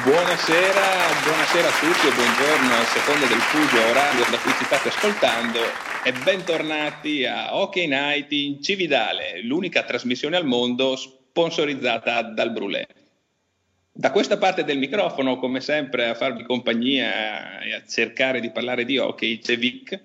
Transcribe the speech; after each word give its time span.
Buonasera, 0.00 1.20
buonasera 1.22 1.68
a 1.68 1.78
tutti 1.78 2.08
e 2.08 2.14
buongiorno 2.14 2.74
a 2.74 2.84
seconda 2.86 3.26
del 3.26 3.38
fuso 3.38 3.78
orario 3.90 4.24
da 4.30 4.38
cui 4.38 4.50
ci 4.56 4.64
state 4.64 4.88
ascoltando 4.88 5.58
e 6.02 6.12
bentornati 6.12 7.26
a 7.26 7.54
Hockey 7.54 7.86
Night 7.86 8.32
in 8.32 8.62
Cividale, 8.62 9.42
l'unica 9.42 9.82
trasmissione 9.82 10.36
al 10.36 10.46
mondo 10.46 10.96
sponsorizzata 10.96 12.22
dal 12.22 12.52
Brulè. 12.52 12.86
Da 13.92 14.10
questa 14.10 14.38
parte 14.38 14.64
del 14.64 14.78
microfono, 14.78 15.36
come 15.36 15.60
sempre, 15.60 16.08
a 16.08 16.14
farvi 16.14 16.44
compagnia 16.44 17.60
e 17.60 17.74
a 17.74 17.84
cercare 17.86 18.40
di 18.40 18.50
parlare 18.50 18.86
di 18.86 18.96
hockey 18.96 19.40
c'è 19.40 19.58
Vic. 19.58 20.00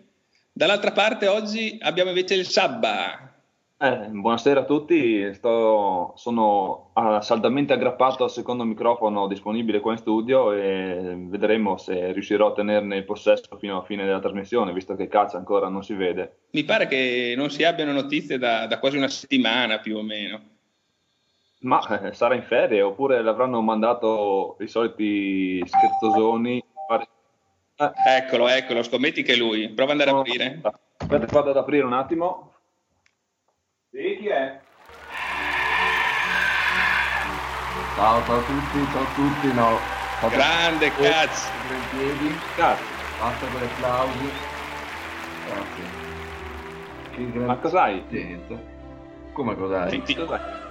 Dall'altra 0.52 0.92
parte 0.92 1.28
oggi 1.28 1.78
abbiamo 1.82 2.10
invece 2.10 2.34
il 2.34 2.46
Sabba. 2.46 3.27
Eh, 3.80 4.08
buonasera 4.10 4.62
a 4.62 4.66
tutti, 4.66 5.32
Sto, 5.36 6.14
sono 6.16 6.90
ah, 6.94 7.22
saldamente 7.22 7.74
aggrappato 7.74 8.24
al 8.24 8.32
secondo 8.32 8.64
microfono 8.64 9.28
disponibile 9.28 9.82
qua 9.82 9.92
in 9.92 10.00
studio 10.00 10.52
e 10.52 11.16
vedremo 11.16 11.78
se 11.78 12.12
riuscirò 12.12 12.48
a 12.48 12.54
tenerne 12.54 12.98
il 12.98 13.06
possesso 13.06 13.56
fino 13.60 13.76
alla 13.76 13.86
fine 13.86 14.04
della 14.04 14.20
trasmissione, 14.20 14.74
visto 14.74 14.96
che 14.96 15.08
caccia 15.08 15.38
ancora 15.38 15.70
non 15.70 15.84
si 15.84 15.94
vede. 15.94 16.38
Mi 16.54 16.64
pare 16.64 16.88
che 16.88 17.36
non 17.38 17.52
si 17.52 17.64
abbiano 17.66 17.92
notizie 17.92 18.40
da, 18.40 18.66
da 18.66 18.80
quasi 18.80 18.98
una 18.98 19.10
settimana 19.10 19.78
più 19.78 19.98
o 19.98 20.02
meno. 20.02 20.42
Ma 21.60 22.02
eh, 22.02 22.14
sarà 22.14 22.34
in 22.34 22.44
ferie 22.44 22.82
oppure 22.82 23.22
l'avranno 23.22 23.62
mandato 23.62 24.58
i 24.60 24.68
soliti 24.68 25.62
scherzosoni. 25.64 26.64
Eh. 27.76 27.92
Eccolo, 28.18 28.48
eccolo, 28.48 28.82
scommetti 28.82 29.22
che 29.22 29.34
è 29.34 29.38
lui. 29.38 29.70
Prova 29.70 29.94
ad 29.94 30.00
andare 30.00 30.12
no, 30.12 30.18
a 30.18 30.22
aprire. 30.22 30.62
Aspetta, 30.98 31.26
vado 31.28 31.52
ad 31.52 31.58
aprire 31.58 31.86
un 31.86 31.94
attimo. 31.94 32.54
Sì, 33.98 34.16
chi 34.20 34.28
è? 34.28 34.60
Ciao, 37.96 38.24
ciao 38.26 38.38
a 38.38 38.42
tutti, 38.44 38.88
ciao 38.92 39.02
a 39.02 39.06
tutti, 39.16 39.54
no. 39.54 39.80
Ciao 40.20 40.30
Grande 40.30 40.92
cazzo! 40.92 41.50
In 41.68 41.82
piedi. 41.90 42.40
Cazzo. 42.56 42.84
Basta 43.20 43.48
con 43.48 43.60
gli 43.60 43.64
applausi. 43.64 44.30
Grazie. 47.16 47.40
Ma 47.40 47.56
cos'hai? 47.58 48.06
Come 49.34 49.56
cos'hai? 49.56 50.04
Sì, 50.06 50.14
cos'hai? 50.14 50.67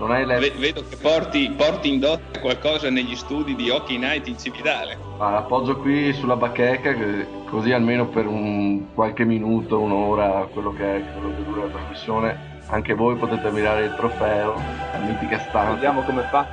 Non 0.00 0.12
hai 0.12 0.24
letto? 0.24 0.58
Vedo 0.58 0.82
che 0.88 0.96
porti, 0.96 1.52
porti 1.54 1.92
in 1.92 1.98
dote 2.00 2.40
qualcosa 2.40 2.88
negli 2.88 3.14
studi 3.14 3.54
di 3.54 3.68
Hockey 3.68 3.98
Night 3.98 4.26
in 4.28 4.38
Cividale. 4.38 4.96
Ma 5.18 5.28
l'appoggio 5.28 5.76
qui 5.76 6.14
sulla 6.14 6.36
bacheca, 6.36 6.96
così 7.50 7.70
almeno 7.72 8.06
per 8.06 8.26
un 8.26 8.94
qualche 8.94 9.26
minuto, 9.26 9.78
un'ora, 9.78 10.48
quello 10.50 10.72
che 10.72 10.96
è, 10.96 11.02
quello 11.12 11.36
che 11.36 11.44
dura 11.44 11.64
la 11.66 11.72
trasmissione, 11.72 12.60
anche 12.68 12.94
voi 12.94 13.16
potete 13.16 13.46
ammirare 13.46 13.84
il 13.84 13.94
trofeo, 13.94 14.54
la 14.54 14.98
mitica 15.00 15.38
stanza. 15.38 15.74
Vediamo 15.74 16.00
come 16.00 16.22
fa. 16.30 16.48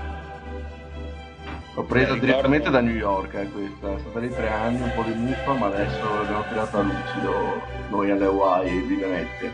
L'ho 1.74 1.84
presa 1.84 2.16
eh, 2.16 2.20
direttamente 2.20 2.70
da 2.70 2.82
New 2.82 2.96
York, 2.96 3.34
eh, 3.34 3.50
questa. 3.50 3.96
È 3.96 4.00
stata 4.00 4.20
lì 4.20 4.30
tre 4.30 4.50
anni, 4.50 4.82
un 4.82 4.92
po' 4.94 5.04
di 5.04 5.14
muffa, 5.14 5.54
ma 5.54 5.68
adesso 5.68 6.04
l'abbiamo 6.04 6.44
tirata 6.50 6.80
a 6.80 6.82
lucido 6.82 7.62
noi 7.92 8.12
alle 8.12 8.26
Hawaii 8.26 8.88
di 8.88 8.96
Venezia. 8.96 9.54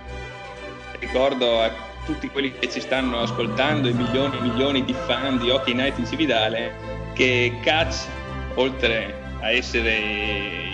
Ricordo 0.98 1.60
a 1.60 1.92
tutti 2.06 2.30
quelli 2.30 2.52
che 2.58 2.70
ci 2.70 2.80
stanno 2.80 3.20
ascoltando, 3.20 3.88
i 3.88 3.94
milioni 3.94 4.38
e 4.38 4.42
milioni 4.42 4.86
di 4.86 4.94
fan 4.94 5.38
di 5.38 5.50
Hockey 5.50 5.74
Night 5.74 5.98
in 5.98 6.06
Cividale, 6.06 6.76
che 7.14 7.60
Catch, 7.64 8.06
oltre 8.56 9.22
a 9.40 9.52
essere 9.52 9.98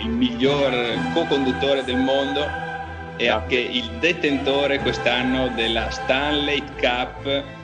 il 0.02 0.08
miglior 0.08 0.72
co-conduttore 1.12 1.84
del 1.84 1.96
mondo, 1.96 2.46
è 3.16 3.28
anche 3.28 3.58
il 3.58 3.90
detentore 3.98 4.78
quest'anno 4.78 5.48
della 5.48 5.90
Stanley 5.90 6.62
Cup 6.80 7.58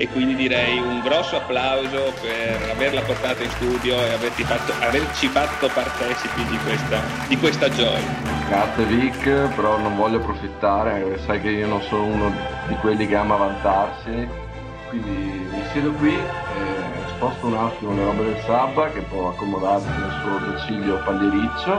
e 0.00 0.08
quindi 0.08 0.34
direi 0.34 0.78
un 0.78 1.00
grosso 1.00 1.36
applauso 1.36 2.14
per 2.22 2.70
averla 2.70 3.02
portata 3.02 3.42
in 3.42 3.50
studio 3.50 3.96
e 4.00 4.16
fatto, 4.44 4.72
averci 4.80 5.26
fatto 5.28 5.68
partecipi 5.68 6.42
di 6.46 6.56
questa, 6.64 7.02
di 7.28 7.36
questa 7.36 7.68
gioia. 7.68 8.00
Grazie 8.48 8.84
Vic, 8.86 9.54
però 9.54 9.76
non 9.76 9.96
voglio 9.96 10.16
approfittare, 10.16 11.20
sai 11.26 11.42
che 11.42 11.50
io 11.50 11.66
non 11.66 11.82
sono 11.82 12.04
uno 12.04 12.32
di 12.66 12.74
quelli 12.76 13.06
che 13.06 13.14
ama 13.14 13.36
vantarsi, 13.36 14.26
quindi 14.88 15.46
mi 15.52 15.62
siedo 15.70 15.92
qui 15.92 16.14
e 16.14 17.08
sposto 17.08 17.48
un 17.48 17.58
attimo 17.58 17.92
le 17.94 18.02
robe 18.02 18.24
del 18.24 18.42
Sabba 18.46 18.88
che 18.88 19.02
può 19.02 19.28
accomodarsi 19.28 19.86
nel 19.86 20.18
suo 20.22 20.38
domicilio 20.38 20.96
pagliericcio, 21.04 21.78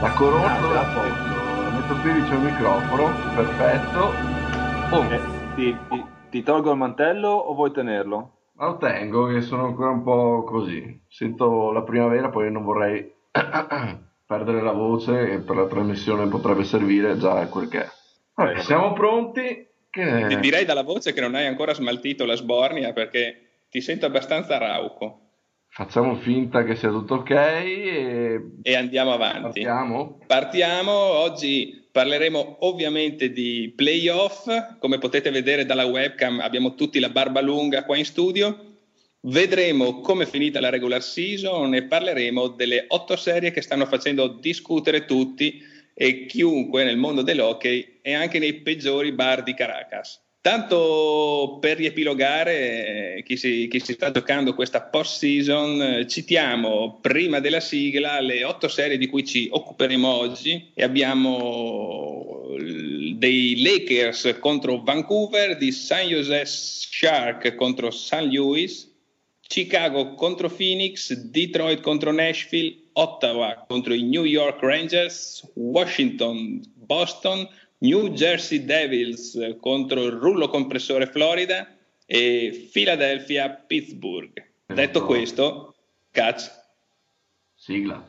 la 0.00 0.10
corona 0.16 0.58
ah, 0.58 0.72
la 0.72 0.84
posto, 0.92 1.70
metto 1.70 1.94
qui 2.02 2.10
vicino 2.14 2.34
al 2.34 2.42
microfono, 2.42 3.12
perfetto. 3.36 4.12
Oh. 4.90 5.04
Eh, 5.04 5.20
sì, 5.54 5.76
sì. 5.88 6.13
Ti 6.34 6.42
tolgo 6.42 6.72
il 6.72 6.78
mantello 6.78 7.28
o 7.28 7.54
vuoi 7.54 7.70
tenerlo? 7.70 8.48
Ma 8.54 8.66
lo 8.66 8.76
tengo, 8.78 9.26
che 9.26 9.40
sono 9.40 9.66
ancora 9.66 9.90
un 9.90 10.02
po' 10.02 10.42
così. 10.42 11.02
Sento 11.06 11.70
la 11.70 11.82
primavera, 11.82 12.28
poi 12.28 12.50
non 12.50 12.64
vorrei 12.64 13.08
perdere 14.26 14.60
la 14.60 14.72
voce 14.72 15.30
e 15.30 15.38
per 15.38 15.54
la 15.54 15.68
trasmissione 15.68 16.26
potrebbe 16.26 16.64
servire 16.64 17.16
già 17.18 17.46
quel 17.46 17.68
che 17.68 17.84
è. 17.84 17.88
Vabbè, 18.34 18.62
siamo 18.62 18.94
pronti. 18.94 19.64
Che... 19.88 20.26
Ti 20.26 20.40
direi 20.40 20.64
dalla 20.64 20.82
voce 20.82 21.12
che 21.12 21.20
non 21.20 21.36
hai 21.36 21.46
ancora 21.46 21.72
smaltito 21.72 22.26
la 22.26 22.34
sbornia 22.34 22.92
perché 22.92 23.66
ti 23.70 23.80
sento 23.80 24.06
abbastanza 24.06 24.58
rauco. 24.58 25.20
Facciamo 25.68 26.16
finta 26.16 26.64
che 26.64 26.74
sia 26.74 26.88
tutto 26.88 27.14
ok 27.14 27.30
e, 27.30 28.40
e 28.60 28.74
andiamo 28.74 29.12
avanti. 29.12 29.62
Partiamo. 29.62 30.18
Partiamo. 30.26 30.90
Oggi 30.90 31.83
Parleremo 31.94 32.56
ovviamente 32.62 33.30
di 33.30 33.72
playoff, 33.72 34.48
come 34.80 34.98
potete 34.98 35.30
vedere 35.30 35.64
dalla 35.64 35.84
webcam 35.84 36.40
abbiamo 36.40 36.74
tutti 36.74 36.98
la 36.98 37.08
barba 37.08 37.40
lunga 37.40 37.84
qua 37.84 37.96
in 37.96 38.04
studio. 38.04 38.80
Vedremo 39.20 40.00
come 40.00 40.24
è 40.24 40.26
finita 40.26 40.58
la 40.58 40.70
regular 40.70 41.00
season 41.00 41.72
e 41.72 41.84
parleremo 41.84 42.48
delle 42.48 42.86
otto 42.88 43.14
serie 43.14 43.52
che 43.52 43.60
stanno 43.60 43.86
facendo 43.86 44.26
discutere 44.26 45.04
tutti 45.04 45.62
e 45.94 46.26
chiunque 46.26 46.82
nel 46.82 46.96
mondo 46.96 47.22
dell'hockey 47.22 48.00
e 48.02 48.12
anche 48.12 48.40
nei 48.40 48.54
peggiori 48.54 49.12
bar 49.12 49.44
di 49.44 49.54
Caracas. 49.54 50.20
Tanto 50.44 51.56
per 51.58 51.78
riepilogare, 51.78 53.16
eh, 53.16 53.22
chi 53.22 53.34
si, 53.38 53.66
chi 53.66 53.80
si 53.80 53.94
sta 53.94 54.10
giocando 54.10 54.54
questa 54.54 54.82
post-season, 54.82 55.80
eh, 55.80 56.06
citiamo 56.06 56.98
prima 57.00 57.40
della 57.40 57.60
sigla 57.60 58.20
le 58.20 58.44
otto 58.44 58.68
serie 58.68 58.98
di 58.98 59.06
cui 59.06 59.24
ci 59.24 59.48
occuperemo 59.50 60.06
oggi 60.06 60.70
e 60.74 60.82
abbiamo 60.82 62.44
dei 63.14 63.62
Lakers 63.62 64.36
contro 64.38 64.82
Vancouver, 64.82 65.56
di 65.56 65.72
San 65.72 66.08
Jose 66.08 66.44
Shark 66.44 67.54
contro 67.54 67.90
St. 67.90 68.28
Louis, 68.30 68.94
Chicago 69.40 70.12
contro 70.12 70.50
Phoenix, 70.50 71.10
Detroit 71.14 71.80
contro 71.80 72.12
Nashville, 72.12 72.82
Ottawa 72.92 73.64
contro 73.66 73.94
i 73.94 74.02
New 74.02 74.24
York 74.24 74.60
Rangers, 74.60 75.50
Washington, 75.54 76.60
Boston, 76.74 77.48
New 77.84 78.12
Jersey 78.12 78.64
Devils 78.64 79.56
contro 79.60 80.04
il 80.04 80.12
rullo 80.12 80.48
compressore 80.48 81.06
Florida 81.06 81.68
e 82.06 82.68
Philadelphia 82.72 83.50
Pittsburgh. 83.50 84.32
Detto 84.66 85.04
questo, 85.04 85.74
catch. 86.10 86.50
Sigla. 87.54 88.06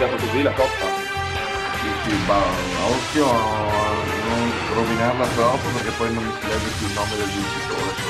Liquidata 0.00 0.16
così 0.16 0.42
la 0.42 0.52
coppa? 0.52 0.86
Sì, 1.76 1.88
sì, 2.08 2.26
ma 2.26 2.38
occhio 2.86 3.26
a 3.26 3.92
non 4.28 4.50
rovinarla 4.74 5.26
troppo 5.26 5.68
perché 5.76 5.90
poi 5.98 6.14
non 6.14 6.24
mi 6.24 6.32
si 6.32 6.46
legge 6.48 6.70
più 6.78 6.86
il 6.86 6.94
nome 6.94 7.16
del 7.16 7.26
vincitore. 7.26 8.08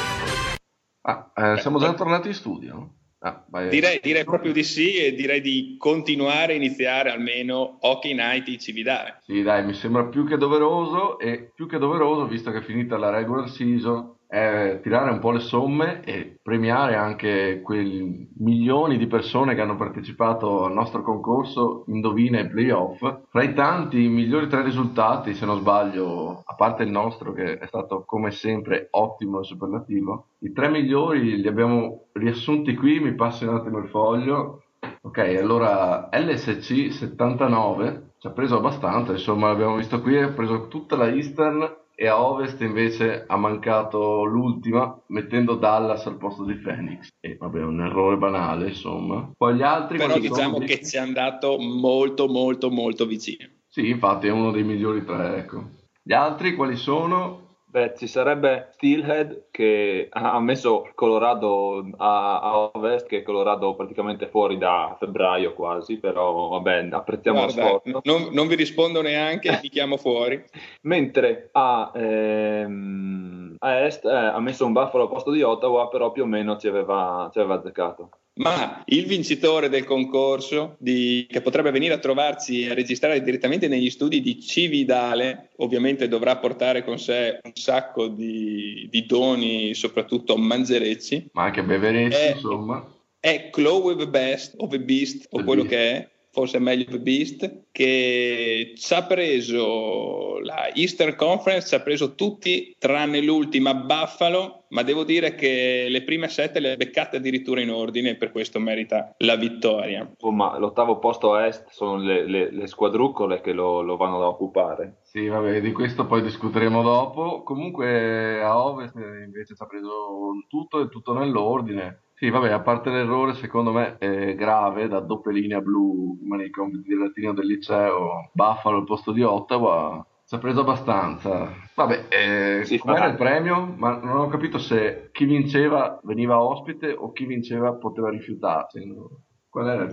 Ah, 1.02 1.32
eh, 1.34 1.60
siamo 1.60 1.78
già 1.80 1.92
tornati 1.94 2.28
in 2.28 2.34
studio? 2.34 2.94
Ah, 3.18 3.44
direi, 3.68 3.98
direi, 4.00 4.24
proprio 4.24 4.52
di 4.52 4.62
sì 4.62 4.96
e 4.96 5.14
direi 5.14 5.40
di 5.40 5.74
continuare 5.78 6.52
a 6.52 6.56
iniziare 6.56 7.10
almeno 7.10 7.78
Hockey 7.80 8.14
Night 8.14 8.46
in 8.48 8.58
Cividale. 8.58 9.18
Sì, 9.22 9.42
dai, 9.42 9.64
mi 9.64 9.74
sembra 9.74 10.04
più 10.04 10.24
che 10.26 10.36
doveroso 10.36 11.18
e 11.18 11.50
più 11.54 11.66
che 11.66 11.78
doveroso, 11.78 12.26
visto 12.26 12.50
che 12.50 12.58
è 12.58 12.62
finita 12.62 12.96
la 12.96 13.10
regular 13.10 13.50
season, 13.50 14.14
è 14.30 14.78
tirare 14.80 15.10
un 15.10 15.18
po' 15.18 15.32
le 15.32 15.40
somme 15.40 16.04
e 16.04 16.38
premiare 16.40 16.94
anche 16.94 17.60
quei 17.62 18.28
milioni 18.38 18.96
di 18.96 19.08
persone 19.08 19.56
che 19.56 19.60
hanno 19.60 19.74
partecipato 19.74 20.64
al 20.64 20.72
nostro 20.72 21.02
concorso 21.02 21.82
Indovina 21.88 22.38
e 22.38 22.46
Playoff. 22.46 23.00
Fra 23.28 23.42
i 23.42 23.54
tanti 23.54 24.06
migliori 24.06 24.46
tre 24.46 24.62
risultati, 24.62 25.34
se 25.34 25.44
non 25.46 25.58
sbaglio, 25.58 26.44
a 26.46 26.54
parte 26.54 26.84
il 26.84 26.92
nostro 26.92 27.32
che 27.32 27.58
è 27.58 27.66
stato 27.66 28.04
come 28.06 28.30
sempre 28.30 28.86
ottimo 28.92 29.40
e 29.40 29.44
superlativo, 29.44 30.26
i 30.38 30.52
tre 30.52 30.68
migliori 30.68 31.40
li 31.40 31.48
abbiamo 31.48 32.04
riassunti 32.12 32.76
qui, 32.76 33.00
mi 33.00 33.16
passi 33.16 33.44
un 33.44 33.56
attimo 33.56 33.78
il 33.78 33.88
foglio. 33.88 34.62
Ok, 35.02 35.18
allora 35.18 36.08
LSC 36.12 36.92
79 36.92 38.12
ci 38.18 38.26
ha 38.28 38.30
preso 38.30 38.58
abbastanza, 38.58 39.10
insomma, 39.10 39.48
l'abbiamo 39.48 39.76
visto 39.76 40.00
qui, 40.00 40.16
ha 40.18 40.28
preso 40.28 40.68
tutta 40.68 40.94
la 40.94 41.08
Eastern 41.08 41.78
e 42.00 42.06
a 42.06 42.18
Ovest 42.18 42.62
invece 42.62 43.24
ha 43.26 43.36
mancato 43.36 44.24
l'ultima 44.24 44.98
mettendo 45.08 45.56
Dallas 45.56 46.06
al 46.06 46.16
posto 46.16 46.44
di 46.44 46.54
Phoenix. 46.54 47.08
E 47.20 47.36
vabbè, 47.38 47.62
un 47.62 47.82
errore 47.82 48.16
banale, 48.16 48.68
insomma. 48.68 49.30
Poi 49.36 49.56
gli 49.56 49.62
altri... 49.62 49.98
Però 49.98 50.18
diciamo 50.18 50.54
sono... 50.54 50.64
che 50.64 50.82
ci 50.82 50.96
è 50.96 50.98
andato 50.98 51.58
molto, 51.58 52.26
molto, 52.26 52.70
molto 52.70 53.04
vicino. 53.04 53.46
Sì, 53.68 53.90
infatti 53.90 54.28
è 54.28 54.30
uno 54.30 54.50
dei 54.50 54.62
migliori 54.62 55.04
tre, 55.04 55.36
ecco. 55.36 55.72
Gli 56.02 56.14
altri 56.14 56.54
quali 56.54 56.76
sono? 56.76 57.49
Beh, 57.70 57.94
ci 57.96 58.08
sarebbe 58.08 58.70
Steelhead 58.72 59.44
che 59.52 60.08
ha 60.10 60.40
messo 60.40 60.90
Colorado 60.96 61.88
a, 61.98 62.40
a, 62.40 62.70
ovest, 62.72 63.06
che 63.06 63.18
è 63.18 63.22
Colorado 63.22 63.76
praticamente 63.76 64.26
fuori 64.26 64.58
da 64.58 64.96
febbraio 64.98 65.54
quasi, 65.54 65.98
però 65.98 66.48
vabbè, 66.48 66.88
apprezziamo 66.90 67.44
Guarda, 67.44 67.62
lo 67.62 67.80
sforzo. 67.84 68.00
Non, 68.02 68.32
non, 68.32 68.48
vi 68.48 68.56
rispondo 68.56 69.02
neanche, 69.02 69.56
vi 69.62 69.68
chiamo 69.68 69.96
fuori. 69.98 70.42
Mentre 70.82 71.50
a, 71.52 71.92
ehm, 71.94 73.49
a 73.60 73.86
est 73.86 74.04
eh, 74.04 74.10
ha 74.10 74.40
messo 74.40 74.66
un 74.66 74.72
Buffalo 74.72 75.04
al 75.04 75.08
posto 75.08 75.30
di 75.30 75.42
Ottawa, 75.42 75.88
però 75.88 76.12
più 76.12 76.24
o 76.24 76.26
meno 76.26 76.56
ci 76.58 76.68
aveva, 76.68 77.30
ci 77.32 77.38
aveva 77.38 77.54
azzeccato 77.54 78.10
ma 78.40 78.82
il 78.86 79.06
vincitore 79.06 79.68
del 79.68 79.84
concorso 79.84 80.76
di, 80.78 81.26
che 81.28 81.42
potrebbe 81.42 81.70
venire 81.70 81.94
a 81.94 81.98
trovarci 81.98 82.62
e 82.62 82.70
a 82.70 82.74
registrare 82.74 83.22
direttamente 83.22 83.68
negli 83.68 83.90
studi 83.90 84.22
di 84.22 84.40
Cividale, 84.40 85.50
ovviamente 85.56 86.08
dovrà 86.08 86.36
portare 86.36 86.82
con 86.82 86.98
sé 86.98 87.40
un 87.42 87.54
sacco 87.54 88.08
di, 88.08 88.88
di 88.90 89.04
doni, 89.04 89.74
soprattutto 89.74 90.36
mangerecci. 90.36 91.28
Ma 91.32 91.44
anche 91.44 91.62
beverecci, 91.62 92.16
è, 92.16 92.32
insomma. 92.32 92.82
È 93.18 93.50
Chloe 93.50 93.96
the 93.96 94.08
Best 94.08 94.54
o 94.56 94.66
The 94.66 94.80
Beast 94.80 95.26
o 95.30 95.44
quello 95.44 95.64
che 95.64 95.90
è 95.92 96.08
forse 96.32 96.58
è 96.58 96.60
meglio 96.60 96.84
The 96.84 97.00
Beast, 97.00 97.64
che 97.72 98.72
ci 98.76 98.94
ha 98.94 99.04
preso 99.04 100.38
la 100.40 100.72
Eastern 100.74 101.16
Conference, 101.16 101.68
ci 101.68 101.74
ha 101.74 101.80
preso 101.80 102.14
tutti 102.14 102.74
tranne 102.78 103.20
l'ultima 103.20 103.74
Buffalo, 103.74 104.64
ma 104.68 104.82
devo 104.82 105.04
dire 105.04 105.34
che 105.34 105.86
le 105.88 106.02
prime 106.02 106.28
sette 106.28 106.60
le 106.60 106.72
ha 106.72 106.76
beccate 106.76 107.16
addirittura 107.16 107.60
in 107.60 107.70
ordine 107.70 108.10
e 108.10 108.16
per 108.16 108.30
questo 108.30 108.60
merita 108.60 109.14
la 109.18 109.36
vittoria. 109.36 110.08
Oh, 110.20 110.30
ma 110.30 110.56
l'ottavo 110.58 110.98
posto 110.98 111.34
a 111.34 111.46
est 111.46 111.68
sono 111.70 111.96
le, 111.96 112.26
le, 112.26 112.52
le 112.52 112.66
squadruccole 112.66 113.40
che 113.40 113.52
lo, 113.52 113.82
lo, 113.82 113.96
vanno 113.96 114.22
a 114.22 114.28
occupare. 114.28 114.98
Sì, 115.02 115.26
vabbè, 115.26 115.60
di 115.60 115.72
questo 115.72 116.06
poi 116.06 116.22
discuteremo 116.22 116.82
dopo. 116.82 117.42
Comunque 117.42 118.40
a 118.40 118.64
ovest 118.64 118.94
invece 118.94 119.56
ci 119.56 119.62
ha 119.62 119.66
preso 119.66 120.32
tutto 120.48 120.80
e 120.80 120.88
tutto 120.88 121.12
nell'ordine 121.12 122.04
sì, 122.20 122.28
vabbè, 122.28 122.50
a 122.50 122.60
parte 122.60 122.90
l'errore, 122.90 123.32
secondo 123.32 123.72
me 123.72 123.96
è 123.96 124.34
grave 124.34 124.88
da 124.88 125.00
doppia 125.00 125.32
linea 125.32 125.62
blu 125.62 126.18
nei 126.28 126.50
compiti 126.50 126.90
del 126.90 126.98
latino 126.98 127.32
del 127.32 127.46
liceo, 127.46 128.28
Buffalo 128.34 128.76
al 128.76 128.84
posto 128.84 129.10
di 129.12 129.22
Ottawa, 129.22 130.06
ci 130.26 130.34
ha 130.34 130.38
preso 130.38 130.60
abbastanza. 130.60 131.50
Vabbè, 131.74 132.04
eh, 132.10 132.64
sì, 132.66 132.76
com'era 132.76 133.06
il 133.06 133.16
premio? 133.16 133.74
Ma 133.74 133.96
non 133.96 134.18
ho 134.18 134.28
capito 134.28 134.58
se 134.58 135.08
chi 135.12 135.24
vinceva 135.24 135.98
veniva 136.02 136.42
ospite 136.42 136.92
o 136.92 137.10
chi 137.12 137.24
vinceva 137.24 137.72
poteva 137.72 138.10
rifiutarsi. 138.10 138.86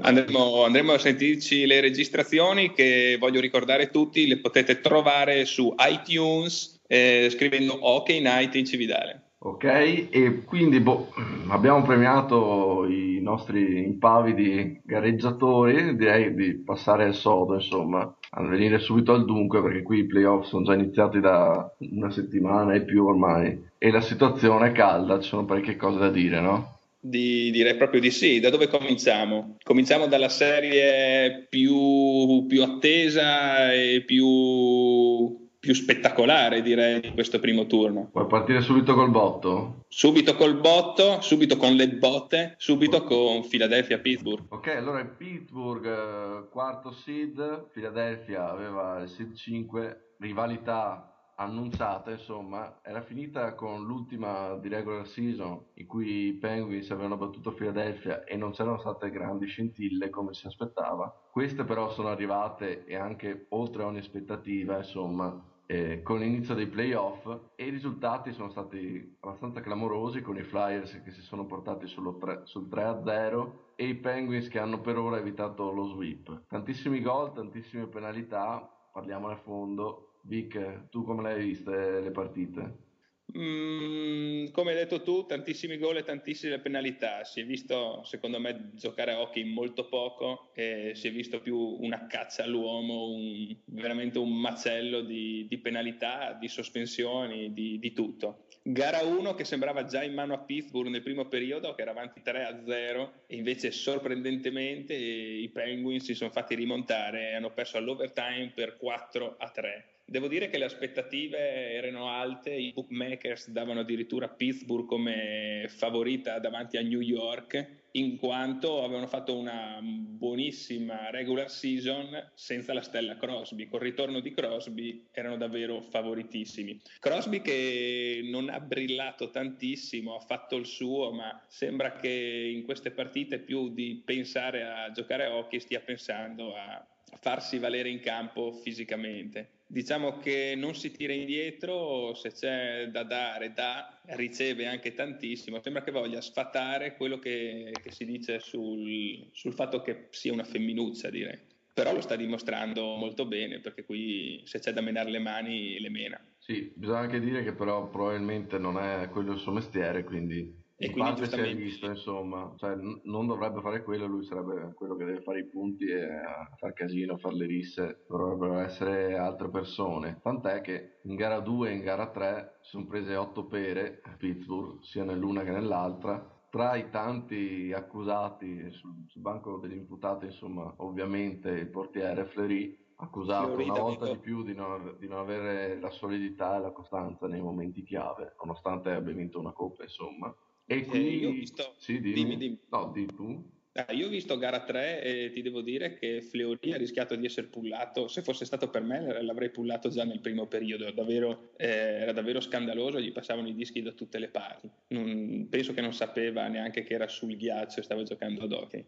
Andremo, 0.02 0.66
andremo, 0.66 0.92
a 0.92 1.00
sentirci 1.00 1.66
le 1.66 1.80
registrazioni 1.80 2.74
che 2.74 3.16
voglio 3.18 3.40
ricordare 3.40 3.90
tutti, 3.90 4.28
le 4.28 4.40
potete 4.40 4.82
trovare 4.82 5.46
su 5.46 5.74
iTunes 5.80 6.82
eh, 6.88 7.30
scrivendo 7.32 7.72
OK 7.74 8.10
Night 8.10 8.54
in 8.56 8.66
Cividale. 8.66 9.27
Ok, 9.48 9.64
e 9.64 10.42
quindi 10.46 10.82
boh, 10.82 11.14
abbiamo 11.48 11.82
premiato 11.82 12.86
i 12.86 13.20
nostri 13.22 13.82
impavidi 13.82 14.82
gareggiatori, 14.84 15.96
direi 15.96 16.36
di 16.36 16.56
passare 16.56 17.06
al 17.06 17.14
sodo, 17.16 17.54
insomma, 17.54 18.14
a 18.32 18.44
venire 18.44 18.78
subito 18.78 19.14
al 19.14 19.24
dunque, 19.24 19.62
perché 19.62 19.84
qui 19.84 20.00
i 20.00 20.06
playoff 20.06 20.48
sono 20.48 20.66
già 20.66 20.74
iniziati 20.74 21.22
da 21.22 21.74
una 21.78 22.12
settimana 22.12 22.74
e 22.74 22.84
più 22.84 23.06
ormai, 23.06 23.58
e 23.78 23.90
la 23.90 24.02
situazione 24.02 24.68
è 24.68 24.72
calda, 24.74 25.22
ci 25.22 25.30
sono 25.30 25.46
parecchie 25.46 25.78
cose 25.78 26.00
da 26.00 26.10
dire, 26.10 26.42
no? 26.42 26.80
Di, 27.00 27.50
direi 27.50 27.78
proprio 27.78 28.02
di 28.02 28.12
sì. 28.12 28.42
Da 28.42 28.50
dove 28.50 28.68
cominciamo? 28.68 29.56
Cominciamo 29.64 30.08
dalla 30.08 30.28
serie 30.28 31.48
più, 31.50 32.46
più 32.48 32.64
attesa 32.64 33.72
e 33.72 34.04
più 34.06 35.47
più 35.68 35.76
spettacolare 35.76 36.62
direi 36.62 37.02
di 37.02 37.12
questo 37.12 37.42
primo 37.42 37.66
turno. 37.66 38.08
Puoi 38.10 38.26
partire 38.26 38.62
subito 38.62 38.94
col 38.94 39.10
botto? 39.10 39.84
Subito 39.90 40.34
col 40.38 40.56
botto, 40.56 41.20
subito 41.20 41.58
con 41.58 41.74
le 41.74 41.90
botte, 41.90 42.56
subito 42.56 43.04
con 43.04 43.46
Philadelphia-Pittsburgh. 43.46 44.46
Ok, 44.48 44.68
allora 44.68 45.02
il 45.02 45.10
Pittsburgh 45.10 45.86
eh, 45.86 46.48
quarto 46.50 46.94
seed, 46.94 47.68
Philadelphia 47.74 48.50
aveva 48.50 49.02
il 49.02 49.10
seed 49.10 49.36
5, 49.36 50.14
rivalità 50.20 51.12
annunciata, 51.36 52.12
insomma, 52.12 52.80
era 52.82 53.02
finita 53.02 53.54
con 53.54 53.84
l'ultima 53.84 54.56
di 54.62 54.70
regular 54.70 55.06
season 55.06 55.66
in 55.74 55.86
cui 55.86 56.28
i 56.28 56.34
Penguins 56.36 56.90
avevano 56.92 57.18
battuto 57.18 57.52
Philadelphia 57.52 58.24
e 58.24 58.38
non 58.38 58.52
c'erano 58.54 58.80
state 58.80 59.10
grandi 59.10 59.48
scintille 59.48 60.10
come 60.10 60.34
si 60.34 60.48
aspettava. 60.48 61.14
Queste 61.30 61.66
però 61.66 61.90
sono 61.90 62.08
arrivate 62.08 62.86
e 62.86 62.96
anche 62.96 63.48
oltre 63.50 63.84
ogni 63.84 64.00
aspettativa, 64.00 64.78
insomma, 64.78 65.56
eh, 65.68 66.02
con 66.02 66.20
l'inizio 66.20 66.56
dei 66.56 66.68
playoff 66.68 67.28
e 67.56 67.66
i 67.66 67.70
risultati 67.70 68.32
sono 68.32 68.50
stati 68.50 69.18
abbastanza 69.20 69.60
clamorosi 69.60 70.22
con 70.22 70.38
i 70.38 70.44
Flyers 70.44 71.02
che 71.04 71.12
si 71.12 71.22
sono 71.22 71.46
portati 71.46 71.86
tre, 71.86 72.42
sul 72.46 72.68
3-0 72.68 73.52
e 73.76 73.88
i 73.88 73.96
Penguins 73.96 74.48
che 74.48 74.60
hanno 74.60 74.80
per 74.80 74.98
ora 74.98 75.18
evitato 75.18 75.72
lo 75.72 75.84
sweep. 75.84 76.48
Tantissimi 76.48 77.02
gol, 77.02 77.34
tantissime 77.34 77.88
penalità, 77.88 78.60
parliamone 78.92 79.34
a 79.34 79.38
fondo 79.38 80.14
Vic, 80.22 80.90
tu 80.90 81.04
come 81.04 81.24
le 81.24 81.34
hai 81.34 81.44
viste 81.46 82.00
le 82.02 82.12
partite? 82.12 82.87
Mm, 83.36 84.48
come 84.52 84.72
hai 84.72 84.78
detto 84.78 85.02
tu, 85.02 85.26
tantissimi 85.26 85.78
gol 85.78 85.98
e 85.98 86.04
tantissime 86.04 86.60
penalità. 86.60 87.26
Si 87.26 87.42
è 87.42 87.46
visto, 87.46 88.02
secondo 88.06 88.40
me, 88.40 88.72
giocare 88.74 89.12
a 89.12 89.20
hockey 89.20 89.44
molto 89.44 89.88
poco 89.88 90.52
e 90.54 90.94
si 90.96 91.08
è 91.08 91.12
visto 91.12 91.42
più 91.42 91.58
una 91.58 92.08
caccia 92.08 92.44
all'uomo, 92.44 93.10
un, 93.10 93.54
veramente 93.66 94.18
un 94.18 94.34
macello 94.34 95.02
di, 95.02 95.46
di 95.50 95.58
penalità, 95.58 96.38
di 96.40 96.48
sospensioni, 96.48 97.54
di, 97.54 97.80
di, 97.80 97.92
tutto. 97.92 98.46
Gara 98.64 99.02
1 99.02 99.34
che 99.34 99.44
sembrava 99.44 99.86
già 99.86 100.04
in 100.04 100.14
mano 100.14 100.34
a 100.34 100.40
Pittsburgh 100.40 100.90
nel 100.90 101.04
primo 101.04 101.28
periodo, 101.28 101.76
che 101.76 101.82
era 101.82 101.92
avanti 101.92 102.22
3-0 102.24 103.10
e 103.28 103.36
invece 103.36 103.72
sorprendentemente 103.72 104.94
i 104.94 105.50
Penguins 105.50 106.06
si 106.06 106.14
sono 106.14 106.32
fatti 106.32 106.56
rimontare 106.56 107.30
e 107.30 107.34
hanno 107.36 107.52
perso 107.52 107.78
all'overtime 107.78 108.52
per 108.56 108.78
4-3 108.82 109.96
Devo 110.10 110.30
dire 110.30 110.50
che 110.50 110.58
le 110.58 110.64
aspettative 110.64 111.74
erano 111.74 112.10
alte, 112.10 112.52
i 112.52 112.72
bookmakers 112.72 113.50
davano 113.50 113.82
addirittura 113.82 114.30
Pittsburgh 114.30 114.86
come 114.86 115.66
favorita 115.68 116.40
davanti 116.40 116.78
a 116.78 116.82
New 116.82 117.02
York, 117.02 117.88
in 117.92 118.16
quanto 118.16 118.86
avevano 118.86 119.08
fatto 119.08 119.38
una 119.38 119.82
buonissima 119.82 121.10
regular 121.10 121.52
season 121.52 122.32
senza 122.36 122.74
la 122.74 122.80
stella 122.80 123.18
Crosby. 123.18 123.68
Col 123.68 123.82
ritorno 123.82 124.22
di 124.22 124.32
Crosby 124.32 125.08
erano 125.12 125.36
davvero 125.36 125.82
favoritissimi. 125.82 126.80
Crosby 127.02 127.42
che 127.42 128.22
non 128.24 128.48
ha 128.48 128.62
brillato 128.62 129.30
tantissimo, 129.30 130.16
ha 130.16 130.22
fatto 130.22 130.56
il 130.56 130.68
suo, 130.68 131.12
ma 131.12 131.44
sembra 131.50 131.98
che 131.98 132.50
in 132.56 132.64
queste 132.64 132.92
partite 132.92 133.40
più 133.40 133.74
di 133.74 134.02
pensare 134.06 134.64
a 134.64 134.90
giocare 134.90 135.26
a 135.26 135.36
hockey 135.36 135.60
stia 135.60 135.82
pensando 135.82 136.56
a 136.56 136.88
farsi 137.20 137.60
valere 137.60 137.90
in 137.90 138.00
campo 138.00 138.54
fisicamente 138.54 139.56
diciamo 139.68 140.18
che 140.18 140.56
non 140.56 140.74
si 140.74 140.92
tira 140.92 141.14
indietro, 141.14 142.14
se 142.16 142.32
c'è 142.32 142.88
da 142.90 143.04
dare, 143.04 143.52
da, 143.52 144.00
riceve 144.16 144.66
anche 144.66 144.94
tantissimo. 144.94 145.62
Sembra 145.62 145.84
che 145.84 145.92
voglia 145.92 146.22
sfatare 146.22 146.96
quello 146.96 147.20
che, 147.20 147.74
che 147.82 147.92
si 147.92 148.06
dice 148.06 148.40
sul, 148.40 149.28
sul, 149.34 149.54
fatto 149.54 149.82
che 149.82 150.08
sia 150.12 150.32
una 150.32 150.46
femminuccia, 150.46 151.10
direi. 151.10 151.38
Però 151.74 151.94
lo 151.94 152.02
sta 152.02 152.16
dimostrando 152.16 152.96
molto 152.96 153.28
bene, 153.28 153.60
perché 153.60 153.84
qui 153.84 154.42
se 154.46 154.60
c'è 154.60 154.72
da 154.74 154.82
menare 154.82 155.12
le 155.12 155.20
mani, 155.20 155.78
le 155.80 155.90
mena. 155.90 156.20
Sì, 156.40 156.72
bisogna 156.74 157.00
anche 157.00 157.20
dire 157.20 157.44
che 157.44 157.54
però 157.54 157.88
probabilmente 157.90 158.58
non 158.58 158.80
è 158.80 159.10
quello 159.10 159.34
il 159.34 159.40
suo 159.40 159.52
mestiere, 159.52 160.04
quindi 160.04 160.66
e 160.80 160.88
in 160.88 160.94
parte 160.94 161.26
si 161.26 161.40
è 161.40 161.56
visto, 161.56 161.88
insomma, 161.88 162.54
cioè, 162.58 162.76
n- 162.76 163.02
non 163.06 163.26
dovrebbe 163.26 163.62
fare 163.62 163.82
quello, 163.82 164.06
lui 164.06 164.24
sarebbe 164.24 164.74
quello 164.76 164.96
che 164.96 165.06
deve 165.06 165.22
fare 165.22 165.40
i 165.40 165.48
punti 165.48 165.86
e 165.86 166.04
a 166.04 166.56
far 166.56 166.74
casino, 166.74 167.18
fare 167.18 167.36
le 167.36 167.46
risse, 167.48 168.06
dovrebbero 168.08 168.60
essere 168.60 169.18
altre 169.18 169.50
persone. 169.50 170.20
Tant'è 170.22 170.62
che 170.62 171.00
in 171.04 171.16
gara 171.16 171.40
2 171.40 171.70
e 171.70 171.74
in 171.74 171.82
gara 171.82 172.12
3 172.12 172.60
si 172.62 172.70
sono 172.70 172.86
prese 172.86 173.16
8 173.16 173.46
pere 173.46 174.02
a 174.04 174.16
Pittsburgh, 174.16 174.80
sia 174.84 175.04
nell'una 175.04 175.42
che 175.42 175.50
nell'altra. 175.50 176.32
Tra 176.48 176.76
i 176.76 176.92
tanti 176.92 177.74
accusati 177.74 178.70
sul, 178.70 179.04
sul 179.08 179.22
banco 179.22 179.58
degli 179.58 179.76
imputati, 179.76 180.26
insomma, 180.26 180.72
ovviamente 180.78 181.50
il 181.50 181.70
portiere 181.70 182.26
Fleury, 182.26 182.78
accusato 182.98 183.48
Fiorita, 183.48 183.74
una 183.74 183.82
volta 183.82 184.12
di 184.12 184.18
più 184.20 184.44
di 184.44 184.54
non, 184.54 184.96
di 185.00 185.08
non, 185.08 185.20
avere 185.20 185.80
la 185.80 185.90
solidità 185.90 186.58
e 186.58 186.62
la 186.62 186.72
costanza 186.72 187.28
nei 187.28 187.42
momenti 187.42 187.84
chiave, 187.84 188.36
nonostante 188.44 188.92
abbia 188.92 189.14
vinto 189.14 189.40
una 189.40 189.52
coppa, 189.52 189.82
insomma. 189.82 190.34
E 190.68 190.86
qui... 190.86 191.08
Eh, 191.08 191.16
io 191.16 191.30
ho 191.30 191.34
visto... 191.34 191.76
Sì, 191.78 192.00
dimmi. 192.00 192.14
dimmi, 192.14 192.38
dimmi. 192.38 192.60
No, 192.70 192.92
di 192.94 193.06
tu. 193.06 193.56
Ah, 193.74 193.94
io 193.94 194.08
ho 194.08 194.10
visto 194.10 194.38
gara 194.38 194.64
3 194.64 195.04
e 195.04 195.32
ti 195.32 195.44
devo 195.44 195.62
dire 195.62 195.94
che 195.94 196.22
Fleury 196.22 196.74
ha 196.74 196.78
rischiato 196.78 197.16
di 197.16 197.26
essere 197.26 197.48
pullato. 197.48 198.08
Se 198.08 198.24
fosse 198.24 198.44
stato 198.44 198.70
per 198.70 198.82
me, 198.82 199.22
l'avrei 199.22 199.52
pullato 199.52 199.90
già 199.90 200.04
nel 200.04 200.20
primo 200.20 200.48
periodo. 200.48 200.92
Davvero, 200.92 201.52
eh, 201.58 201.68
era 201.68 202.12
davvero 202.12 202.42
scandaloso. 202.42 203.00
Gli 203.00 203.12
passavano 203.12 203.48
i 203.48 203.54
dischi 203.54 203.84
da 203.84 203.92
tutte 203.92 204.18
le 204.18 204.30
parti. 204.30 204.70
Non, 204.88 205.48
penso 205.50 205.74
che 205.74 205.82
non 205.82 205.94
sapeva 205.94 206.48
neanche 206.48 206.84
che 206.84 206.96
era 206.96 207.08
sul 207.08 207.38
ghiaccio 207.38 207.80
e 207.80 207.84
stava 207.84 208.02
giocando 208.02 208.44
ad 208.44 208.52
hockey. 208.52 208.84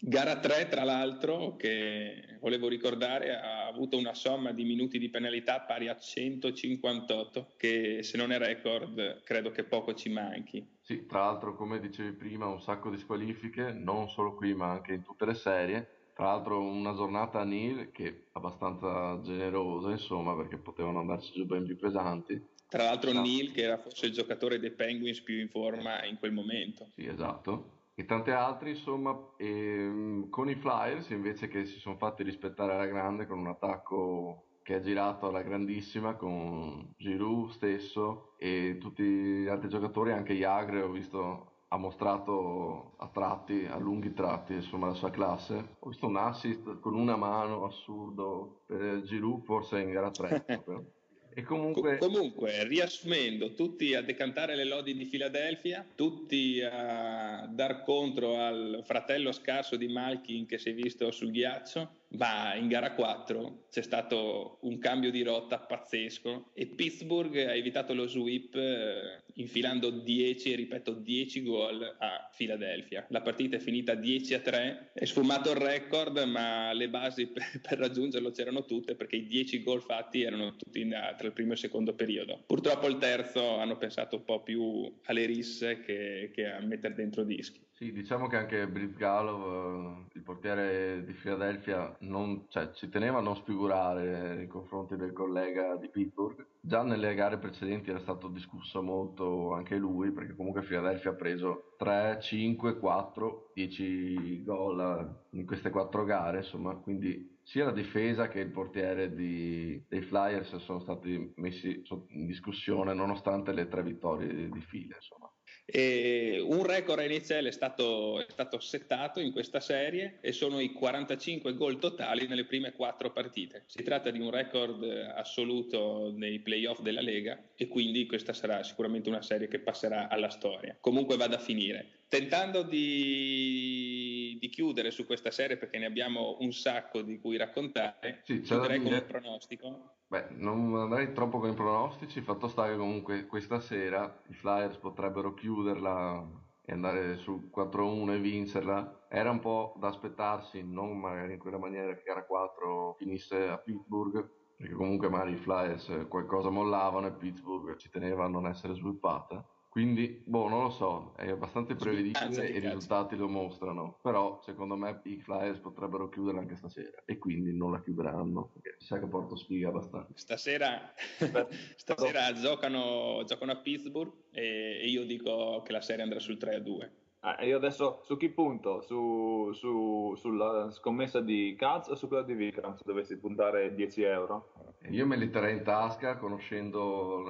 Gara 0.00 0.38
3, 0.38 0.68
tra 0.68 0.84
l'altro, 0.84 1.56
che 1.56 2.36
volevo 2.40 2.68
ricordare, 2.68 3.34
ha 3.34 3.66
avuto 3.66 3.96
una 3.96 4.12
somma 4.12 4.52
di 4.52 4.64
minuti 4.64 4.98
di 4.98 5.08
penalità 5.08 5.60
pari 5.60 5.88
a 5.88 5.98
158, 5.98 7.54
che 7.56 8.02
se 8.02 8.18
non 8.18 8.30
è 8.30 8.38
record 8.38 9.22
credo 9.22 9.50
che 9.50 9.64
poco 9.64 9.94
ci 9.94 10.10
manchi. 10.10 10.76
Sì, 10.88 11.04
tra 11.04 11.26
l'altro, 11.26 11.54
come 11.54 11.80
dicevi 11.80 12.12
prima, 12.12 12.46
un 12.46 12.62
sacco 12.62 12.88
di 12.88 12.96
squalifiche, 12.96 13.72
non 13.72 14.08
solo 14.08 14.34
qui 14.34 14.54
ma 14.54 14.70
anche 14.70 14.94
in 14.94 15.02
tutte 15.02 15.26
le 15.26 15.34
serie. 15.34 15.86
Tra 16.14 16.28
l'altro 16.28 16.62
una 16.62 16.94
giornata 16.94 17.40
a 17.40 17.44
Neil 17.44 17.90
che 17.92 18.08
è 18.08 18.14
abbastanza 18.32 19.20
generosa, 19.20 19.90
insomma, 19.90 20.34
perché 20.34 20.56
potevano 20.56 21.00
andarci 21.00 21.34
giù 21.34 21.44
ben 21.44 21.66
più 21.66 21.76
pesanti. 21.76 22.42
Tra 22.70 22.84
l'altro 22.84 23.12
no. 23.12 23.20
Neil 23.20 23.52
che 23.52 23.64
era 23.64 23.76
forse 23.76 24.06
il 24.06 24.14
giocatore 24.14 24.58
dei 24.58 24.70
Penguins 24.70 25.20
più 25.20 25.38
in 25.38 25.50
forma 25.50 26.06
in 26.06 26.16
quel 26.16 26.32
momento. 26.32 26.86
Sì, 26.94 27.04
esatto 27.04 27.76
e 27.94 28.04
tante 28.04 28.30
altre, 28.30 28.70
insomma, 28.70 29.34
e, 29.36 29.46
ehm, 29.46 30.28
con 30.30 30.48
i 30.48 30.54
Flyers 30.54 31.10
invece 31.10 31.48
che 31.48 31.66
si 31.66 31.80
sono 31.80 31.96
fatti 31.96 32.22
rispettare 32.22 32.72
alla 32.72 32.86
grande 32.86 33.26
con 33.26 33.38
un 33.40 33.48
attacco 33.48 34.47
che 34.68 34.74
ha 34.74 34.80
girato 34.82 35.28
alla 35.28 35.40
grandissima 35.40 36.14
con 36.16 36.92
Giroud 36.98 37.52
stesso 37.52 38.34
e 38.36 38.76
tutti 38.78 39.02
gli 39.02 39.48
altri 39.48 39.70
giocatori, 39.70 40.12
anche 40.12 40.34
Jagre 40.34 40.82
ho 40.82 40.90
visto 40.90 41.52
ha 41.68 41.78
mostrato 41.78 42.92
a 42.98 43.08
tratti, 43.08 43.64
a 43.64 43.78
lunghi 43.78 44.12
tratti, 44.12 44.52
insomma, 44.52 44.88
la 44.88 44.92
sua 44.92 45.08
classe. 45.10 45.76
Ho 45.78 45.88
visto 45.88 46.06
un 46.06 46.16
assist 46.18 46.80
con 46.80 46.94
una 46.94 47.16
mano 47.16 47.64
assurdo 47.64 48.64
per 48.66 49.00
Giroud, 49.04 49.42
forse 49.44 49.80
in 49.80 49.90
gara 49.90 50.10
3. 50.10 50.44
E 51.38 51.42
comunque... 51.42 51.98
comunque, 51.98 52.66
riassumendo, 52.66 53.52
tutti 53.52 53.94
a 53.94 54.02
decantare 54.02 54.56
le 54.56 54.64
lodi 54.64 54.96
di 54.96 55.04
Filadelfia, 55.04 55.86
tutti 55.94 56.60
a 56.60 57.46
dar 57.46 57.84
contro 57.84 58.40
al 58.40 58.82
fratello 58.84 59.30
scarso 59.30 59.76
di 59.76 59.86
Malkin 59.86 60.46
che 60.46 60.58
si 60.58 60.70
è 60.70 60.74
visto 60.74 61.12
sul 61.12 61.30
ghiaccio, 61.30 61.90
ma 62.10 62.54
in 62.54 62.68
gara 62.68 62.92
4 62.92 63.66
c'è 63.70 63.82
stato 63.82 64.58
un 64.62 64.78
cambio 64.78 65.10
di 65.10 65.22
rotta 65.22 65.58
pazzesco 65.58 66.50
e 66.54 66.66
Pittsburgh 66.66 67.36
ha 67.36 67.54
evitato 67.54 67.92
lo 67.92 68.06
sweep 68.06 68.54
eh, 68.54 69.22
infilando 69.34 69.90
10, 69.90 70.54
ripeto 70.54 70.94
10 70.94 71.42
gol 71.42 71.96
a 71.98 72.30
Philadelphia. 72.34 73.06
La 73.10 73.20
partita 73.20 73.56
è 73.56 73.60
finita 73.60 73.94
10 73.94 74.34
a 74.34 74.40
3, 74.40 74.90
è 74.94 75.04
sfumato 75.04 75.50
il 75.50 75.56
record 75.56 76.18
ma 76.24 76.72
le 76.72 76.88
basi 76.88 77.26
per, 77.28 77.60
per 77.60 77.78
raggiungerlo 77.78 78.30
c'erano 78.30 78.64
tutte 78.64 78.94
perché 78.94 79.16
i 79.16 79.26
10 79.26 79.62
gol 79.62 79.82
fatti 79.82 80.22
erano 80.22 80.56
tutti 80.56 80.80
in, 80.80 80.90
tra 81.16 81.26
il 81.26 81.32
primo 81.32 81.50
e 81.50 81.54
il 81.54 81.60
secondo 81.60 81.94
periodo. 81.94 82.42
Purtroppo 82.46 82.86
il 82.88 82.98
terzo 82.98 83.58
hanno 83.58 83.76
pensato 83.76 84.16
un 84.16 84.24
po' 84.24 84.42
più 84.42 84.90
alle 85.04 85.26
risse 85.26 85.80
che, 85.80 86.30
che 86.32 86.46
a 86.46 86.60
mettere 86.60 86.94
dentro 86.94 87.22
dischi. 87.22 87.66
Sì, 87.78 87.92
diciamo 87.92 88.26
che 88.26 88.34
anche 88.36 88.66
Britt 88.66 88.96
Galov, 88.96 90.06
il 90.14 90.22
portiere 90.24 91.04
di 91.04 91.12
Philadelphia, 91.12 91.96
non, 92.00 92.46
cioè, 92.48 92.72
ci 92.72 92.88
teneva 92.88 93.18
a 93.18 93.20
non 93.20 93.36
sfigurare 93.36 94.34
nei 94.34 94.48
confronti 94.48 94.96
del 94.96 95.12
collega 95.12 95.76
di 95.76 95.88
Pittsburgh. 95.88 96.44
Già 96.58 96.82
nelle 96.82 97.14
gare 97.14 97.38
precedenti 97.38 97.90
era 97.90 98.00
stato 98.00 98.26
discusso 98.26 98.82
molto 98.82 99.52
anche 99.52 99.76
lui, 99.76 100.10
perché 100.10 100.34
comunque 100.34 100.62
Philadelphia 100.64 101.10
ha 101.12 101.14
preso 101.14 101.74
3, 101.76 102.18
5, 102.20 102.78
4, 102.80 103.50
10 103.54 104.42
gol 104.42 105.26
in 105.30 105.46
queste 105.46 105.70
quattro 105.70 106.02
gare, 106.02 106.38
insomma, 106.38 106.74
quindi 106.74 107.38
sia 107.44 107.64
la 107.66 107.70
difesa 107.70 108.26
che 108.26 108.40
il 108.40 108.50
portiere 108.50 109.14
di, 109.14 109.80
dei 109.88 110.02
Flyers 110.02 110.56
sono 110.56 110.80
stati 110.80 111.32
messi 111.36 111.80
in 112.08 112.26
discussione 112.26 112.92
nonostante 112.92 113.52
le 113.52 113.68
tre 113.68 113.84
vittorie 113.84 114.48
di 114.48 114.60
fila. 114.62 114.96
Insomma. 114.96 115.30
E 115.70 116.40
un 116.42 116.64
record 116.64 117.00
NHL 117.00 117.44
è 117.44 117.50
stato, 117.50 118.20
è 118.20 118.26
stato 118.30 118.58
settato 118.58 119.20
in 119.20 119.32
questa 119.32 119.60
serie 119.60 120.16
e 120.22 120.32
sono 120.32 120.60
i 120.60 120.72
45 120.72 121.54
gol 121.54 121.78
totali 121.78 122.26
nelle 122.26 122.46
prime 122.46 122.72
quattro 122.72 123.12
partite. 123.12 123.64
Si 123.66 123.82
tratta 123.82 124.10
di 124.10 124.18
un 124.18 124.30
record 124.30 124.82
assoluto 125.14 126.10
nei 126.16 126.38
playoff 126.38 126.80
della 126.80 127.02
Lega 127.02 127.38
e 127.54 127.68
quindi 127.68 128.06
questa 128.06 128.32
sarà 128.32 128.62
sicuramente 128.62 129.10
una 129.10 129.20
serie 129.20 129.46
che 129.46 129.58
passerà 129.58 130.08
alla 130.08 130.30
storia. 130.30 130.74
Comunque 130.80 131.18
vada 131.18 131.36
a 131.36 131.40
finire. 131.40 131.97
Tentando 132.08 132.62
di, 132.62 134.38
di 134.40 134.48
chiudere 134.48 134.90
su 134.90 135.04
questa 135.04 135.30
serie 135.30 135.58
perché 135.58 135.76
ne 135.76 135.84
abbiamo 135.84 136.38
un 136.40 136.52
sacco 136.52 137.02
di 137.02 137.18
cui 137.20 137.36
raccontare, 137.36 138.22
sì, 138.24 138.40
chiuderei 138.40 138.80
con 138.80 138.92
un 138.92 139.04
pronostico. 139.06 139.96
Beh, 140.06 140.28
non 140.30 140.74
andrei 140.74 141.12
troppo 141.12 141.38
con 141.38 141.50
i 141.50 141.54
pronostici, 141.54 142.22
fatto 142.22 142.48
sta 142.48 142.66
che 142.66 142.78
comunque 142.78 143.26
questa 143.26 143.60
sera 143.60 144.22
i 144.28 144.32
Flyers 144.32 144.78
potrebbero 144.78 145.34
chiuderla 145.34 146.46
e 146.64 146.72
andare 146.72 147.18
su 147.18 147.50
4-1 147.54 148.14
e 148.14 148.18
vincerla. 148.18 149.06
Era 149.10 149.30
un 149.30 149.40
po' 149.40 149.74
da 149.78 149.88
aspettarsi, 149.88 150.62
non 150.62 150.98
magari 150.98 151.34
in 151.34 151.38
quella 151.38 151.58
maniera 151.58 151.94
che 151.94 152.02
gara 152.04 152.24
4 152.24 152.94
finisse 152.98 153.48
a 153.48 153.58
Pittsburgh, 153.58 154.30
perché 154.56 154.72
comunque 154.72 155.10
magari 155.10 155.32
i 155.32 155.36
Flyers 155.36 156.06
qualcosa 156.08 156.48
mollavano 156.48 157.06
e 157.06 157.12
Pittsburgh 157.12 157.76
ci 157.76 157.90
teneva 157.90 158.24
a 158.24 158.28
non 158.28 158.46
essere 158.46 158.72
sviluppata 158.72 159.46
quindi, 159.78 160.20
boh, 160.24 160.48
non 160.48 160.64
lo 160.64 160.70
so, 160.70 161.12
è 161.14 161.30
abbastanza 161.30 161.76
prevedibile 161.76 162.48
e 162.48 162.56
i 162.56 162.58
risultati 162.58 163.14
lo 163.14 163.28
mostrano, 163.28 164.00
però 164.02 164.40
secondo 164.42 164.74
me 164.74 165.00
i 165.04 165.20
Flyers 165.20 165.60
potrebbero 165.60 166.08
chiudere 166.08 166.38
anche 166.38 166.56
stasera 166.56 167.04
e 167.04 167.16
quindi 167.18 167.56
non 167.56 167.70
la 167.70 167.80
chiuderanno, 167.80 168.50
perché 168.52 168.74
sa 168.80 168.98
che 168.98 169.06
porto 169.06 169.36
spiga 169.36 169.68
abbastanza. 169.68 170.10
Stasera, 170.16 170.92
stasera 171.76 172.32
giocano, 172.32 173.22
giocano, 173.24 173.52
a 173.52 173.56
Pittsburgh 173.58 174.12
e 174.32 174.84
io 174.84 175.04
dico 175.04 175.62
che 175.64 175.70
la 175.70 175.80
serie 175.80 176.02
andrà 176.02 176.18
sul 176.18 176.38
3-2. 176.38 176.90
Ah, 177.20 177.44
io 177.44 177.56
adesso 177.56 178.00
su 178.02 178.16
chi 178.16 178.30
punto? 178.30 178.80
Su, 178.80 179.52
su, 179.52 180.12
sulla 180.16 180.72
scommessa 180.72 181.20
di 181.20 181.54
Katz 181.56 181.86
o 181.90 181.94
su 181.94 182.08
quella 182.08 182.24
di 182.24 182.34
Vikram 182.34 182.74
se 182.74 182.82
dovessi 182.84 183.16
puntare 183.16 183.72
10 183.76 184.02
euro? 184.02 184.52
Io 184.90 185.06
me 185.06 185.16
li 185.16 185.30
terrei 185.30 185.56
in 185.56 185.62
tasca 185.62 186.16
conoscendo 186.16 187.24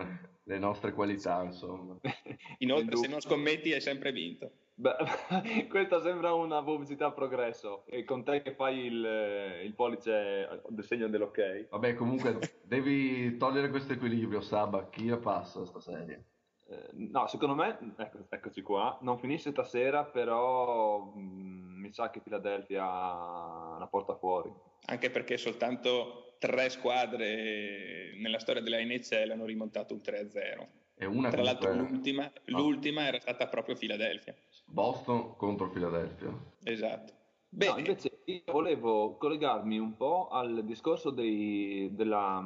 le 0.49 0.59
nostre 0.59 0.93
qualità, 0.93 1.43
insomma. 1.43 1.99
Inoltre, 2.59 2.97
se 2.97 3.07
non 3.07 3.21
scommetti, 3.21 3.73
hai 3.73 3.83
sempre 3.83 4.12
vinto. 4.12 4.50
Beh, 4.75 4.97
questa 5.69 6.00
sembra 6.00 6.33
una 6.33 6.62
pubblicità 6.62 7.07
a 7.07 7.12
progresso. 7.12 7.85
E 7.87 8.05
con 8.05 8.25
te 8.25 8.40
che 8.40 8.55
fai 8.55 8.87
il, 8.87 9.62
il 9.64 9.75
pollice 9.75 10.62
del 10.69 10.85
segno 10.85 11.09
dell'ok. 11.09 11.69
Vabbè, 11.69 11.95
comunque, 11.95 12.38
devi 12.62 13.37
togliere 13.37 13.69
questo 13.69 13.93
equilibrio, 13.93 14.40
Saba. 14.40 14.88
Chi 14.88 15.07
la 15.07 15.19
passa 15.19 15.67
sta 15.67 15.81
serie? 15.81 16.25
Eh, 16.71 16.88
no, 16.93 17.26
secondo 17.26 17.55
me, 17.55 17.95
ecco, 17.99 18.19
eccoci 18.31 18.62
qua, 18.62 18.99
non 19.02 19.19
finisce 19.19 19.50
stasera, 19.50 20.05
però 20.05 21.12
mh, 21.14 21.21
mm, 21.21 21.81
mi 21.81 21.93
sa 21.93 22.09
che 22.09 22.21
Philadelphia 22.21 22.85
la 22.85 23.88
porta 23.90 24.17
fuori. 24.17 24.50
Anche 24.87 25.11
perché 25.11 25.37
soltanto 25.37 26.27
tre 26.38 26.71
squadre 26.71 28.14
nella 28.16 28.38
storia 28.38 28.62
della 28.62 28.78
NHL 28.78 29.30
hanno 29.30 29.45
rimontato 29.45 29.95
un 29.95 30.00
3-0. 30.04 30.66
E 31.00 31.07
una 31.07 31.30
Tra 31.30 31.42
l'altro 31.42 31.73
l'ultima, 31.73 32.30
no. 32.47 32.59
l'ultima, 32.59 33.07
era 33.07 33.21
stata 33.21 33.47
proprio 33.47 33.76
Philadelphia. 33.76 34.35
Boston 34.64 35.37
contro 35.37 35.71
Philadelphia. 35.71 36.33
Esatto. 36.64 37.12
Bene. 37.49 37.73
No, 37.73 37.78
invece 37.78 38.21
io 38.25 38.42
volevo 38.47 39.16
collegarmi 39.16 39.78
un 39.78 39.97
po' 39.97 40.28
al 40.28 40.64
discorso 40.64 41.11
dei, 41.11 41.88
della... 41.92 42.42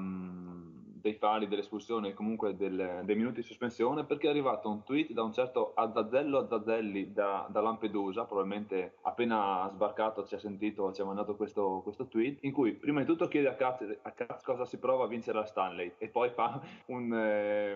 Dei 1.03 1.15
fari, 1.15 1.49
dell'espulsione 1.49 2.09
e 2.09 2.15
comunque 2.15 2.57
del, 2.57 3.03
dei 3.03 3.17
minuti 3.17 3.41
di 3.41 3.47
sospensione 3.47 4.05
perché 4.05 4.29
è 4.29 4.31
arrivato 4.31 4.71
un 4.71 4.85
tweet 4.85 5.11
da 5.11 5.25
un 5.25 5.33
certo 5.33 5.73
Azzazzello 5.75 6.39
Azzazzelli 6.39 7.13
da, 7.13 7.49
da 7.51 7.61
Lampedusa, 7.61 8.25
probabilmente 8.25 8.95
appena 9.03 9.69
sbarcato 9.73 10.25
ci 10.25 10.37
ha 10.37 10.39
sentito, 10.39 10.93
ci 10.93 11.01
ha 11.01 11.05
mandato 11.05 11.35
questo, 11.35 11.81
questo 11.83 12.07
tweet, 12.07 12.39
in 12.43 12.53
cui 12.53 12.75
prima 12.75 13.01
di 13.01 13.07
tutto 13.07 13.27
chiede 13.27 13.49
a 13.49 13.55
Katz, 13.55 13.99
a 14.03 14.13
Katz 14.13 14.45
cosa 14.45 14.65
si 14.65 14.79
prova 14.79 15.05
a 15.05 15.09
vincere 15.09 15.39
la 15.39 15.45
Stanley 15.45 15.95
e 15.99 16.09
poi 16.09 16.31
fa 16.31 16.63
un, 16.87 17.13
eh, 17.13 17.75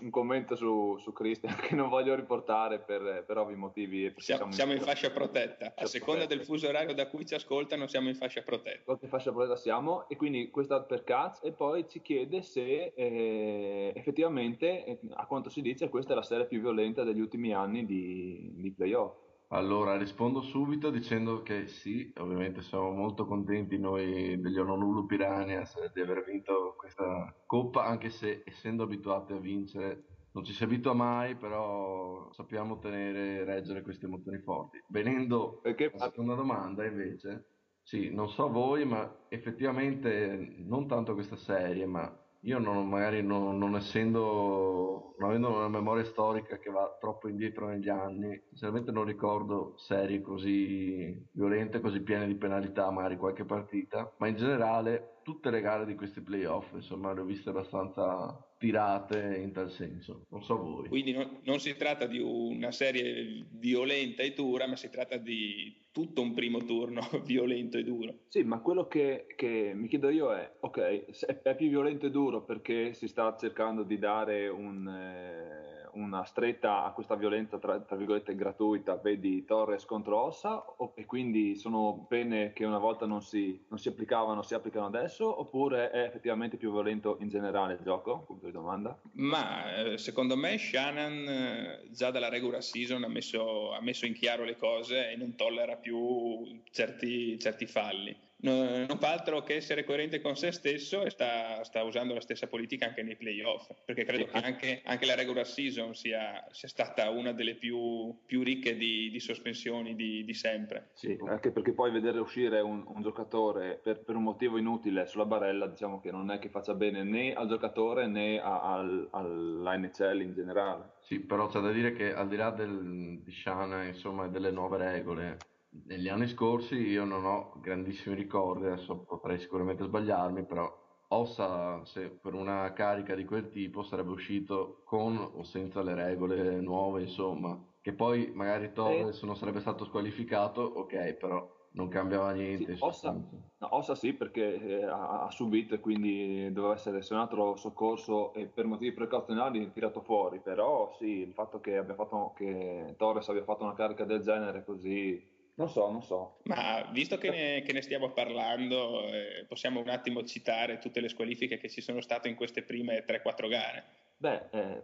un 0.00 0.10
commento 0.10 0.56
su, 0.56 0.96
su, 0.98 1.12
Christian 1.12 1.54
che 1.60 1.74
non 1.74 1.88
voglio 1.88 2.14
riportare 2.14 2.78
per, 2.78 3.24
per 3.26 3.36
ovvi 3.36 3.56
motivi. 3.56 4.12
Siamo, 4.16 4.50
siamo, 4.52 4.72
in 4.72 4.80
fascia 4.80 5.10
protetta, 5.10 5.74
a 5.76 5.86
seconda 5.86 6.26
del 6.26 6.44
fuso 6.44 6.68
orario 6.68 6.94
da 6.94 7.08
cui 7.08 7.26
ci 7.26 7.34
ascoltano 7.34 7.86
siamo 7.86 8.08
in 8.08 8.14
fascia 8.14 8.42
protetta. 8.42 8.98
In 9.00 9.08
fascia 9.08 9.32
protetta 9.32 9.56
siamo 9.56 10.08
e 10.08 10.16
quindi 10.16 10.50
questa 10.50 10.80
per 10.82 11.04
Katz 11.04 11.40
e 11.42 11.52
poi 11.52 11.86
ci 11.88 12.00
chiede 12.00 12.22
chiede 12.22 12.42
se 12.42 12.92
eh, 12.94 13.92
effettivamente, 13.94 14.84
eh, 14.84 14.98
a 15.14 15.26
quanto 15.26 15.50
si 15.50 15.60
dice, 15.60 15.88
questa 15.88 16.12
è 16.12 16.16
la 16.16 16.22
serie 16.22 16.46
più 16.46 16.60
violenta 16.60 17.04
degli 17.04 17.20
ultimi 17.20 17.52
anni 17.52 17.84
di, 17.84 18.52
di 18.54 18.70
playoff. 18.72 19.16
Allora, 19.54 19.98
rispondo 19.98 20.40
subito 20.40 20.88
dicendo 20.88 21.42
che 21.42 21.66
sì, 21.66 22.10
ovviamente 22.16 22.62
siamo 22.62 22.90
molto 22.90 23.26
contenti 23.26 23.78
noi 23.78 24.40
degli 24.40 24.56
Honolulu 24.56 25.04
Piranhas 25.04 25.92
di 25.92 26.00
aver 26.00 26.24
vinto 26.24 26.74
questa 26.78 27.34
coppa, 27.44 27.84
anche 27.84 28.08
se 28.08 28.42
essendo 28.46 28.84
abituati 28.84 29.34
a 29.34 29.38
vincere 29.38 30.04
non 30.32 30.42
ci 30.42 30.54
si 30.54 30.64
abitua 30.64 30.94
mai, 30.94 31.36
però 31.36 32.32
sappiamo 32.32 32.78
tenere 32.78 33.40
e 33.40 33.44
reggere 33.44 33.82
queste 33.82 34.06
emozioni 34.06 34.38
forti. 34.38 34.82
Venendo 34.88 35.60
alla 35.62 36.08
seconda 36.08 36.34
domanda, 36.34 36.86
invece, 36.86 37.48
sì, 37.82 38.10
non 38.10 38.30
so 38.30 38.48
voi, 38.48 38.86
ma 38.86 39.26
effettivamente 39.28 40.54
non 40.60 40.86
tanto 40.88 41.12
questa 41.12 41.36
serie, 41.36 41.84
ma 41.84 42.10
io 42.44 42.58
non, 42.58 42.88
magari 42.88 43.22
non, 43.22 43.56
non 43.58 43.76
essendo, 43.76 45.14
non 45.18 45.28
avendo 45.28 45.48
una 45.50 45.68
memoria 45.68 46.04
storica 46.04 46.58
che 46.58 46.70
va 46.70 46.96
troppo 46.98 47.28
indietro 47.28 47.68
negli 47.68 47.88
anni, 47.88 48.40
sinceramente 48.48 48.90
non 48.90 49.04
ricordo 49.04 49.74
serie 49.76 50.20
così 50.20 51.28
violente, 51.32 51.80
così 51.80 52.00
piene 52.02 52.26
di 52.26 52.34
penalità, 52.34 52.90
magari 52.90 53.16
qualche 53.16 53.44
partita, 53.44 54.12
ma 54.18 54.26
in 54.26 54.36
generale 54.36 55.20
tutte 55.22 55.50
le 55.50 55.60
gare 55.60 55.86
di 55.86 55.94
questi 55.94 56.20
playoff, 56.20 56.72
insomma, 56.74 57.12
le 57.12 57.20
ho 57.20 57.24
viste 57.24 57.50
abbastanza 57.50 58.44
tirate 58.62 59.40
in 59.42 59.50
tal 59.50 59.72
senso, 59.72 60.26
non 60.28 60.44
so 60.44 60.56
voi. 60.56 60.88
Quindi 60.88 61.10
non, 61.10 61.40
non 61.42 61.58
si 61.58 61.76
tratta 61.76 62.06
di 62.06 62.20
una 62.20 62.70
serie 62.70 63.44
violenta 63.50 64.22
e 64.22 64.34
dura, 64.34 64.68
ma 64.68 64.76
si 64.76 64.88
tratta 64.88 65.16
di 65.16 65.86
tutto 65.90 66.22
un 66.22 66.32
primo 66.32 66.58
turno 66.58 67.00
violento 67.26 67.76
e 67.76 67.82
duro. 67.82 68.20
Sì, 68.28 68.44
ma 68.44 68.60
quello 68.60 68.86
che, 68.86 69.26
che 69.34 69.72
mi 69.74 69.88
chiedo 69.88 70.10
io 70.10 70.32
è, 70.32 70.48
ok, 70.60 71.24
è 71.42 71.56
più 71.56 71.68
violento 71.70 72.06
e 72.06 72.10
duro 72.12 72.44
perché 72.44 72.94
si 72.94 73.08
sta 73.08 73.36
cercando 73.36 73.82
di 73.82 73.98
dare 73.98 74.46
un, 74.46 74.86
eh, 74.86 75.81
una 75.94 76.24
stretta 76.24 76.84
a 76.84 76.92
questa 76.92 77.16
violenza, 77.16 77.58
tra, 77.58 77.80
tra, 77.80 77.96
virgolette, 77.96 78.34
gratuita, 78.34 78.96
vedi 78.96 79.44
Torres 79.44 79.84
contro 79.84 80.18
Ossa, 80.22 80.56
o, 80.56 80.92
e 80.94 81.04
quindi 81.04 81.56
sono 81.56 82.06
pene 82.08 82.52
che 82.52 82.64
una 82.64 82.78
volta 82.78 83.06
non 83.06 83.22
si, 83.22 83.64
non 83.68 83.78
si 83.78 83.88
applicavano, 83.88 84.42
si 84.42 84.54
applicano 84.54 84.86
adesso, 84.86 85.40
oppure 85.40 85.90
è 85.90 86.04
effettivamente 86.04 86.56
più 86.56 86.70
violento 86.70 87.16
in 87.20 87.28
generale 87.28 87.74
il 87.74 87.80
gioco? 87.82 88.20
Punto 88.26 88.46
di 88.46 88.52
domanda. 88.52 88.98
Ma 89.12 89.74
eh, 89.74 89.98
secondo 89.98 90.36
me 90.36 90.58
Shannon 90.58 91.28
eh, 91.28 91.88
già 91.90 92.10
dalla 92.10 92.28
regular 92.28 92.62
season 92.62 93.04
ha 93.04 93.08
messo, 93.08 93.72
ha 93.72 93.80
messo 93.80 94.06
in 94.06 94.14
chiaro 94.14 94.44
le 94.44 94.56
cose 94.56 95.10
e 95.10 95.16
non 95.16 95.34
tollera 95.34 95.76
più 95.76 96.60
certi, 96.70 97.38
certi 97.38 97.66
falli 97.66 98.30
non 98.42 98.98
fa 98.98 99.12
altro 99.12 99.42
che 99.42 99.54
essere 99.54 99.84
coerente 99.84 100.20
con 100.20 100.36
se 100.36 100.50
stesso 100.50 101.02
e 101.02 101.10
sta, 101.10 101.62
sta, 101.62 101.82
usando 101.82 102.14
la 102.14 102.20
stessa 102.20 102.48
politica 102.48 102.86
anche 102.86 103.02
nei 103.02 103.16
playoff, 103.16 103.70
perché 103.84 104.04
credo 104.04 104.26
che 104.26 104.38
anche, 104.38 104.82
anche 104.84 105.06
la 105.06 105.14
regular 105.14 105.46
season 105.46 105.94
sia, 105.94 106.44
sia, 106.50 106.68
stata 106.68 107.08
una 107.10 107.32
delle 107.32 107.54
più, 107.54 108.16
più 108.26 108.42
ricche 108.42 108.76
di, 108.76 109.10
di 109.10 109.20
sospensioni 109.20 109.94
di, 109.94 110.24
di, 110.24 110.34
sempre. 110.34 110.90
Sì, 110.94 111.16
anche 111.26 111.52
perché 111.52 111.72
poi 111.72 111.92
vedere 111.92 112.18
uscire 112.18 112.60
un, 112.60 112.82
un 112.86 113.02
giocatore 113.02 113.78
per, 113.82 114.02
per, 114.02 114.16
un 114.16 114.24
motivo 114.24 114.58
inutile 114.58 115.06
sulla 115.06 115.26
barella, 115.26 115.66
diciamo 115.66 116.00
che 116.00 116.10
non 116.10 116.30
è 116.30 116.38
che 116.38 116.48
faccia 116.48 116.74
bene 116.74 117.04
né 117.04 117.34
al 117.34 117.48
giocatore 117.48 118.06
né 118.06 118.40
a, 118.40 118.60
al, 118.60 119.08
all'NCL 119.12 120.20
in 120.20 120.34
generale. 120.34 120.90
Sì, 121.00 121.20
però 121.20 121.46
c'è 121.46 121.60
da 121.60 121.70
dire 121.70 121.92
che 121.92 122.12
al 122.12 122.28
di 122.28 122.36
là 122.36 122.50
del, 122.50 123.20
di 123.22 123.32
Shana, 123.32 123.84
insomma, 123.84 124.26
delle 124.28 124.50
nuove 124.50 124.78
regole, 124.78 125.36
negli 125.86 126.08
anni 126.08 126.28
scorsi 126.28 126.74
io 126.76 127.04
non 127.04 127.24
ho 127.24 127.54
grandissimi 127.60 128.14
ricordi, 128.14 128.66
adesso 128.66 128.98
potrei 128.98 129.38
sicuramente 129.38 129.84
sbagliarmi, 129.84 130.44
però 130.44 130.80
Ossa 131.08 131.84
se 131.84 132.08
per 132.08 132.32
una 132.32 132.72
carica 132.72 133.14
di 133.14 133.26
quel 133.26 133.50
tipo 133.50 133.82
sarebbe 133.82 134.12
uscito 134.12 134.80
con 134.84 135.16
o 135.16 135.42
senza 135.42 135.82
le 135.82 135.94
regole 135.94 136.60
nuove, 136.60 137.02
insomma, 137.02 137.58
che 137.82 137.92
poi 137.92 138.30
magari 138.34 138.72
Torres 138.72 139.22
eh. 139.22 139.26
non 139.26 139.36
sarebbe 139.36 139.60
stato 139.60 139.84
squalificato, 139.84 140.62
ok, 140.62 141.12
però 141.14 141.46
non 141.72 141.88
cambiava 141.88 142.32
niente. 142.32 142.76
Sì, 142.76 142.82
Ossa, 142.82 143.10
no, 143.12 143.68
Ossa, 143.76 143.94
sì, 143.94 144.14
perché 144.14 144.54
eh, 144.54 144.84
ha, 144.84 145.24
ha, 145.24 145.30
subito 145.30 145.74
e 145.74 145.80
quindi 145.80 146.50
doveva 146.52 146.74
essere 146.74 147.02
se 147.02 147.12
un 147.12 147.20
altro 147.20 147.56
soccorso 147.56 148.32
e 148.32 148.46
per 148.46 148.64
motivi 148.64 148.92
precauzionali 148.92 149.70
tirato 149.72 150.00
fuori. 150.00 150.40
Però 150.40 150.94
sì, 150.98 151.20
il 151.20 151.32
fatto 151.32 151.60
che, 151.60 151.76
abbia 151.76 151.94
fatto, 151.94 152.32
che 152.36 152.94
Torres 152.96 153.28
abbia 153.28 153.44
fatto 153.44 153.64
una 153.64 153.74
carica 153.74 154.04
del 154.04 154.22
genere 154.22 154.64
così 154.64 155.31
non 155.54 155.68
so, 155.68 155.90
non 155.90 156.02
so. 156.02 156.38
Ma 156.44 156.88
visto 156.92 157.18
che 157.18 157.30
ne, 157.30 157.62
che 157.62 157.72
ne 157.72 157.82
stiamo 157.82 158.10
parlando, 158.10 159.04
eh, 159.06 159.44
possiamo 159.46 159.80
un 159.80 159.88
attimo 159.88 160.24
citare 160.24 160.78
tutte 160.78 161.00
le 161.00 161.08
squalifiche 161.08 161.58
che 161.58 161.68
ci 161.68 161.80
sono 161.80 162.00
state 162.00 162.28
in 162.28 162.34
queste 162.34 162.62
prime 162.62 163.04
3-4 163.04 163.48
gare. 163.48 163.84
Beh, 164.22 164.48
eh, 164.50 164.82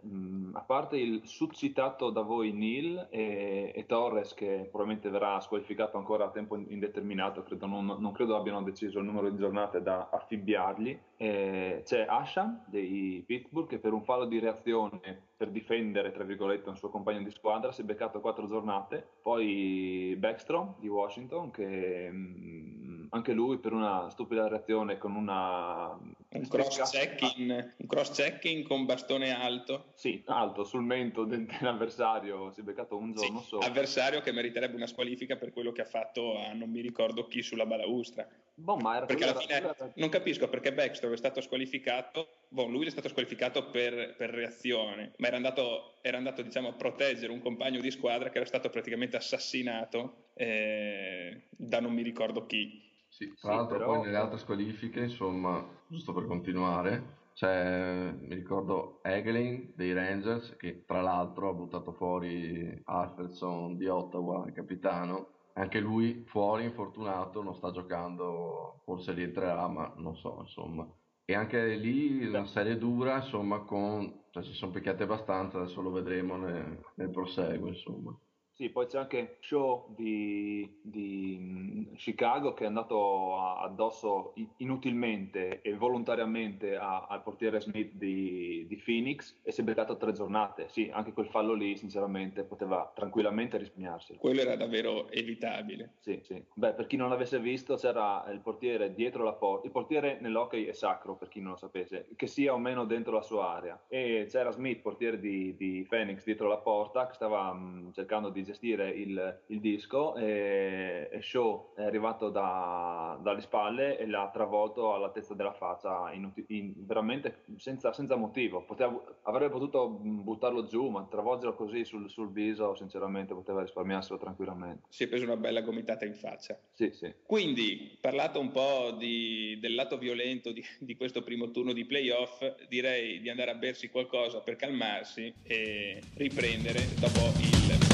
a 0.55 0.61
parte 0.63 0.97
il 0.97 1.23
suscitato 1.25 2.11
da 2.11 2.23
voi 2.23 2.53
Neil 2.53 3.07
e, 3.09 3.73
e, 3.73 3.87
Torres, 3.87 4.35
che 4.35 4.67
probabilmente 4.69 5.11
verrà 5.11 5.39
squalificato 5.39 5.97
ancora 5.97 6.25
a 6.25 6.31
tempo 6.31 6.57
indeterminato, 6.57 7.45
credo, 7.45 7.67
non, 7.67 7.87
non, 7.87 8.11
credo 8.11 8.35
abbiano 8.35 8.63
deciso 8.63 8.99
il 8.99 9.05
numero 9.05 9.31
di 9.31 9.39
giornate 9.39 9.81
da 9.81 10.09
affibbiargli, 10.11 10.99
eh, 11.17 11.83
c'è 11.85 12.05
Asha 12.09 12.65
dei 12.67 13.23
Pittsburgh 13.25 13.69
che 13.69 13.79
per 13.79 13.93
un 13.93 14.03
fallo 14.03 14.25
di 14.25 14.41
reazione 14.41 15.28
per 15.39 15.51
difendere, 15.51 16.11
tra 16.11 16.25
virgolette, 16.25 16.69
un 16.69 16.77
suo 16.77 16.91
compagno 16.91 17.23
di 17.23 17.31
squadra 17.31 17.71
si 17.71 17.83
è 17.83 17.85
beccato 17.85 18.21
quattro 18.21 18.49
giornate, 18.49 19.07
poi 19.23 20.17
Backstrom 20.19 20.75
di 20.81 20.89
Washington 20.89 21.53
che 21.53 22.11
mh, 22.11 23.07
anche 23.11 23.33
lui 23.33 23.59
per 23.59 23.73
una 23.73 24.11
stupida 24.11 24.49
reazione 24.49 24.99
con 24.99 25.15
una... 25.15 25.97
Un 26.31 26.49
cross-checking, 26.49 27.75
un 27.77 27.87
cross-checking 27.87 28.67
con 28.67 28.85
bastone 28.85 29.31
alto. 29.31 29.93
Sì, 29.95 30.21
alto, 30.27 30.65
sul 30.65 30.83
mento 30.83 31.23
dell'avversario, 31.23 32.51
si 32.51 32.61
è 32.61 32.65
beccato 32.65 32.97
un 32.97 33.13
giorno 33.13 33.39
sì, 33.39 33.47
solo. 33.47 33.65
Avversario 33.65 34.21
che 34.21 34.33
meriterebbe 34.33 34.75
una 34.75 34.89
squalifica 34.89 35.37
per 35.37 35.53
quello 35.53 35.71
che 35.71 35.83
ha 35.83 35.87
fatto 35.87 36.37
a 36.37 36.53
non 36.53 36.69
mi 36.69 36.81
ricordo 36.81 37.29
chi 37.29 37.43
sulla 37.43 37.65
balaustra. 37.65 38.27
Boh, 38.61 38.77
ma 38.77 38.97
era 38.97 39.07
perché 39.07 39.23
alla 39.23 39.39
fine 39.39 39.53
era... 39.53 39.75
non 39.95 40.09
capisco 40.09 40.49
perché 40.49 40.75
Backstrom 40.75 41.13
è 41.13 41.17
stato 41.17 41.41
squalificato, 41.41 42.47
boh, 42.49 42.67
lui 42.67 42.87
è 42.87 42.91
stato 42.91 43.09
squalificato 43.09 43.71
per, 43.71 44.17
per 44.17 44.31
reazione, 44.31 45.13
ma 45.19 45.29
era 45.29 45.37
andato, 45.37 45.95
era 46.03 46.17
andato 46.17 46.43
diciamo, 46.43 46.69
a 46.69 46.73
proteggere 46.73 47.33
un 47.33 47.41
compagno 47.41 47.81
di 47.81 47.91
squadra 47.93 48.31
che 48.31 48.39
era 48.39 48.47
stato 48.47 48.69
praticamente 48.69 49.17
assassinato 49.17 50.31
eh, 50.35 51.43
da 51.51 51.79
non 51.79 51.93
mi 51.93 52.03
ricordo 52.03 52.47
chi. 52.47 52.85
Sì, 53.09 53.33
tra 53.41 53.55
l'altro 53.55 53.79
però... 53.79 53.93
poi 53.93 54.07
nelle 54.07 54.17
altre 54.17 54.39
squalifiche, 54.39 55.01
insomma, 55.01 55.65
giusto 55.87 56.13
per 56.13 56.27
continuare, 56.27 57.17
c'è, 57.35 58.11
mi 58.11 58.35
ricordo, 58.35 58.99
Egelin 59.05 59.73
dei 59.77 59.93
Rangers, 59.93 60.57
che 60.57 60.85
tra 60.85 61.01
l'altro 61.01 61.51
ha 61.51 61.53
buttato 61.53 61.93
fuori 61.93 62.83
Alfredson 62.87 63.77
di 63.77 63.87
Ottawa, 63.87 64.45
il 64.49 64.53
capitano, 64.53 65.38
anche 65.59 65.81
lui 65.81 66.25
fuori, 66.27 66.65
infortunato, 66.65 67.43
non 67.43 67.55
sta 67.55 67.71
giocando, 67.73 68.81
forse 68.85 69.13
rientrerà, 69.13 69.67
ma 69.67 69.93
non 69.97 70.17
so, 70.17 70.39
insomma. 70.41 70.89
E 71.25 71.35
anche 71.35 71.75
lì 71.75 72.27
una 72.27 72.47
serie 72.47 72.79
dura, 72.79 73.17
insomma, 73.17 73.61
con, 73.61 74.25
cioè 74.31 74.43
si 74.45 74.53
sono 74.53 74.73
picchiati 74.73 75.03
abbastanza, 75.03 75.59
adesso 75.59 75.83
lo 75.83 75.91
vedremo 75.91 76.37
nel, 76.37 76.81
nel 76.95 77.11
proseguo, 77.11 77.69
insomma. 77.69 78.17
Sì, 78.59 78.71
poi 78.71 78.87
c'è 78.87 78.99
anche 78.99 79.37
Show 79.39 79.95
di, 79.95 80.81
di 80.83 81.37
mm, 81.39 81.95
Chicago 81.95 82.55
che 82.55 82.65
è 82.65 82.67
andato 82.67 83.39
addosso 83.39 84.35
inutilmente 84.57 85.63
e 85.63 85.77
volontariamente 85.77 86.75
a, 86.75 87.07
al 87.09 87.23
portiere 87.23 87.61
Smith 87.61 87.93
di, 87.93 88.67
di, 88.67 88.77
Phoenix 88.85 89.39
e 89.45 89.53
si 89.53 89.61
è 89.61 89.65
beccato 89.65 89.97
tre 89.97 90.11
giornate. 90.11 90.67
Sì, 90.71 90.91
anche 90.93 91.13
quel 91.13 91.29
fallo 91.29 91.55
lì, 91.55 91.77
sinceramente, 91.77 92.43
poteva 92.43 92.91
tranquillamente 92.93 93.59
risparmiarsi. 93.59 94.17
Quello 94.17 94.41
era 94.41 94.57
davvero 94.57 95.09
evitabile. 95.09 95.93
Sì, 96.01 96.19
sì. 96.25 96.43
Beh, 96.55 96.73
per 96.73 96.89
chi 96.89 96.97
non 96.97 97.11
l'avesse 97.11 97.39
visto, 97.39 97.77
c'era 97.77 98.29
il 98.33 98.41
portiere 98.41 98.93
dietro 98.93 99.23
la 99.23 99.35
porta. 99.35 99.67
Il 99.67 99.73
portiere 99.73 100.19
nell'hockey 100.21 100.65
è 100.65 100.73
sacro, 100.73 101.15
per 101.15 101.29
chi 101.29 101.41
non 101.41 101.53
lo 101.53 101.59
sapesse, 101.59 102.09
che 102.17 102.27
sia 102.27 102.55
o 102.55 102.59
meno 102.59 102.85
dentro 102.87 103.13
la 103.13 103.23
sua 103.23 103.55
area. 103.55 103.81
E 103.87 104.27
c'era 104.29 104.51
Smith, 104.51 104.81
portiere 104.81 105.21
di, 105.21 105.55
di 105.55 105.87
Phoenix, 105.89 106.25
dietro 106.25 106.49
la 106.49 106.59
porta, 106.59 107.07
che 107.07 107.15
stava 107.15 107.53
mh, 107.53 107.59
mm, 107.59 107.91
cercando 107.93 108.31
di 108.31 108.47
gestire 108.49 108.91
il, 108.91 109.41
il 109.47 109.61
disco 109.61 110.17
e, 110.17 111.09
e, 111.13 111.21
Shaw 111.21 111.75
è 111.75 111.83
arrivato 111.83 112.31
da, 112.31 113.19
dalle 113.23 113.43
spalle 113.43 113.99
e 113.99 114.07
l'ha 114.07 114.31
travolto 114.33 114.95
all'altezza 114.95 115.35
della 115.35 115.53
faccia 115.53 116.11
in, 116.13 116.33
in, 116.49 116.73
veramente 116.77 117.45
senza, 117.57 117.93
senza 117.93 118.17
motivo. 118.17 118.63
Poteva, 118.63 119.03
avrebbe 119.23 119.53
potuto 119.53 119.89
buttarlo 119.89 120.65
giù 120.67 120.89
ma 120.89 121.07
travolgerlo 121.09 121.55
così 121.55 121.85
sul, 121.85 122.09
sul, 122.09 122.33
viso 122.33 122.75
sinceramente 122.75 123.35
poteva 123.35 123.61
risparmiarselo 123.61 124.19
tranquillamente. 124.19 124.85
Si 124.89 125.05
è 125.05 125.09
preso 125.09 125.25
una 125.25 125.37
bella 125.37 125.61
gomitata 125.61 126.05
in 126.05 126.15
faccia. 126.15 126.59
Sì, 126.73 126.91
sì. 126.93 127.13
quindi 127.25 127.99
parlato 128.01 128.41
un 128.41 128.51
po' 128.51 128.95
di, 128.97 129.59
del 129.61 129.75
lato 129.75 129.99
violento 129.99 130.53
di, 130.53 130.65
di 130.79 130.97
questo 130.97 131.23
primo 131.23 131.51
turno 131.51 131.73
di 131.73 131.85
playoff 131.85 132.43
direi 132.69 133.21
di 133.21 133.29
andare 133.29 133.51
a 133.51 133.55
bersi 133.55 133.89
qualcosa 133.89 134.41
per 134.41 134.57
calmarsi 134.57 135.33
e 135.43 136.01
riprendere 136.15 136.81
dopo 136.99 137.21
il 137.41 137.88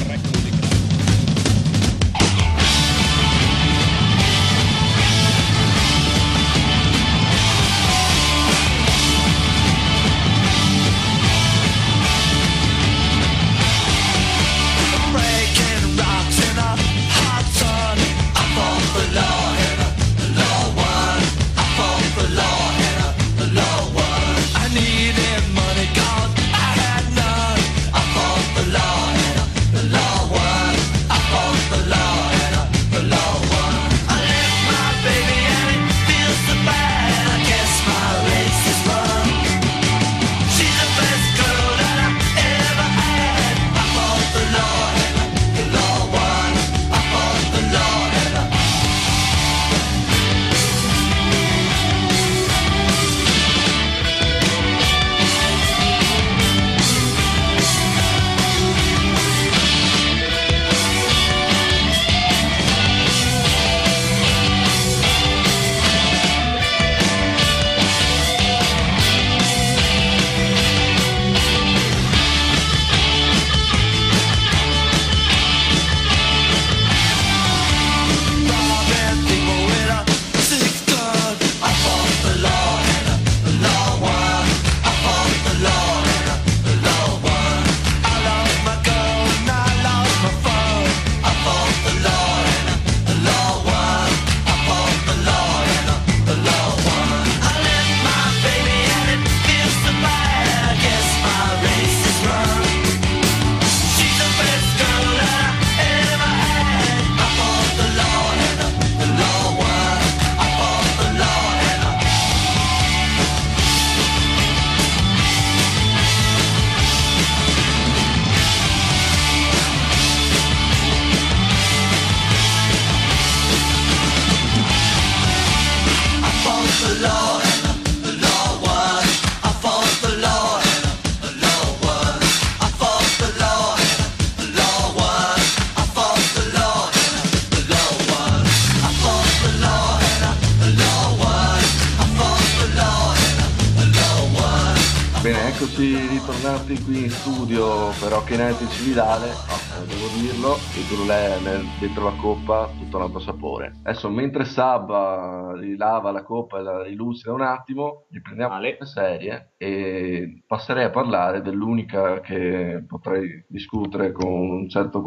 Cividale. 148.75 149.27
No, 149.27 149.57
eh, 149.83 149.87
devo 149.87 150.07
dirlo, 150.21 150.55
il 150.75 150.87
brulè 150.89 151.39
nel, 151.41 151.65
dentro 151.79 152.05
la 152.05 152.17
coppa, 152.21 152.69
tutto 152.77 152.97
un 152.97 153.03
altro 153.05 153.21
sapore. 153.21 153.73
Adesso, 153.85 154.11
mentre 154.11 154.45
Sab 154.45 155.55
rilava 155.59 156.11
la 156.11 156.25
coppa 156.25 156.59
e 156.59 156.63
la 156.63 156.83
rilucida 156.83 157.33
un 157.33 157.43
attimo, 157.43 158.07
riprendiamo 158.11 158.55
vale. 158.55 158.77
le 158.79 158.87
serie 158.87 159.53
e 159.57 160.43
passerei 160.47 160.85
a 160.85 160.91
parlare 160.91 161.41
dell'unica 161.41 162.21
che 162.21 162.85
potrei 162.87 163.45
discutere 163.49 164.13
con 164.13 164.31
un 164.31 164.69
certo 164.69 165.03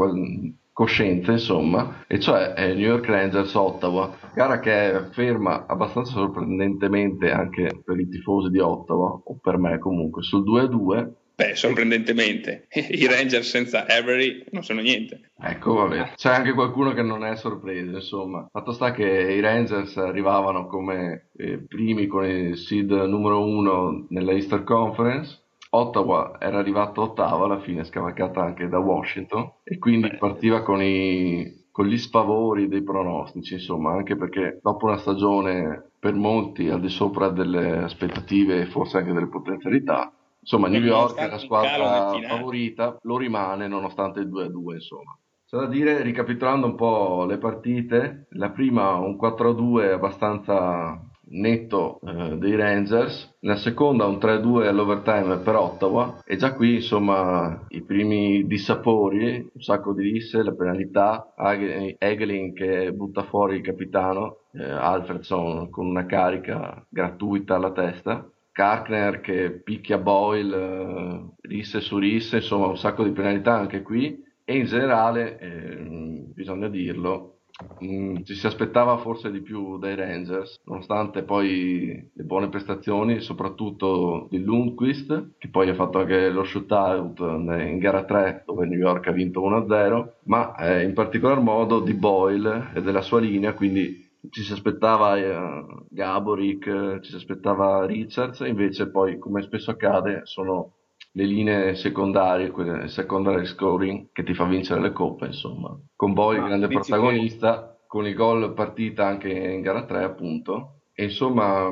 coscienza, 0.78 1.32
insomma, 1.32 2.04
e 2.08 2.20
cioè 2.20 2.54
è 2.54 2.74
New 2.74 2.88
York 2.88 3.08
Rangers 3.08 3.54
Ottawa, 3.56 4.16
gara 4.34 4.60
che 4.60 4.92
è 4.92 5.04
ferma 5.10 5.66
abbastanza 5.66 6.12
sorprendentemente 6.12 7.32
anche 7.32 7.82
per 7.84 8.00
i 8.00 8.08
tifosi 8.08 8.50
di 8.50 8.60
Ottawa, 8.60 9.20
o 9.24 9.40
per 9.42 9.58
me 9.58 9.80
comunque, 9.80 10.22
sul 10.22 10.44
2-2. 10.44 11.26
Beh, 11.38 11.54
sorprendentemente, 11.54 12.68
i 12.74 13.06
Rangers 13.06 13.48
senza 13.48 13.86
Avery 13.86 14.44
non 14.50 14.64
sono 14.64 14.82
niente. 14.82 15.30
Ecco, 15.40 15.76
vabbè, 15.76 16.14
c'è 16.16 16.34
anche 16.34 16.54
qualcuno 16.54 16.94
che 16.94 17.04
non 17.04 17.24
è 17.24 17.36
sorpreso, 17.36 17.98
insomma. 17.98 18.48
Fatto 18.52 18.72
sta 18.72 18.92
che 18.92 19.06
i 19.06 19.40
Rangers 19.40 19.98
arrivavano 19.98 20.66
come 20.66 21.30
eh, 21.38 21.60
primi 21.60 22.08
con 22.08 22.26
il 22.26 22.58
seed 22.58 22.90
numero 22.90 23.46
uno 23.46 24.08
nella 24.10 24.32
Easter 24.32 24.64
Conference, 24.64 25.44
Ottawa 25.70 26.38
era 26.40 26.58
arrivato 26.58 27.02
ottavo 27.04 27.44
alla 27.44 27.60
fine, 27.60 27.84
scavalcata 27.84 28.42
anche 28.42 28.68
da 28.68 28.80
Washington, 28.80 29.52
e 29.64 29.78
quindi 29.78 30.10
Beh. 30.10 30.18
partiva 30.18 30.64
con, 30.64 30.82
i, 30.82 31.68
con 31.72 31.86
gli 31.86 32.00
spavori 32.00 32.68
dei 32.68 32.82
pronostici, 32.82 33.54
insomma, 33.54 33.92
anche 33.92 34.16
perché 34.16 34.58
dopo 34.64 34.88
una 34.88 34.98
stagione 34.98 35.92
per 36.00 36.14
molti 36.14 36.68
al 36.70 36.80
di 36.80 36.90
sopra 36.90 37.30
delle 37.30 37.78
aspettative 37.78 38.62
e 38.62 38.66
forse 38.66 38.98
anche 38.98 39.14
delle 39.14 39.28
potenzialità, 39.28 40.12
insomma, 40.48 40.70
New 40.70 40.82
York 40.82 41.18
è 41.18 41.28
la 41.28 41.38
squadra 41.38 42.14
favorita, 42.26 42.98
lo 43.02 43.18
rimane 43.18 43.68
nonostante 43.68 44.22
il 44.22 44.30
2-2, 44.30 44.74
insomma. 44.76 45.20
C'è 45.46 45.58
da 45.58 45.68
dire, 45.68 46.02
ricapitolando 46.02 46.66
un 46.66 46.76
po' 46.76 47.26
le 47.26 47.38
partite, 47.38 48.28
la 48.32 48.50
prima 48.50 48.96
un 48.96 49.18
4-2 49.18 49.92
abbastanza 49.94 51.02
netto 51.30 52.00
eh, 52.02 52.38
dei 52.38 52.56
Rangers, 52.56 53.36
la 53.42 53.58
seconda 53.58 54.06
un 54.06 54.16
3-2 54.16 54.68
all'overtime 54.68 55.38
per 55.40 55.56
Ottawa 55.56 56.22
e 56.26 56.38
già 56.38 56.54
qui 56.54 56.76
insomma 56.76 57.66
i 57.70 57.82
primi 57.82 58.46
dissapori, 58.46 59.50
un 59.54 59.62
sacco 59.62 59.94
di 59.94 60.04
risse, 60.04 60.44
la 60.44 60.54
penalità, 60.54 61.34
Egelin 61.98 62.54
che 62.54 62.92
butta 62.94 63.24
fuori 63.24 63.58
il 63.58 63.62
capitano, 63.62 64.44
eh, 64.54 64.64
Alfredson 64.64 65.70
con 65.70 65.86
una 65.86 66.06
carica 66.06 66.86
gratuita 66.90 67.56
alla 67.56 67.72
testa, 67.72 68.26
Karkner 68.58 69.22
che 69.22 69.52
picchia 69.52 70.00
Boyle, 70.00 70.58
eh, 70.58 71.26
risse 71.42 71.80
su 71.80 72.00
risse, 72.00 72.38
insomma 72.38 72.66
un 72.66 72.78
sacco 72.78 73.04
di 73.04 73.12
penalità 73.12 73.54
anche 73.54 73.84
qui. 73.84 74.20
E 74.44 74.58
in 74.58 74.66
generale, 74.66 75.38
eh, 75.38 76.24
bisogna 76.34 76.68
dirlo, 76.68 77.38
Mm, 77.84 78.18
ci 78.24 78.36
si 78.36 78.46
aspettava 78.46 78.98
forse 78.98 79.32
di 79.32 79.42
più 79.42 79.80
dai 79.80 79.96
Rangers, 79.96 80.62
nonostante 80.66 81.24
poi 81.24 82.12
le 82.14 82.24
buone 82.24 82.50
prestazioni, 82.50 83.20
soprattutto 83.20 84.28
di 84.30 84.44
Lundqvist, 84.44 85.32
che 85.40 85.50
poi 85.50 85.70
ha 85.70 85.74
fatto 85.74 86.00
anche 86.00 86.30
lo 86.30 86.44
shootout 86.44 87.18
in 87.20 87.80
gara 87.80 88.06
3 88.06 88.44
dove 88.46 88.68
New 88.68 88.78
York 88.78 89.08
ha 89.08 89.12
vinto 89.12 89.42
1-0, 89.42 90.18
ma 90.26 90.56
eh, 90.56 90.84
in 90.84 90.94
particolar 90.94 91.40
modo 91.40 91.80
di 91.80 91.96
Boyle 91.96 92.70
e 92.76 92.82
della 92.82 93.02
sua 93.02 93.20
linea, 93.20 93.54
quindi 93.54 94.07
ci 94.30 94.44
si 94.44 94.52
aspettava 94.52 95.18
eh, 95.18 95.66
Gaborik, 95.90 97.00
ci 97.02 97.10
si 97.10 97.16
aspettava 97.16 97.86
Richards, 97.86 98.40
invece 98.42 98.90
poi 98.90 99.18
come 99.18 99.42
spesso 99.42 99.72
accade 99.72 100.22
sono 100.24 100.74
le 101.12 101.24
linee 101.26 101.76
secondarie, 101.76 102.52
quelle 102.52 102.88
secondary 102.88 103.46
scoring, 103.46 104.08
che 104.12 104.24
ti 104.24 104.34
fa 104.34 104.46
vincere 104.46 104.82
le 104.82 104.92
coppe, 104.92 105.28
insomma. 105.28 105.76
Con 105.96 106.14
Boy, 106.14 106.38
ah, 106.38 106.46
grande 106.46 106.68
protagonista, 106.68 107.70
che... 107.70 107.86
con 107.88 108.06
il 108.06 108.14
gol 108.14 108.54
partita 108.54 109.08
anche 109.08 109.30
in 109.30 109.62
gara 109.62 109.86
3, 109.86 110.04
appunto, 110.04 110.82
e 110.94 111.06
insomma 111.06 111.72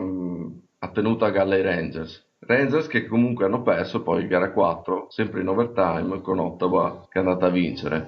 ha 0.79 0.89
tenuto 0.89 1.25
a 1.25 1.29
galla 1.29 1.57
i 1.57 1.61
Rangers. 1.61 2.23
Rangers 2.39 2.87
che 2.87 3.07
comunque 3.07 3.45
hanno 3.45 3.63
perso 3.63 4.03
poi 4.03 4.27
gara 4.27 4.51
4, 4.51 5.07
sempre 5.09 5.41
in 5.41 5.47
overtime, 5.47 6.21
con 6.21 6.39
Ottawa 6.39 7.07
che 7.09 7.19
è 7.19 7.21
andata 7.21 7.47
a 7.47 7.49
vincere. 7.49 8.07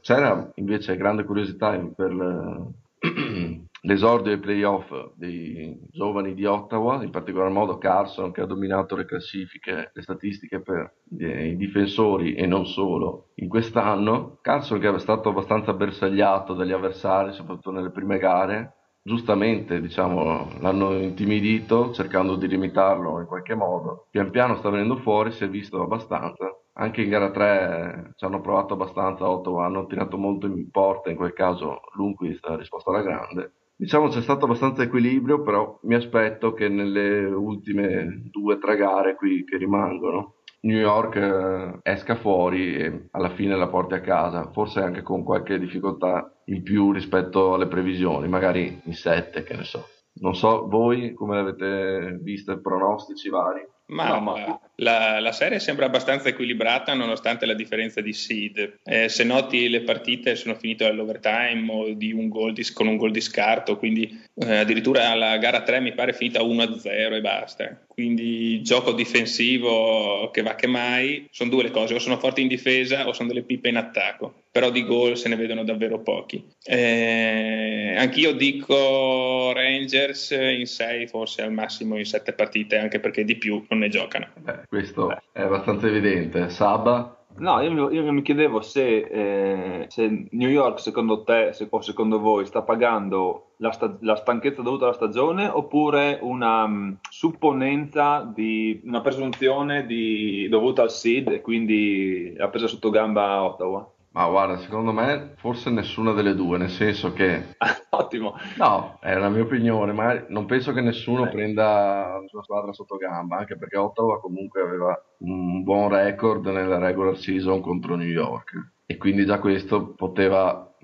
C'era 0.00 0.50
invece 0.54 0.96
grande 0.96 1.24
curiosità 1.24 1.78
per 1.94 2.74
l'esordio 3.82 4.32
ai 4.32 4.38
playoff 4.38 4.92
dei 5.14 5.78
giovani 5.90 6.34
di 6.34 6.44
Ottawa, 6.44 7.02
in 7.02 7.10
particolar 7.10 7.50
modo 7.50 7.78
Carson 7.78 8.32
che 8.32 8.40
ha 8.40 8.46
dominato 8.46 8.96
le 8.96 9.04
classifiche, 9.04 9.90
le 9.92 10.02
statistiche 10.02 10.60
per 10.60 10.94
i 11.18 11.56
difensori 11.56 12.34
e 12.34 12.46
non 12.46 12.66
solo 12.66 13.30
in 13.36 13.48
quest'anno. 13.48 14.38
Carson 14.40 14.80
che 14.80 14.86
era 14.86 14.98
stato 14.98 15.28
abbastanza 15.28 15.72
bersagliato 15.72 16.54
dagli 16.54 16.72
avversari, 16.72 17.32
soprattutto 17.32 17.70
nelle 17.70 17.90
prime 17.90 18.18
gare, 18.18 18.74
giustamente 19.02 19.80
diciamo, 19.80 20.48
l'hanno 20.60 20.94
intimidito 20.94 21.92
cercando 21.92 22.36
di 22.36 22.48
limitarlo 22.48 23.20
in 23.20 23.26
qualche 23.26 23.54
modo. 23.54 24.08
Pian 24.10 24.30
piano 24.30 24.56
sta 24.56 24.68
venendo 24.68 24.96
fuori, 24.96 25.30
si 25.30 25.44
è 25.44 25.48
visto 25.48 25.80
abbastanza. 25.80 26.50
Anche 26.78 27.02
in 27.02 27.08
gara 27.08 27.30
3 27.30 28.12
ci 28.16 28.24
hanno 28.24 28.40
provato 28.40 28.74
abbastanza, 28.74 29.28
Ottawa 29.28 29.64
hanno 29.64 29.86
tirato 29.86 30.16
molto 30.18 30.46
in 30.46 30.70
porta, 30.70 31.10
in 31.10 31.16
quel 31.16 31.32
caso 31.32 31.80
Lundqvist 31.94 32.44
ha 32.46 32.56
risposto 32.56 32.90
alla 32.90 33.02
grande 33.02 33.52
Diciamo 33.78 34.08
c'è 34.08 34.22
stato 34.22 34.46
abbastanza 34.46 34.82
equilibrio, 34.82 35.42
però 35.42 35.78
mi 35.82 35.94
aspetto 35.94 36.54
che 36.54 36.66
nelle 36.68 37.26
ultime 37.26 38.22
due 38.30 38.54
o 38.54 38.58
tre 38.58 38.74
gare 38.74 39.16
qui 39.16 39.44
che 39.44 39.58
rimangono 39.58 40.36
New 40.60 40.78
York 40.78 41.16
eh, 41.16 41.78
esca 41.82 42.16
fuori 42.16 42.74
e 42.74 43.08
alla 43.10 43.30
fine 43.30 43.54
la 43.54 43.68
porti 43.68 43.92
a 43.92 44.00
casa, 44.00 44.50
forse 44.50 44.80
anche 44.80 45.02
con 45.02 45.22
qualche 45.22 45.58
difficoltà 45.58 46.40
in 46.46 46.62
più 46.62 46.90
rispetto 46.90 47.52
alle 47.52 47.68
previsioni, 47.68 48.28
magari 48.28 48.80
in 48.82 48.94
sette, 48.94 49.42
che 49.42 49.54
ne 49.54 49.64
so. 49.64 49.84
Non 50.14 50.34
so 50.34 50.66
voi 50.66 51.12
come 51.12 51.38
avete 51.38 52.18
visto 52.22 52.52
i 52.52 52.60
pronostici 52.60 53.28
vari. 53.28 53.60
Ma, 53.86 54.08
no, 54.08 54.20
ma... 54.20 54.60
La, 54.76 55.20
la, 55.20 55.32
serie 55.32 55.58
sembra 55.58 55.86
abbastanza 55.86 56.28
equilibrata 56.28 56.92
nonostante 56.92 57.46
la 57.46 57.54
differenza 57.54 58.00
di 58.00 58.12
seed. 58.12 58.80
Eh, 58.84 59.08
se 59.08 59.24
noti 59.24 59.68
le 59.68 59.82
partite 59.82 60.34
sono 60.34 60.54
finite 60.54 60.84
all'overtime 60.84 61.72
o 61.72 61.86
un 61.86 62.52
di, 62.52 62.72
con 62.72 62.86
un 62.88 62.96
gol 62.96 63.10
di 63.10 63.20
scarto, 63.20 63.78
quindi 63.78 64.22
eh, 64.34 64.56
addirittura 64.56 65.14
la 65.14 65.38
gara 65.38 65.62
3 65.62 65.80
mi 65.80 65.94
pare 65.94 66.12
finita 66.12 66.42
1-0 66.42 67.14
e 67.14 67.20
basta. 67.20 67.80
Quindi 67.86 68.60
gioco 68.62 68.92
difensivo 68.92 70.30
che 70.30 70.42
va 70.42 70.54
che 70.54 70.66
mai, 70.66 71.26
sono 71.30 71.48
due 71.48 71.62
le 71.62 71.70
cose, 71.70 71.94
o 71.94 71.98
sono 71.98 72.18
forti 72.18 72.42
in 72.42 72.48
difesa 72.48 73.08
o 73.08 73.12
sono 73.12 73.28
delle 73.28 73.44
pippe 73.44 73.68
in 73.68 73.76
attacco, 73.76 74.42
però 74.56 74.70
di 74.70 74.86
gol 74.86 75.18
se 75.18 75.28
ne 75.28 75.36
vedono 75.36 75.64
davvero 75.64 75.98
pochi. 75.98 76.42
Eh, 76.64 77.94
anch'io 77.94 78.32
dico 78.32 79.52
Rangers 79.52 80.30
in 80.30 80.64
6, 80.64 81.08
forse 81.08 81.42
al 81.42 81.52
massimo 81.52 81.98
in 81.98 82.06
7 82.06 82.32
partite, 82.32 82.78
anche 82.78 82.98
perché 82.98 83.22
di 83.22 83.36
più 83.36 83.62
non 83.68 83.80
ne 83.80 83.90
giocano. 83.90 84.28
Beh, 84.40 84.62
questo 84.66 85.08
Beh. 85.08 85.20
è 85.32 85.42
abbastanza 85.42 85.88
evidente. 85.88 86.48
Saba? 86.48 87.22
No, 87.36 87.60
io, 87.60 87.90
io, 87.90 88.10
mi 88.12 88.22
chiedevo 88.22 88.62
se, 88.62 88.96
eh, 88.96 89.84
se, 89.88 90.26
New 90.30 90.48
York, 90.48 90.80
secondo 90.80 91.22
te 91.22 91.52
se, 91.52 91.66
o 91.68 91.82
secondo 91.82 92.18
voi, 92.18 92.46
sta 92.46 92.62
pagando 92.62 93.48
la, 93.58 93.72
sta, 93.72 93.94
la, 94.00 94.16
stanchezza 94.16 94.62
dovuta 94.62 94.84
alla 94.86 94.94
stagione 94.94 95.48
oppure 95.48 96.18
una 96.22 96.64
um, 96.64 96.96
supponenza 97.10 98.22
di 98.34 98.80
una 98.84 99.02
presunzione 99.02 99.84
di, 99.84 100.48
dovuta 100.48 100.80
al 100.80 100.90
seed 100.90 101.28
e 101.28 101.42
quindi 101.42 102.34
ha 102.38 102.48
preso 102.48 102.68
sotto 102.68 102.88
gamba 102.88 103.32
a 103.32 103.44
Ottawa? 103.44 103.90
Ma 104.16 104.28
guarda, 104.28 104.56
secondo 104.56 104.92
me 104.92 105.34
forse 105.36 105.68
nessuna 105.68 106.12
delle 106.12 106.34
due, 106.34 106.56
nel 106.56 106.70
senso 106.70 107.12
che... 107.12 107.54
Ottimo. 107.90 108.34
No, 108.56 108.98
è 109.02 109.14
la 109.14 109.28
mia 109.28 109.42
opinione, 109.42 109.92
ma 109.92 110.24
non 110.28 110.46
penso 110.46 110.72
che 110.72 110.80
nessuno 110.80 111.26
eh. 111.26 111.28
prenda 111.28 112.18
la 112.18 112.26
sua 112.26 112.42
squadra 112.42 112.72
sotto 112.72 112.96
gamba, 112.96 113.36
anche 113.36 113.58
perché 113.58 113.76
Ottawa 113.76 114.18
comunque 114.18 114.62
aveva 114.62 114.98
un 115.18 115.62
buon 115.62 115.90
record 115.90 116.46
nella 116.46 116.78
regular 116.78 117.14
season 117.18 117.60
contro 117.60 117.94
New 117.94 118.08
York 118.08 118.72
e 118.86 118.96
quindi 118.96 119.26
già 119.26 119.38
questo 119.38 119.94
poteva 119.94 120.74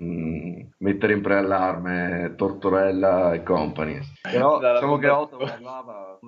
mettere 0.77 1.13
in 1.13 1.21
preallarme 1.21 2.33
Tortorella 2.35 3.33
e 3.33 3.43
company. 3.43 3.99
Però 4.21 4.59
diciamo 4.59 4.97
che 4.97 5.07
Ottawa 5.07 5.45
parlava 5.45 6.19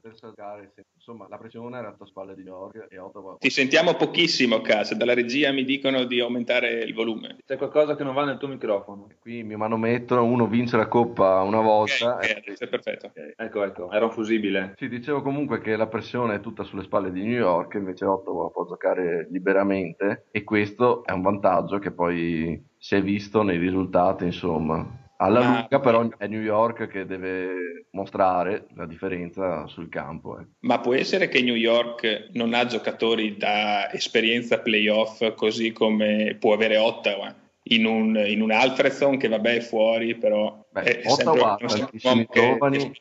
per 0.00 0.14
cercare, 0.14 0.72
insomma 0.94 1.26
la 1.28 1.38
pressione 1.38 1.78
era 1.78 1.94
a 1.98 2.06
spalle 2.06 2.34
di 2.34 2.42
New 2.42 2.54
York 2.54 2.86
e 2.90 2.98
Ottawa... 2.98 3.36
Ti 3.38 3.50
sentiamo 3.50 3.94
pochissimo, 3.94 4.60
Cas, 4.60 4.94
dalla 4.94 5.14
regia 5.14 5.52
mi 5.52 5.64
dicono 5.64 6.04
di 6.04 6.20
aumentare 6.20 6.82
il 6.82 6.94
volume. 6.94 7.38
C'è 7.44 7.56
qualcosa 7.56 7.96
che 7.96 8.04
non 8.04 8.14
va 8.14 8.24
nel 8.24 8.38
tuo 8.38 8.48
microfono. 8.48 9.08
Qui 9.20 9.42
mi 9.42 9.56
manomettono, 9.56 10.24
uno 10.24 10.46
vince 10.46 10.76
la 10.76 10.88
coppa 10.88 11.42
una 11.42 11.60
volta. 11.60 12.14
Ok, 12.14 12.36
okay 12.38 12.54
è 12.58 12.68
perfetto. 12.68 13.06
Okay. 13.06 13.32
Ecco, 13.36 13.64
ecco, 13.64 13.90
era 13.90 14.04
un 14.04 14.10
fusibile. 14.10 14.74
Sì, 14.76 14.88
dicevo 14.88 15.22
comunque 15.22 15.60
che 15.60 15.76
la 15.76 15.86
pressione 15.86 16.36
è 16.36 16.40
tutta 16.40 16.64
sulle 16.64 16.82
spalle 16.82 17.10
di 17.10 17.22
New 17.22 17.38
York, 17.38 17.74
invece 17.74 18.04
Ottawa 18.04 18.50
può 18.50 18.66
giocare 18.66 19.28
liberamente 19.30 20.26
e 20.30 20.44
questo 20.44 21.04
è 21.04 21.12
un 21.12 21.22
vantaggio 21.22 21.78
che 21.78 21.90
poi 21.90 22.72
si 22.84 22.96
è 22.96 23.02
visto 23.02 23.42
nei 23.42 23.56
risultati, 23.56 24.24
insomma. 24.24 24.86
Alla 25.16 25.40
ma... 25.40 25.54
lunga 25.54 25.80
però 25.80 26.06
è 26.18 26.26
New 26.26 26.42
York 26.42 26.86
che 26.86 27.06
deve 27.06 27.86
mostrare 27.92 28.66
la 28.74 28.84
differenza 28.84 29.66
sul 29.68 29.88
campo. 29.88 30.38
Eh. 30.38 30.44
Ma 30.60 30.80
può 30.80 30.92
essere 30.92 31.28
che 31.28 31.40
New 31.40 31.54
York 31.54 32.28
non 32.32 32.52
ha 32.52 32.66
giocatori 32.66 33.38
da 33.38 33.90
esperienza 33.90 34.58
playoff 34.58 35.34
così 35.34 35.72
come 35.72 36.36
può 36.38 36.52
avere 36.52 36.76
Ottawa? 36.76 37.34
In 37.68 37.86
un, 37.86 38.22
in 38.26 38.42
un 38.42 38.50
Alfredson 38.50 39.16
che 39.16 39.28
vabbè 39.28 39.54
è 39.54 39.60
fuori, 39.60 40.16
però 40.16 40.62
Beh, 40.68 40.82
è 40.82 41.02
Ottawa 41.06 41.52
ha 41.52 41.56
tantissimi 41.56 42.28
giovani, 42.30 42.92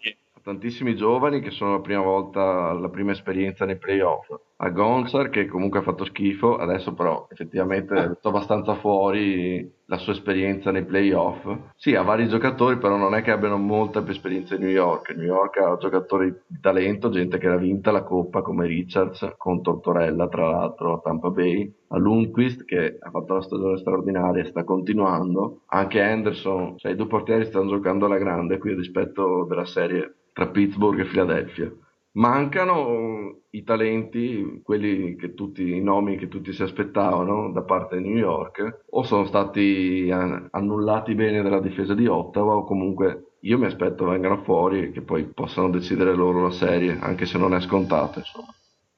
tantissimi 0.41 0.95
giovani 0.95 1.41
che 1.41 1.51
sono 1.51 1.73
la 1.73 1.81
prima 1.81 2.01
volta, 2.01 2.71
la 2.71 2.89
prima 2.89 3.11
esperienza 3.11 3.65
nei 3.65 3.75
playoff. 3.75 4.33
A 4.63 4.69
Gonzar 4.69 5.29
che 5.29 5.45
comunque 5.45 5.79
ha 5.79 5.81
fatto 5.81 6.05
schifo, 6.05 6.55
adesso 6.55 6.93
però 6.93 7.27
effettivamente 7.29 7.95
è 7.95 8.09
abbastanza 8.21 8.75
fuori 8.75 9.69
la 9.87 9.97
sua 9.97 10.13
esperienza 10.13 10.71
nei 10.71 10.85
playoff. 10.85 11.45
Sì, 11.75 11.95
ha 11.95 12.01
vari 12.01 12.29
giocatori, 12.29 12.77
però 12.77 12.95
non 12.95 13.13
è 13.13 13.21
che 13.21 13.31
abbiano 13.31 13.57
molta 13.57 14.01
più 14.01 14.13
esperienza 14.13 14.55
in 14.55 14.61
New 14.61 14.69
York. 14.69 15.13
New 15.17 15.25
York 15.25 15.57
ha 15.57 15.75
giocatori 15.75 16.33
di 16.47 16.61
talento, 16.61 17.09
gente 17.09 17.37
che 17.39 17.47
ha 17.47 17.57
vinta 17.57 17.91
la 17.91 18.03
coppa 18.03 18.41
come 18.41 18.65
Richards 18.65 19.33
con 19.35 19.61
Tortorella, 19.61 20.29
tra 20.29 20.49
l'altro 20.49 20.93
a 20.93 20.99
Tampa 20.99 21.29
Bay, 21.29 21.69
a 21.89 21.97
Lundqvist 21.97 22.63
che 22.63 22.97
ha 23.01 23.09
fatto 23.09 23.33
una 23.33 23.41
stagione 23.41 23.77
straordinaria 23.77 24.45
sta 24.45 24.63
continuando. 24.63 25.63
Anche 25.65 26.01
Anderson, 26.01 26.77
cioè 26.77 26.93
i 26.93 26.95
due 26.95 27.07
portieri 27.07 27.43
stanno 27.43 27.67
giocando 27.67 28.05
alla 28.05 28.17
grande 28.17 28.59
qui 28.59 28.73
rispetto 28.75 29.43
della 29.43 29.65
serie 29.65 30.19
tra 30.31 30.47
Pittsburgh 30.47 31.01
e 31.01 31.05
Philadelphia. 31.05 31.69
Mancano 32.15 33.41
i 33.51 33.63
talenti, 33.63 34.61
quelli 34.63 35.15
che 35.15 35.33
tutti, 35.33 35.75
i 35.75 35.81
nomi 35.81 36.17
che 36.17 36.27
tutti 36.27 36.53
si 36.53 36.61
aspettavano 36.61 37.51
da 37.51 37.63
parte 37.63 37.97
di 37.97 38.07
New 38.07 38.17
York, 38.17 38.83
o 38.91 39.03
sono 39.03 39.25
stati 39.25 40.09
annullati 40.11 41.15
bene 41.15 41.41
dalla 41.41 41.59
difesa 41.59 41.95
di 41.95 42.05
Ottawa, 42.05 42.55
o 42.55 42.65
comunque 42.65 43.37
io 43.41 43.57
mi 43.57 43.65
aspetto 43.65 44.05
vengano 44.05 44.43
fuori 44.43 44.83
e 44.83 44.91
che 44.91 45.01
poi 45.01 45.23
possano 45.23 45.69
decidere 45.69 46.13
loro 46.13 46.43
la 46.43 46.51
serie, 46.51 46.97
anche 47.01 47.25
se 47.25 47.37
non 47.37 47.55
è 47.55 47.61
scontato. 47.61 48.19
Insomma. 48.19 48.53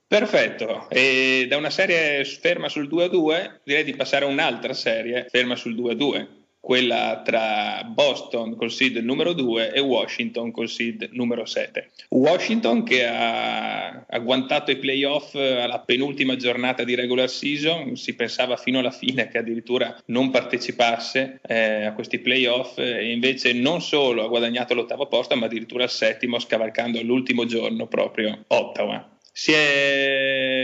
Perfetto, 0.08 0.88
e 0.90 1.48
da 1.50 1.58
una 1.58 1.72
serie 1.72 2.24
ferma 2.26 2.70
sul 2.70 2.88
2-2 2.88 3.62
direi 3.64 3.84
di 3.84 3.96
passare 3.96 4.26
a 4.26 4.28
un'altra 4.28 4.74
serie 4.74 5.26
ferma 5.30 5.56
sul 5.56 5.74
2-2 5.74 6.28
quella 6.66 7.22
tra 7.24 7.84
Boston 7.84 8.56
col 8.56 8.72
seed 8.72 8.98
numero 8.98 9.34
2 9.34 9.72
e 9.72 9.80
Washington 9.80 10.50
col 10.50 10.68
seed 10.68 11.10
numero 11.12 11.46
7. 11.46 11.92
Washington 12.10 12.84
che 12.84 13.06
ha 13.06 14.04
agguantato 14.10 14.72
i 14.72 14.78
playoff 14.78 15.36
alla 15.36 15.78
penultima 15.86 16.36
giornata 16.36 16.84
di 16.84 16.96
regular 16.96 17.30
season, 17.30 17.96
si 17.96 18.16
pensava 18.16 18.58
fino 18.58 18.80
alla 18.80 18.90
fine 18.90 19.28
che 19.28 19.38
addirittura 19.38 19.96
non 20.06 20.32
partecipasse 20.32 21.40
eh, 21.48 21.86
a 21.86 21.94
questi 21.94 22.18
playoff 22.18 22.80
e 22.80 23.12
invece 23.12 23.54
non 23.54 23.80
solo 23.80 24.26
ha 24.26 24.28
guadagnato 24.28 24.74
l'ottavo 24.74 25.06
posto 25.06 25.36
ma 25.36 25.46
addirittura 25.46 25.84
il 25.84 25.92
settimo 25.92 26.40
scavalcando 26.40 26.98
all'ultimo 26.98 27.46
giorno 27.46 27.86
proprio 27.86 28.44
Ottawa. 28.48 29.08
Si 29.38 29.52
è, 29.52 30.55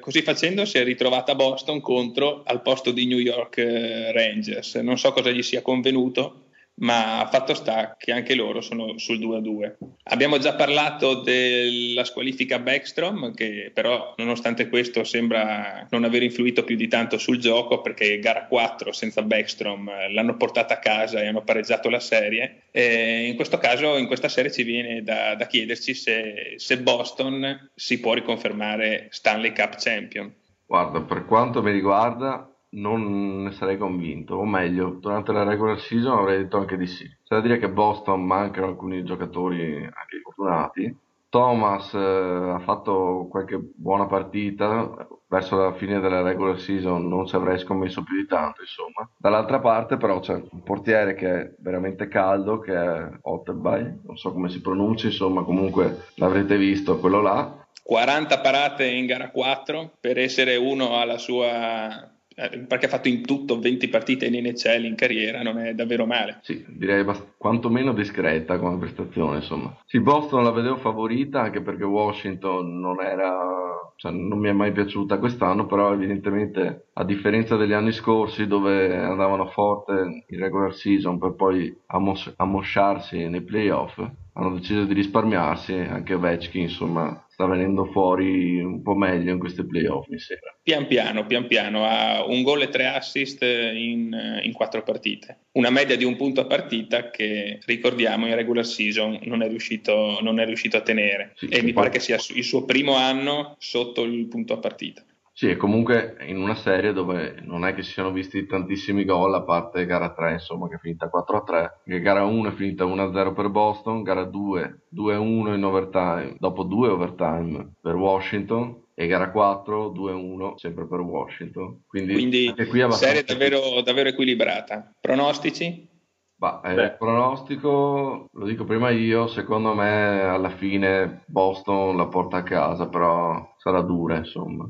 così 0.00 0.22
facendo 0.22 0.64
si 0.64 0.78
è 0.78 0.84
ritrovata 0.84 1.34
Boston 1.34 1.80
contro 1.80 2.42
al 2.44 2.62
posto 2.62 2.90
di 2.90 3.06
New 3.06 3.18
York 3.18 3.58
eh, 3.58 4.12
Rangers. 4.12 4.76
Non 4.76 4.98
so 4.98 5.12
cosa 5.12 5.30
gli 5.30 5.42
sia 5.42 5.62
convenuto, 5.62 6.44
ma 6.76 7.28
fatto 7.30 7.54
sta 7.54 7.96
che 7.98 8.12
anche 8.12 8.34
loro 8.34 8.60
sono 8.60 8.98
sul 8.98 9.18
2-2. 9.18 9.76
Abbiamo 10.04 10.38
già 10.38 10.54
parlato 10.54 11.20
della 11.20 12.04
squalifica 12.04 12.58
Backstrom, 12.58 13.34
che 13.34 13.70
però 13.72 14.14
nonostante 14.16 14.68
questo 14.68 15.04
sembra 15.04 15.86
non 15.90 16.04
aver 16.04 16.22
influito 16.22 16.64
più 16.64 16.76
di 16.76 16.88
tanto 16.88 17.18
sul 17.18 17.38
gioco, 17.38 17.80
perché 17.80 18.18
gara 18.18 18.46
4 18.46 18.92
senza 18.92 19.22
Backstrom 19.22 19.88
eh, 19.88 20.12
l'hanno 20.12 20.36
portata 20.36 20.74
a 20.74 20.78
casa 20.78 21.20
e 21.20 21.26
hanno 21.26 21.42
pareggiato 21.42 21.88
la 21.88 22.00
serie. 22.00 22.64
E 22.70 23.26
in 23.26 23.36
questo 23.36 23.58
caso, 23.58 23.96
in 23.96 24.06
questa 24.06 24.28
serie 24.28 24.50
ci 24.50 24.62
viene 24.62 25.02
da, 25.02 25.34
da 25.34 25.46
chiederci 25.46 25.94
se, 25.94 26.54
se 26.56 26.78
Boston 26.78 27.70
si 27.74 28.00
può 28.00 28.14
riconfermare 28.14 29.08
Stanley 29.10 29.52
Cup 29.52 29.76
Champion. 29.78 30.32
Guarda, 30.66 31.02
per 31.02 31.26
quanto 31.26 31.62
mi 31.62 31.70
riguarda, 31.70 32.51
non 32.72 33.42
ne 33.42 33.52
sarei 33.52 33.76
convinto, 33.76 34.36
o 34.36 34.44
meglio, 34.44 34.90
durante 34.90 35.32
la 35.32 35.42
regular 35.42 35.78
season 35.78 36.18
avrei 36.18 36.38
detto 36.38 36.58
anche 36.58 36.76
di 36.76 36.86
sì. 36.86 37.04
C'è 37.04 37.36
da 37.36 37.40
dire 37.40 37.58
che 37.58 37.68
Boston 37.68 38.24
mancano 38.24 38.68
alcuni 38.68 39.04
giocatori 39.04 39.76
anche 39.76 40.20
fortunati. 40.22 40.96
Thomas 41.28 41.94
eh, 41.94 41.98
ha 41.98 42.60
fatto 42.60 43.26
qualche 43.30 43.58
buona 43.58 44.06
partita, 44.06 45.06
verso 45.28 45.56
la 45.56 45.72
fine 45.72 45.98
della 45.98 46.20
regular 46.20 46.60
season 46.60 47.08
non 47.08 47.26
ci 47.26 47.34
avrei 47.34 47.58
scommesso 47.58 48.02
più 48.02 48.16
di 48.16 48.26
tanto, 48.26 48.60
insomma. 48.60 49.08
Dall'altra 49.16 49.58
parte 49.58 49.96
però 49.96 50.20
c'è 50.20 50.34
un 50.34 50.62
portiere 50.62 51.14
che 51.14 51.40
è 51.40 51.54
veramente 51.60 52.06
caldo, 52.08 52.58
che 52.58 52.74
è 52.74 53.08
Otterby, 53.22 54.00
non 54.04 54.16
so 54.16 54.30
come 54.32 54.50
si 54.50 54.60
pronuncia, 54.60 55.06
insomma, 55.06 55.42
comunque 55.42 56.04
l'avrete 56.16 56.58
visto, 56.58 56.98
quello 56.98 57.22
là. 57.22 57.66
40 57.82 58.40
parate 58.40 58.86
in 58.86 59.06
gara 59.06 59.30
4 59.30 59.92
per 59.98 60.18
essere 60.18 60.56
uno 60.56 60.98
alla 60.98 61.18
sua 61.18 62.12
perché 62.34 62.86
ha 62.86 62.88
fatto 62.88 63.08
in 63.08 63.22
tutto 63.22 63.58
20 63.58 63.88
partite 63.88 64.26
in 64.26 64.34
NHL 64.34 64.84
in 64.84 64.94
carriera, 64.94 65.42
non 65.42 65.58
è 65.58 65.74
davvero 65.74 66.06
male. 66.06 66.38
Sì, 66.42 66.64
direi 66.68 67.04
bast- 67.04 67.34
quantomeno 67.36 67.92
discreta 67.92 68.58
come 68.58 68.78
prestazione, 68.78 69.36
insomma. 69.36 69.76
Sì, 69.86 70.00
Boston 70.00 70.42
la 70.44 70.50
vedevo 70.50 70.76
favorita 70.76 71.42
anche 71.42 71.60
perché 71.60 71.84
Washington 71.84 72.80
non 72.80 73.00
era, 73.00 73.92
cioè 73.96 74.12
non 74.12 74.38
mi 74.38 74.48
è 74.48 74.52
mai 74.52 74.72
piaciuta 74.72 75.18
quest'anno, 75.18 75.66
però 75.66 75.92
evidentemente 75.92 76.86
a 76.94 77.04
differenza 77.04 77.56
degli 77.56 77.72
anni 77.72 77.92
scorsi 77.92 78.46
dove 78.46 78.96
andavano 78.96 79.46
forte 79.46 80.24
in 80.26 80.38
regular 80.38 80.74
season 80.74 81.18
per 81.18 81.34
poi 81.34 81.74
ammos- 81.86 82.32
ammosciarsi 82.36 83.28
nei 83.28 83.42
playoff, 83.42 84.00
hanno 84.34 84.54
deciso 84.54 84.84
di 84.84 84.94
risparmiarsi, 84.94 85.74
anche 85.74 86.14
Ovechkin 86.14 86.62
insomma 86.62 87.26
sta 87.28 87.46
venendo 87.46 87.86
fuori 87.86 88.60
un 88.60 88.82
po' 88.82 88.94
meglio 88.94 89.32
in 89.32 89.38
questi 89.38 89.64
playoff 89.64 90.06
mi 90.08 90.18
sembra. 90.18 90.56
Pian 90.62 90.86
piano, 90.86 91.26
pian 91.26 91.46
piano, 91.46 91.84
ha 91.84 92.24
un 92.24 92.42
gol 92.42 92.62
e 92.62 92.68
tre 92.68 92.86
assist 92.86 93.42
in, 93.42 94.40
in, 94.42 94.52
quattro 94.52 94.82
partite, 94.82 95.38
una 95.52 95.70
media 95.70 95.96
di 95.96 96.04
un 96.04 96.16
punto 96.16 96.40
a 96.40 96.46
partita 96.46 97.10
che 97.10 97.58
ricordiamo 97.66 98.26
in 98.26 98.34
regular 98.34 98.64
season 98.64 99.18
non 99.24 99.42
è 99.42 99.48
riuscito, 99.48 100.18
non 100.22 100.40
è 100.40 100.46
riuscito 100.46 100.76
a 100.76 100.82
tenere 100.82 101.32
sì, 101.36 101.46
e 101.46 101.62
mi 101.62 101.72
pare 101.72 101.90
che 101.90 102.00
sia 102.00 102.16
il 102.34 102.44
suo 102.44 102.64
primo 102.64 102.94
anno 102.94 103.56
sotto 103.58 104.02
il 104.04 104.26
punto 104.26 104.54
a 104.54 104.58
partita. 104.58 105.02
Sì, 105.34 105.48
e 105.48 105.56
comunque 105.56 106.16
in 106.26 106.36
una 106.36 106.54
serie 106.54 106.92
dove 106.92 107.40
non 107.42 107.64
è 107.64 107.74
che 107.74 107.82
si 107.82 107.92
siano 107.92 108.12
visti 108.12 108.46
tantissimi 108.46 109.04
gol, 109.04 109.34
a 109.34 109.42
parte 109.42 109.86
gara 109.86 110.12
3, 110.12 110.32
insomma, 110.32 110.68
che 110.68 110.74
è 110.74 110.78
finita 110.78 111.08
4-3, 111.08 111.80
che 111.84 112.00
gara 112.00 112.24
1 112.24 112.50
è 112.50 112.52
finita 112.52 112.84
1-0 112.84 113.32
per 113.32 113.48
Boston, 113.48 114.02
gara 114.02 114.24
2 114.24 114.82
2-1 114.94 115.54
in 115.54 115.64
overtime, 115.64 116.36
dopo 116.38 116.64
due 116.64 116.88
overtime 116.88 117.72
per 117.80 117.94
Washington, 117.94 118.82
e 118.94 119.06
gara 119.06 119.30
4 119.30 119.90
2-1 119.90 120.56
sempre 120.56 120.86
per 120.86 121.00
Washington. 121.00 121.82
Quindi, 121.86 122.12
Quindi 122.12 122.54
qui 122.68 122.86
serie 122.92 123.24
davvero, 123.24 123.80
davvero 123.82 124.10
equilibrata. 124.10 124.92
Pronostici? 125.00 125.88
Bah, 126.36 126.60
eh, 126.64 126.72
il 126.74 126.96
pronostico, 126.98 128.28
lo 128.30 128.44
dico 128.44 128.64
prima 128.64 128.90
io, 128.90 129.28
secondo 129.28 129.74
me 129.74 130.22
alla 130.22 130.50
fine 130.50 131.22
Boston 131.26 131.96
la 131.96 132.08
porta 132.08 132.38
a 132.38 132.42
casa, 132.42 132.88
però 132.88 133.54
sarà 133.58 133.80
dura 133.80 134.16
insomma. 134.16 134.68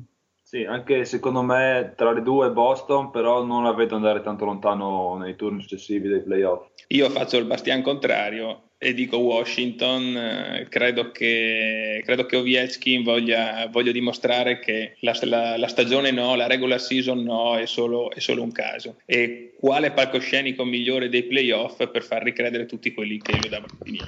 Sì, 0.53 0.65
anche 0.65 1.07
secondo 1.07 1.41
me 1.41 1.95
tra 1.97 2.13
le 2.13 2.21
due 2.21 2.51
Boston, 2.51 3.11
però 3.11 3.43
non 3.43 3.65
la 3.65 3.73
vedo 3.73 3.97
andare 3.97 4.21
tanto 4.21 4.45
lontano 4.45 5.17
nei 5.17 5.35
turni 5.35 5.63
successivi 5.63 6.09
dei 6.09 6.21
playoff. 6.21 6.67
Io 6.89 7.09
faccio 7.09 7.39
il 7.39 7.47
bastian 7.47 7.81
contrario 7.81 8.65
e 8.77 8.93
dico 8.93 9.17
Washington, 9.17 10.15
eh, 10.15 10.67
credo, 10.69 11.11
che, 11.11 12.03
credo 12.05 12.27
che 12.27 12.37
Ovechkin 12.37 13.03
voglia, 13.03 13.67
voglia 13.71 13.93
dimostrare 13.93 14.59
che 14.59 14.97
la, 15.01 15.17
la, 15.23 15.57
la, 15.57 15.69
stagione 15.69 16.11
no, 16.11 16.35
la 16.35 16.47
regular 16.47 16.79
season 16.79 17.23
no, 17.23 17.57
è 17.57 17.65
solo, 17.65 18.11
è 18.11 18.21
solo 18.21 18.43
un 18.43 18.53
caso. 18.53 18.97
E 19.07 19.55
quale 19.59 19.93
palcoscenico 19.93 20.67
migliore 20.67 21.09
dei 21.09 21.23
playoff 21.23 21.89
per 21.89 22.03
far 22.03 22.23
ricredere 22.23 22.67
tutti 22.67 22.93
quelli 22.93 23.17
che 23.17 23.39
lo 23.41 23.49
davano 23.49 23.73
finire? 23.83 24.05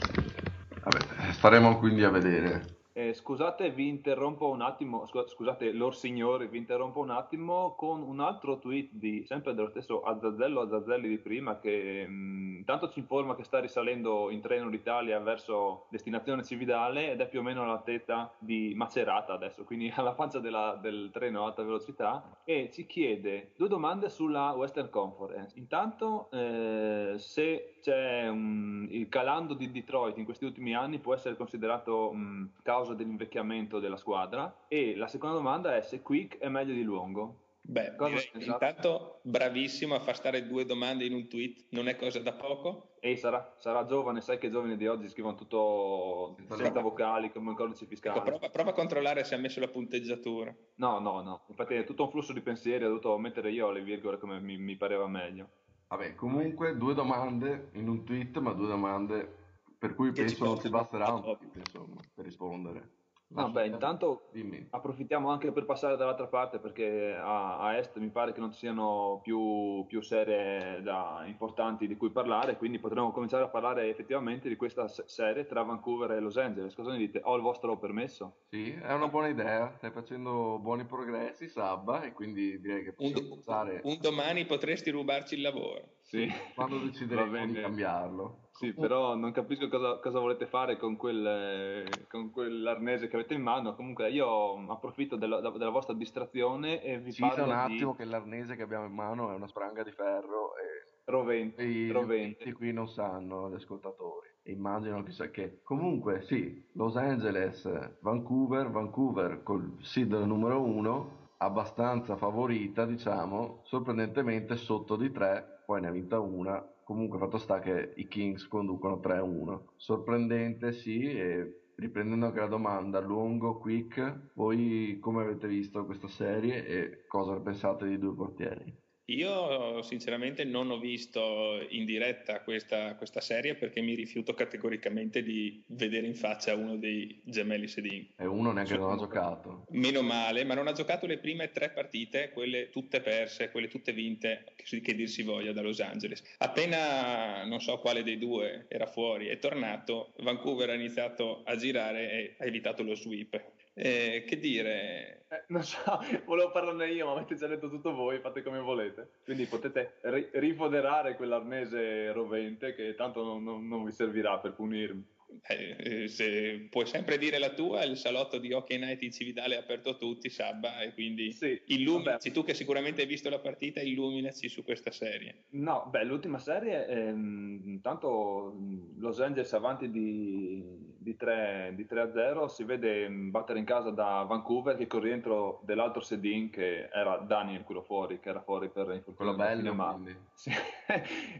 Vabbè, 0.82 1.32
staremo 1.32 1.78
quindi 1.78 2.04
a 2.04 2.10
vedere. 2.10 2.73
Eh, 2.96 3.12
scusate, 3.12 3.72
vi 3.72 3.88
interrompo 3.88 4.48
un 4.48 4.60
attimo, 4.60 5.04
scusate, 5.04 5.72
lor 5.72 5.96
signori, 5.96 6.46
vi 6.46 6.58
interrompo 6.58 7.00
un 7.00 7.10
attimo 7.10 7.74
con 7.74 8.00
un 8.02 8.20
altro 8.20 8.60
tweet 8.60 8.90
di 8.92 9.24
sempre 9.26 9.52
dello 9.52 9.68
stesso 9.68 10.02
Azzazzello 10.02 10.60
Azzazzelli 10.60 11.08
di 11.08 11.18
prima 11.18 11.58
che 11.58 12.06
intanto 12.08 12.88
ci 12.90 13.00
informa 13.00 13.34
che 13.34 13.42
sta 13.42 13.58
risalendo 13.58 14.30
in 14.30 14.40
treno 14.40 14.70
d'Italia 14.70 15.18
verso 15.18 15.86
destinazione 15.90 16.44
Cividale 16.44 17.10
ed 17.10 17.20
è 17.20 17.28
più 17.28 17.40
o 17.40 17.42
meno 17.42 17.64
all'altezza 17.64 18.32
di 18.38 18.74
Macerata 18.76 19.32
adesso, 19.32 19.64
quindi 19.64 19.90
alla 19.96 20.12
pancia 20.12 20.38
della, 20.38 20.78
del 20.80 21.10
treno 21.12 21.42
a 21.42 21.46
alta 21.46 21.64
velocità 21.64 22.42
e 22.44 22.70
ci 22.72 22.86
chiede 22.86 23.54
due 23.56 23.66
domande 23.66 24.08
sulla 24.08 24.52
Western 24.52 24.88
Conference. 24.88 25.58
Intanto 25.58 26.30
eh, 26.30 27.14
se 27.16 27.74
c'è 27.82 28.28
um, 28.28 28.86
il 28.88 29.08
calando 29.10 29.52
di 29.52 29.70
Detroit 29.70 30.16
in 30.16 30.24
questi 30.24 30.44
ultimi 30.46 30.74
anni 30.74 31.00
può 31.00 31.12
essere 31.12 31.36
considerato 31.36 32.10
um, 32.10 32.48
causa 32.62 32.83
causa 32.84 32.94
dell'invecchiamento 32.94 33.80
della 33.80 33.96
squadra? 33.96 34.64
E 34.68 34.94
la 34.94 35.08
seconda 35.08 35.36
domanda 35.36 35.74
è 35.74 35.80
se 35.80 36.02
Quick 36.02 36.38
è 36.38 36.48
meglio 36.48 36.74
di 36.74 36.82
Luongo. 36.82 37.40
Beh, 37.66 37.94
direi, 37.96 38.30
intanto 38.40 39.20
bravissimo 39.22 39.94
a 39.94 40.00
far 40.00 40.16
stare 40.16 40.46
due 40.46 40.66
domande 40.66 41.06
in 41.06 41.14
un 41.14 41.26
tweet, 41.28 41.64
non 41.70 41.88
è 41.88 41.96
cosa 41.96 42.20
da 42.20 42.34
poco. 42.34 42.96
Ehi, 43.00 43.16
sarà, 43.16 43.54
sarà 43.56 43.86
giovane, 43.86 44.20
sai 44.20 44.36
che 44.36 44.48
i 44.48 44.50
giovani 44.50 44.76
di 44.76 44.86
oggi 44.86 45.08
scrivono 45.08 45.34
tutto 45.34 46.36
senza 46.50 46.82
vocali, 46.82 47.32
come 47.32 47.48
un 47.50 47.56
codice 47.56 47.86
fiscale. 47.86 48.18
Ecco, 48.18 48.26
prova, 48.26 48.50
prova, 48.50 48.70
a 48.70 48.74
controllare 48.74 49.24
se 49.24 49.34
ha 49.34 49.38
messo 49.38 49.60
la 49.60 49.68
punteggiatura. 49.68 50.54
No, 50.74 50.98
no, 50.98 51.22
no, 51.22 51.44
infatti 51.48 51.72
è 51.72 51.84
tutto 51.84 52.02
un 52.02 52.10
flusso 52.10 52.34
di 52.34 52.42
pensieri, 52.42 52.84
ho 52.84 52.88
dovuto 52.88 53.16
mettere 53.16 53.50
io 53.50 53.70
le 53.70 53.82
virgole 53.82 54.18
come 54.18 54.38
mi, 54.40 54.58
mi 54.58 54.76
pareva 54.76 55.06
meglio. 55.06 55.48
Vabbè, 55.88 56.14
comunque 56.16 56.76
due 56.76 56.92
domande 56.92 57.70
in 57.74 57.88
un 57.88 58.04
tweet, 58.04 58.38
ma 58.40 58.52
due 58.52 58.66
domande 58.66 59.43
per 59.84 59.94
cui 59.94 60.12
che 60.12 60.24
penso 60.24 60.44
non 60.44 60.60
ci 60.60 60.70
basterà 60.70 61.12
un 61.12 61.36
insomma, 61.54 62.00
per 62.14 62.24
rispondere. 62.24 63.02
No, 63.26 63.50
beh, 63.50 63.66
intanto 63.66 64.28
Dimmi. 64.32 64.64
approfittiamo 64.70 65.28
anche 65.28 65.50
per 65.50 65.64
passare 65.64 65.96
dall'altra 65.96 66.28
parte 66.28 66.60
perché 66.60 67.14
a, 67.14 67.58
a, 67.58 67.76
est 67.76 67.96
mi 67.98 68.10
pare 68.10 68.32
che 68.32 68.38
non 68.38 68.52
ci 68.52 68.58
siano 68.58 69.20
più, 69.22 69.84
più 69.88 70.02
serie 70.02 70.80
da, 70.82 71.24
importanti 71.26 71.88
di 71.88 71.96
cui 71.96 72.10
parlare, 72.10 72.56
quindi 72.56 72.78
potremmo 72.78 73.10
cominciare 73.10 73.42
a 73.42 73.48
parlare 73.48 73.88
effettivamente 73.88 74.48
di 74.48 74.54
questa 74.54 74.86
serie 74.86 75.46
tra 75.46 75.62
Vancouver 75.62 76.12
e 76.12 76.20
Los 76.20 76.36
Angeles. 76.36 76.74
Cosa 76.74 76.92
ne 76.92 76.98
dite? 76.98 77.22
Ho 77.24 77.34
il 77.34 77.42
vostro 77.42 77.76
permesso? 77.76 78.42
Sì, 78.50 78.70
è 78.70 78.92
una 78.92 79.08
buona 79.08 79.28
idea, 79.28 79.72
stai 79.78 79.90
facendo 79.90 80.58
buoni 80.60 80.84
progressi, 80.84 81.48
Sabba, 81.48 82.04
e 82.04 82.12
quindi 82.12 82.60
direi 82.60 82.84
che 82.84 82.92
possiamo 82.92 83.30
un, 83.30 83.42
passare... 83.42 83.80
Un 83.82 83.98
domani 84.00 84.44
potresti 84.44 84.90
rubarci 84.90 85.34
il 85.34 85.40
lavoro. 85.40 85.94
Sì. 86.14 86.32
Quando 86.54 86.78
decideremo 86.78 87.46
di 87.46 87.60
cambiarlo. 87.60 88.42
Sì, 88.52 88.72
però 88.72 89.16
non 89.16 89.32
capisco 89.32 89.68
cosa, 89.68 89.98
cosa 89.98 90.20
volete 90.20 90.46
fare 90.46 90.76
con, 90.76 90.96
quel, 90.96 91.88
con, 92.08 92.30
quell'arnese 92.30 93.08
che 93.08 93.16
avete 93.16 93.34
in 93.34 93.42
mano. 93.42 93.74
Comunque 93.74 94.10
io 94.10 94.54
approfitto 94.70 95.16
della, 95.16 95.40
della 95.40 95.70
vostra 95.70 95.92
distrazione 95.92 96.80
e 96.84 97.00
vi 97.00 97.12
Ci 97.12 97.20
parlo 97.20 97.44
un 97.46 97.50
attimo 97.50 97.90
di... 97.90 97.96
che 97.96 98.04
l'arnese 98.04 98.54
che 98.54 98.62
abbiamo 98.62 98.86
in 98.86 98.92
mano 98.92 99.32
è 99.32 99.34
una 99.34 99.48
spranga 99.48 99.82
di 99.82 99.90
ferro 99.90 100.56
e... 100.56 100.92
Rovente, 101.06 101.60
e 101.60 101.66
i 101.66 101.90
rovente. 101.90 102.52
qui 102.52 102.72
non 102.72 102.88
sanno 102.88 103.50
gli 103.50 103.54
ascoltatori. 103.54 104.28
Immagino 104.44 105.02
chissà 105.02 105.28
che. 105.30 105.60
Comunque 105.62 106.22
sì, 106.22 106.64
Los 106.72 106.96
Angeles, 106.96 107.98
Vancouver, 108.00 108.70
Vancouver 108.70 109.42
col 109.42 109.76
seed 109.80 110.12
numero 110.12 110.62
uno 110.62 111.22
abbastanza 111.38 112.16
favorita, 112.16 112.86
diciamo, 112.86 113.60
sorprendentemente 113.64 114.56
sotto 114.56 114.96
di 114.96 115.10
3, 115.10 115.53
poi 115.64 115.80
ne 115.80 115.88
ha 115.88 115.90
vinta 115.90 116.20
una. 116.20 116.62
Comunque 116.84 117.18
fatto 117.18 117.38
sta 117.38 117.60
che 117.60 117.92
i 117.96 118.06
Kings 118.06 118.46
conducono 118.48 119.00
3-1. 119.00 119.60
Sorprendente, 119.76 120.72
sì, 120.72 121.02
e 121.02 121.70
riprendendo 121.76 122.26
anche 122.26 122.40
la 122.40 122.46
domanda, 122.46 123.00
lungo, 123.00 123.58
quick, 123.58 124.30
voi 124.34 124.98
come 125.00 125.22
avete 125.22 125.48
visto 125.48 125.84
questa 125.84 126.08
serie 126.08 126.66
e 126.66 127.06
cosa 127.06 127.40
pensate 127.40 127.86
dei 127.86 127.98
due 127.98 128.14
portieri? 128.14 128.83
Io 129.06 129.82
sinceramente 129.82 130.44
non 130.44 130.70
ho 130.70 130.78
visto 130.78 131.64
in 131.68 131.84
diretta 131.84 132.40
questa, 132.40 132.94
questa, 132.94 133.20
serie 133.20 133.54
perché 133.54 133.80
mi 133.82 133.94
rifiuto 133.94 134.32
categoricamente 134.32 135.22
di 135.22 135.62
vedere 135.68 136.06
in 136.06 136.14
faccia 136.14 136.54
uno 136.54 136.76
dei 136.76 137.20
gemelli 137.24 137.68
Sedin. 137.68 138.08
E 138.16 138.26
uno 138.26 138.52
neanche 138.52 138.76
non 138.76 138.92
ha 138.92 138.96
giocato. 138.96 139.66
Meno 139.70 140.02
male, 140.02 140.44
ma 140.44 140.54
non 140.54 140.68
ha 140.68 140.72
giocato 140.72 141.06
le 141.06 141.18
prime 141.18 141.50
tre 141.50 141.70
partite, 141.70 142.30
quelle 142.30 142.70
tutte 142.70 143.02
perse, 143.02 143.50
quelle 143.50 143.68
tutte 143.68 143.92
vinte, 143.92 144.44
che, 144.56 144.80
che 144.80 144.94
dir 144.94 145.08
si 145.08 145.22
voglia, 145.22 145.52
da 145.52 145.60
Los 145.60 145.80
Angeles. 145.80 146.22
Appena 146.38 147.44
non 147.44 147.60
so 147.60 147.78
quale 147.78 148.02
dei 148.02 148.18
due 148.18 148.66
era 148.68 148.86
fuori, 148.86 149.26
è 149.26 149.38
tornato, 149.38 150.14
Vancouver 150.18 150.70
ha 150.70 150.74
iniziato 150.74 151.42
a 151.44 151.56
girare 151.56 152.10
e 152.10 152.34
ha 152.38 152.44
evitato 152.46 152.82
lo 152.82 152.94
sweep. 152.94 153.52
Eh, 153.74 154.24
che 154.26 154.38
dire? 154.38 155.26
Eh, 155.28 155.44
non 155.48 155.64
so, 155.64 155.78
volevo 156.26 156.50
parlarne 156.52 156.90
io, 156.90 157.06
ma 157.06 157.12
avete 157.12 157.34
già 157.34 157.48
detto 157.48 157.68
tutto 157.68 157.92
voi, 157.92 158.20
fate 158.20 158.42
come 158.42 158.60
volete. 158.60 159.10
Quindi 159.24 159.46
potete 159.46 159.98
ri- 160.02 160.28
rifoderare 160.34 161.16
quell'arnese 161.16 162.12
rovente 162.12 162.74
che 162.74 162.94
tanto 162.94 163.24
non, 163.24 163.42
non, 163.42 163.66
non 163.66 163.84
vi 163.84 163.92
servirà 163.92 164.38
per 164.38 164.54
punirmi. 164.54 165.12
Eh, 165.42 166.06
se 166.06 166.68
puoi 166.70 166.86
sempre 166.86 167.18
dire 167.18 167.38
la 167.38 167.50
tua, 167.50 167.82
il 167.84 167.96
salotto 167.96 168.38
di 168.38 168.52
Hockey 168.52 168.78
Night 168.78 169.02
in 169.02 169.10
Cividale 169.10 169.56
è 169.56 169.58
aperto 169.58 169.90
a 169.90 169.94
tutti, 169.94 170.30
Sabba, 170.30 170.80
e 170.80 170.92
quindi 170.92 171.32
sì, 171.32 171.60
illuminaci, 171.66 172.30
tu 172.30 172.44
che 172.44 172.54
sicuramente 172.54 173.02
hai 173.02 173.08
visto 173.08 173.28
la 173.28 173.40
partita, 173.40 173.80
illuminaci 173.80 174.48
su 174.48 174.62
questa 174.62 174.92
serie. 174.92 175.46
No, 175.50 175.88
beh, 175.90 176.04
l'ultima 176.04 176.38
serie, 176.38 177.10
intanto 177.10 178.56
Los 178.98 179.20
Angeles 179.20 179.52
avanti 179.54 179.90
di, 179.90 180.62
di, 181.04 181.16
3, 181.16 181.72
di 181.76 181.84
3 181.84 182.00
a 182.00 182.10
0, 182.10 182.48
si 182.48 182.64
vede 182.64 183.08
battere 183.10 183.58
in 183.58 183.66
casa 183.66 183.90
da 183.90 184.24
Vancouver 184.26 184.74
che 184.74 184.86
con 184.86 185.00
rientro 185.00 185.60
dell'altro 185.62 186.00
Sedin 186.00 186.48
che 186.48 186.88
era 186.90 187.18
Daniel 187.18 187.62
quello 187.62 187.82
fuori, 187.82 188.18
che 188.20 188.30
era 188.30 188.40
fuori 188.40 188.70
per 188.70 188.90
infortunio. 188.90 189.34
Quello 189.34 189.74
bello, 189.74 190.00
sì. 190.32 190.50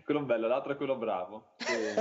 quello 0.05 0.21
bello, 0.21 0.47
l'altro 0.47 0.73
è 0.73 0.77
quello 0.77 0.97
bravo. 0.97 1.55
E, 1.57 1.95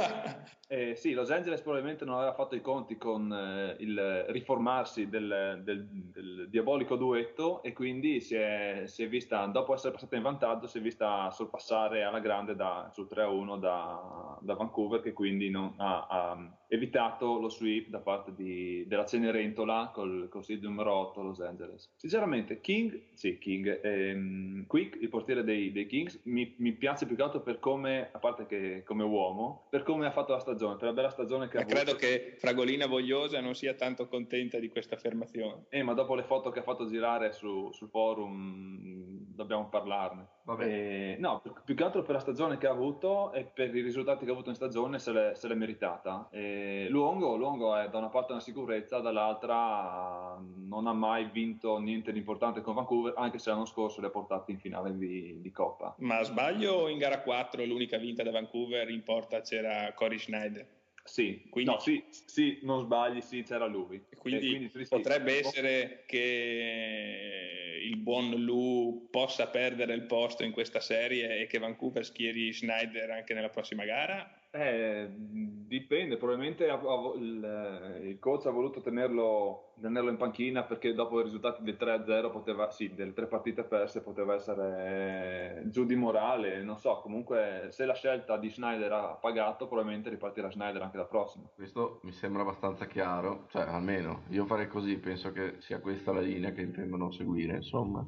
e, 0.91 0.95
sì, 0.95 1.13
Los 1.13 1.31
Angeles 1.31 1.61
probabilmente 1.61 2.03
non 2.03 2.17
aveva 2.17 2.33
fatto 2.33 2.55
i 2.55 2.61
conti 2.61 2.97
con 2.97 3.31
eh, 3.31 3.77
il 3.79 4.25
riformarsi 4.27 5.07
del, 5.07 5.61
del, 5.63 5.87
del, 5.87 6.49
diabolico 6.49 6.97
duetto 6.97 7.63
e 7.63 7.71
quindi 7.71 8.19
si 8.19 8.35
è, 8.35 8.83
si 8.87 9.03
è, 9.03 9.07
vista, 9.07 9.45
dopo 9.45 9.73
essere 9.73 9.93
passata 9.93 10.17
in 10.17 10.21
vantaggio, 10.21 10.67
si 10.67 10.79
è 10.79 10.81
vista 10.81 11.31
sorpassare 11.31 12.03
alla 12.03 12.19
grande 12.19 12.55
da, 12.55 12.89
sul 12.91 13.07
3-1 13.09 13.57
da, 13.57 14.37
da, 14.41 14.53
Vancouver 14.53 15.01
che 15.01 15.13
quindi 15.13 15.49
non, 15.49 15.73
ha, 15.77 16.07
ha, 16.09 16.57
evitato 16.73 17.39
lo 17.39 17.49
sweep 17.49 17.89
da 17.89 17.99
parte 17.99 18.33
di, 18.33 18.83
della 18.87 19.05
Cenerentola 19.05 19.91
col, 19.93 20.27
col 20.27 20.43
seed 20.43 20.63
numero 20.63 20.91
8 20.91 21.21
Los 21.21 21.39
Angeles. 21.39 21.93
Sinceramente, 21.95 22.61
King, 22.61 23.09
sì, 23.13 23.37
King, 23.37 23.79
ehm, 23.83 24.65
Quick, 24.65 24.99
il 24.99 25.09
portiere 25.09 25.43
dei, 25.43 25.71
dei 25.71 25.85
Kings, 25.85 26.19
mi, 26.23 26.55
mi, 26.57 26.71
piace 26.73 27.05
più 27.05 27.15
che 27.15 27.21
altro 27.21 27.41
per 27.41 27.59
come, 27.59 28.09
a 28.11 28.17
parte 28.17 28.47
che 28.47 28.81
come 28.83 29.03
uomo, 29.03 29.67
per 29.69 29.83
come 29.83 30.07
ha 30.07 30.11
fatto 30.11 30.31
la 30.31 30.39
stagione, 30.39 30.77
per 30.77 30.87
la 30.87 30.93
bella 30.93 31.11
stagione 31.11 31.47
che 31.47 31.57
ma 31.57 31.63
ha 31.63 31.65
credo 31.65 31.91
avuto. 31.91 32.07
che 32.07 32.33
Fragolina 32.37 32.87
Vogliosa 32.87 33.39
non 33.39 33.53
sia 33.53 33.75
tanto 33.75 34.07
contenta 34.07 34.57
di 34.57 34.69
questa 34.69 34.95
affermazione. 34.95 35.65
Eh, 35.69 35.83
ma 35.83 35.93
dopo 35.93 36.15
le 36.15 36.23
foto 36.23 36.49
che 36.49 36.59
ha 36.59 36.63
fatto 36.63 36.87
girare 36.87 37.33
su, 37.33 37.69
sul 37.71 37.89
forum 37.89 39.03
dobbiamo 39.35 39.67
parlarne. 39.69 40.27
Eh, 40.59 41.15
no, 41.19 41.39
più, 41.39 41.53
più, 41.63 41.75
che 41.75 41.83
altro 41.83 42.01
per 42.01 42.15
la 42.15 42.19
stagione 42.19 42.57
che 42.57 42.67
ha 42.67 42.71
avuto 42.71 43.31
e 43.31 43.45
per 43.45 43.73
i 43.73 43.81
risultati 43.81 44.25
che 44.25 44.31
ha 44.31 44.33
avuto 44.33 44.49
in 44.49 44.55
stagione 44.55 44.99
se 44.99 45.11
l'è, 45.11 45.33
se 45.35 45.47
l'è 45.47 45.55
meritata. 45.55 46.27
Eh, 46.31 46.62
Luongo, 46.89 47.35
Luongo 47.35 47.75
è 47.75 47.89
da 47.89 47.97
una 47.97 48.09
parte 48.09 48.31
una 48.31 48.41
sicurezza, 48.41 48.99
dall'altra 48.99 50.37
non 50.39 50.87
ha 50.87 50.93
mai 50.93 51.29
vinto 51.31 51.77
niente 51.77 52.11
di 52.11 52.19
importante 52.19 52.61
con 52.61 52.75
Vancouver, 52.75 53.13
anche 53.17 53.39
se 53.39 53.49
l'anno 53.49 53.65
scorso 53.65 53.99
li 53.99 54.07
ha 54.07 54.09
portati 54.09 54.51
in 54.51 54.59
finale 54.59 54.97
di, 54.97 55.39
di 55.41 55.51
Coppa. 55.51 55.95
Ma 55.99 56.21
sbaglio 56.23 56.87
in 56.87 56.97
gara 56.97 57.21
4 57.21 57.63
l'unica 57.65 57.97
vinta 57.97 58.23
da 58.23 58.31
Vancouver 58.31 58.89
in 58.89 59.03
porta 59.03 59.41
c'era 59.41 59.93
Cory 59.93 60.19
Schneider? 60.19 60.81
Sì, 61.05 61.47
quindi, 61.49 61.69
no, 61.69 61.79
sì, 61.79 62.01
sì, 62.09 62.59
non 62.61 62.81
sbagli, 62.81 63.19
sì, 63.19 63.43
c'era 63.43 63.65
lui. 63.65 64.05
Quindi, 64.17 64.47
quindi 64.47 64.69
sì, 64.69 64.87
potrebbe 64.87 65.31
sì. 65.31 65.39
essere 65.39 66.03
che 66.07 67.81
il 67.83 67.97
buon 67.97 68.29
Lu 68.29 69.09
possa 69.11 69.47
perdere 69.47 69.93
il 69.93 70.03
posto 70.03 70.43
in 70.43 70.51
questa 70.51 70.79
serie 70.79 71.39
e 71.39 71.47
che 71.47 71.59
Vancouver 71.59 72.05
schieri 72.05 72.53
Schneider 72.53 73.11
anche 73.11 73.33
nella 73.33 73.49
prossima 73.49 73.83
gara? 73.83 74.42
Eh, 74.55 75.09
dipende, 75.09 76.17
probabilmente 76.17 76.65
il, 76.65 78.01
il, 78.03 78.19
coach 78.19 78.45
ha 78.45 78.51
voluto 78.51 78.81
tenerlo, 78.81 79.73
tenerlo, 79.81 80.11
in 80.11 80.17
panchina 80.17 80.61
perché 80.61 80.93
dopo 80.93 81.19
i 81.19 81.23
risultati 81.23 81.63
del 81.63 81.75
3-0 81.79 82.31
poteva, 82.31 82.69
sì, 82.69 82.93
delle 82.93 83.13
tre 83.13 83.25
partite 83.25 83.63
perse 83.63 84.03
poteva 84.03 84.35
essere 84.35 85.63
giù 85.71 85.85
di 85.85 85.95
morale, 85.95 86.61
non 86.61 86.77
so, 86.77 86.99
comunque 87.01 87.69
se 87.71 87.85
la 87.85 87.95
scelta 87.95 88.37
di 88.37 88.51
Schneider 88.51 88.91
ha 88.91 89.17
pagato 89.19 89.65
probabilmente 89.65 90.11
ripartirà 90.11 90.51
Schneider 90.51 90.83
anche 90.83 90.97
la 90.97 91.05
prossima. 91.05 91.49
Questo 91.55 91.99
mi 92.03 92.11
sembra 92.11 92.43
abbastanza 92.43 92.85
chiaro, 92.85 93.47
cioè 93.49 93.63
almeno 93.63 94.25
io 94.29 94.45
farei 94.45 94.67
così, 94.67 94.99
penso 94.99 95.31
che 95.31 95.55
sia 95.61 95.79
questa 95.79 96.13
la 96.13 96.21
linea 96.21 96.51
che 96.51 96.61
intendono 96.61 97.09
seguire, 97.09 97.55
insomma. 97.55 98.05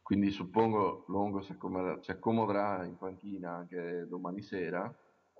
Quindi 0.00 0.30
suppongo 0.30 1.04
Longo 1.08 1.42
si 1.42 1.52
accomoderà 2.10 2.84
in 2.86 2.96
panchina 2.96 3.52
anche 3.52 4.06
domani 4.08 4.40
sera 4.40 4.90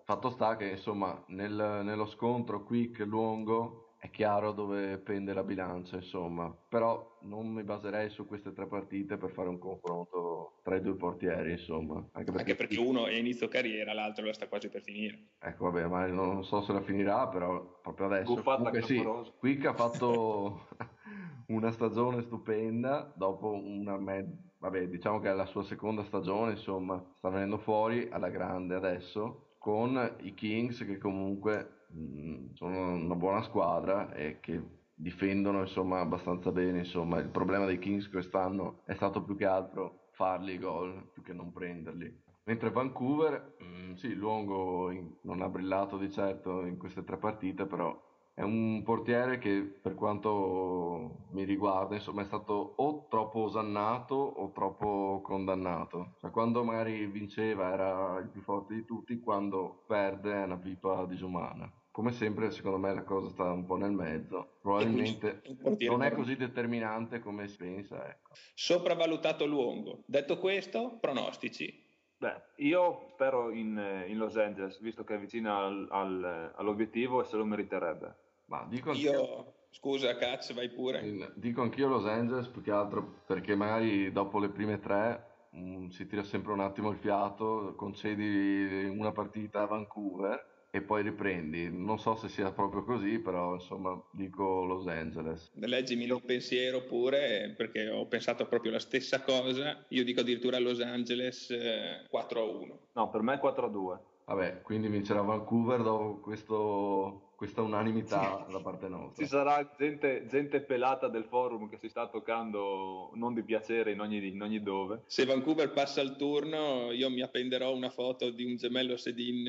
Fatto 0.07 0.29
sta 0.29 0.57
che 0.57 0.69
insomma 0.69 1.25
nel, 1.29 1.81
nello 1.83 2.05
scontro 2.05 2.63
quick 2.63 2.99
lungo 3.07 3.85
è 4.05 4.11
chiaro 4.11 4.53
dove 4.53 4.99
pende 4.99 5.33
la 5.33 5.43
bilancia, 5.43 5.97
insomma, 5.97 6.55
però 6.69 7.21
non 7.23 7.49
mi 7.49 7.63
baserei 7.63 8.11
su 8.11 8.27
queste 8.27 8.53
tre 8.53 8.67
partite 8.67 9.17
per 9.17 9.31
fare 9.31 9.49
un 9.49 9.59
confronto 9.59 10.59
tra 10.63 10.77
i 10.77 10.83
due 10.83 10.95
portieri, 10.95 11.53
insomma. 11.53 11.95
Anche 12.13 12.31
perché, 12.33 12.51
anche 12.51 12.55
perché 12.55 12.79
uno 12.79 13.07
è 13.07 13.15
inizio 13.15 13.49
carriera, 13.49 13.95
l'altro 13.95 14.27
la 14.27 14.35
sta 14.35 14.47
quasi 14.47 14.69
per 14.69 14.83
finire. 14.83 15.31
Ecco, 15.41 15.71
vabbè, 15.71 15.87
ma 15.87 16.05
non 16.05 16.45
so 16.45 16.61
se 16.61 16.75
la 16.75 16.83
finirà, 16.83 17.29
però 17.29 17.81
proprio 17.81 18.05
adesso. 18.05 18.43
Comunque, 18.43 18.83
sì, 18.83 19.03
Quick 19.39 19.65
ha 19.65 19.73
fatto 19.73 20.69
una 21.49 21.71
stagione 21.71 22.21
stupenda 22.21 23.11
dopo 23.17 23.55
una 23.55 23.97
med- 23.97 24.37
vabbè, 24.59 24.87
diciamo 24.87 25.19
che 25.21 25.31
è 25.31 25.33
la 25.33 25.47
sua 25.47 25.63
seconda 25.63 26.05
stagione, 26.05 26.51
insomma, 26.51 27.03
sta 27.17 27.31
venendo 27.31 27.57
fuori 27.57 28.07
alla 28.11 28.29
grande 28.29 28.75
adesso 28.75 29.44
con 29.65 30.17
i 30.21 30.35
Kings 30.35 30.85
che 30.85 30.99
comunque 30.99 31.87
mm, 31.91 32.53
sono 32.53 32.97
una 32.97 33.15
buona 33.15 33.41
squadra 33.41 34.13
e 34.13 34.39
che 34.39 34.63
difendono 34.95 35.61
insomma 35.61 36.01
abbastanza 36.01 36.53
bene 36.53 36.81
insomma 36.81 37.19
il 37.19 37.31
problema 37.31 37.65
dei 37.65 37.79
Kings 37.79 38.11
quest'anno 38.11 38.83
è 38.85 38.93
stato 38.93 39.23
più 39.23 39.35
che 39.39 39.47
altro 39.47 40.09
farli 40.11 40.53
i 40.53 40.59
gol 40.59 41.09
più 41.15 41.23
che 41.23 41.33
non 41.33 41.51
prenderli. 41.51 42.15
Mentre 42.45 42.73
Vancouver, 42.73 43.57
mh, 43.59 43.65
mm, 43.65 43.93
sì, 43.95 44.13
Luongo 44.13 44.91
in, 44.91 45.11
non 45.23 45.41
ha 45.41 45.49
brillato 45.49 45.97
di 45.97 46.11
certo 46.11 46.67
in 46.67 46.77
queste 46.77 47.03
tre 47.03 47.17
partite, 47.17 47.65
però 47.65 47.99
è 48.35 48.43
un 48.43 48.83
portiere 48.83 49.39
che 49.39 49.61
per 49.61 49.95
quanto 49.95 51.27
mi 51.31 51.45
riguarda 51.45 51.95
insomma 51.95 52.23
è 52.23 52.25
stato 52.25 52.75
o 52.77 53.07
troppo 53.09 53.41
osannato 53.41 54.15
o 54.15 54.51
troppo 54.51 55.21
condannato. 55.23 56.17
Cioè 56.19 56.33
quando 56.33 56.65
magari 56.65 57.07
vinceva 57.07 57.73
era 57.73 58.19
il 58.19 58.29
più 58.29 58.41
forte 58.43 58.75
di 58.75 58.85
tutti 58.85 59.21
quando 59.21 59.85
perde 59.87 60.33
è 60.33 60.43
una 60.43 60.59
pipa 60.59 61.05
disumana. 61.07 61.73
Come 61.93 62.11
sempre 62.11 62.51
secondo 62.51 62.79
me 62.79 62.93
la 62.93 63.05
cosa 63.05 63.29
sta 63.29 63.53
un 63.53 63.67
po' 63.67 63.77
nel 63.77 63.93
mezzo. 63.93 64.57
Probabilmente 64.61 65.43
non 65.87 66.03
è 66.03 66.11
così 66.11 66.35
determinante 66.35 67.21
come 67.21 67.47
si 67.47 67.57
pensa 67.57 68.05
ecco. 68.05 68.33
sopravvalutato 68.55 69.47
Luongo. 69.47 70.03
Detto 70.07 70.39
questo 70.39 70.99
pronostici. 71.01 71.83
Beh, 72.17 72.43
io 72.57 73.07
spero 73.11 73.51
in, 73.51 74.05
in, 74.09 74.17
Los 74.17 74.37
Angeles, 74.37 74.81
visto 74.81 75.05
che 75.05 75.17
è 75.17 75.19
vicino 75.19 75.57
al, 75.57 75.87
al, 75.91 76.53
all'obiettivo 76.57 77.21
e 77.21 77.25
se 77.27 77.37
lo 77.37 77.45
meriterebbe. 77.45 78.23
Ma 78.47 78.67
dico 78.69 78.93
io, 78.93 79.55
scusa, 79.71 80.17
cazzo, 80.17 80.55
vai 80.55 80.69
pure. 80.69 81.33
Dico 81.37 81.63
anch'io 81.63 81.89
Los 81.89 82.07
Angeles 82.07 82.49
più 82.49 82.63
che 82.63 82.71
altro 82.71 83.23
perché 83.27 83.55
magari 83.55 84.13
dopo 84.13 84.39
le 84.39 84.49
prime 84.49 84.81
tre 84.81 85.49
mh, 85.51 85.59
mm, 85.59 85.89
si 85.89 86.07
tira 86.07 86.23
sempre 86.23 86.53
un 86.53 86.61
attimo 86.61 86.91
il 86.91 86.99
fiato, 86.99 87.75
concedi 87.77 88.85
una 88.85 89.13
partita 89.13 89.63
a 89.63 89.67
Vancouver 89.67 90.53
e 90.75 90.83
poi 90.83 91.05
riprendi. 91.05 91.71
Non 91.71 92.01
so 92.01 92.17
se 92.17 92.29
sia 92.29 92.51
proprio 92.51 92.83
così, 92.83 93.21
però 93.21 93.55
insomma 93.55 93.97
dico 94.11 94.65
Los 94.65 94.89
Angeles. 94.89 95.53
Leggimi 95.55 96.05
il 96.05 96.23
pensiero 96.27 96.83
pure, 96.83 97.55
perché 97.57 97.89
ho 97.89 98.07
pensato 98.07 98.47
proprio 98.47 98.73
la 98.73 98.81
stessa 98.81 99.23
cosa. 99.23 99.85
Io 99.91 100.03
dico 100.03 100.23
addirittura 100.23 100.59
Los 100.59 100.81
Angeles 100.81 101.49
eh, 101.51 102.09
4-1. 102.13 102.73
No, 102.95 103.09
per 103.09 103.23
me 103.23 103.41
4-2. 103.41 103.99
Vabbè, 104.25 104.63
quindi 104.63 104.89
vincerà 104.89 105.21
Vancouver 105.21 105.81
dopo 105.83 106.19
questo 106.19 107.34
questa 107.45 107.61
unanimità 107.61 108.47
da 108.51 108.61
parte 108.61 108.89
nostra. 108.89 109.23
Ci 109.23 109.29
sarà 109.29 109.71
gente, 109.77 110.27
gente, 110.27 110.63
pelata 110.63 111.09
del 111.09 111.25
forum 111.25 111.69
che 111.69 111.77
si 111.77 111.91
sta 111.91 112.09
toccando 112.09 113.11
non 113.15 113.35
di 113.35 113.43
piacere 113.43 113.93
in 113.93 114.01
ogni, 114.01 114.27
in 114.29 114.41
ogni, 114.41 114.63
dove. 114.63 115.03
Se 115.07 115.27
Vancouver 115.27 115.71
passa 115.71 116.01
il 116.01 116.17
turno, 116.17 116.91
io 116.91 117.11
mi 117.11 117.21
appenderò 117.21 117.75
una 117.75 117.91
foto 117.91 118.31
di 118.31 118.45
un 118.45 118.57
gemello 118.57 118.97
Sedin 118.97 119.45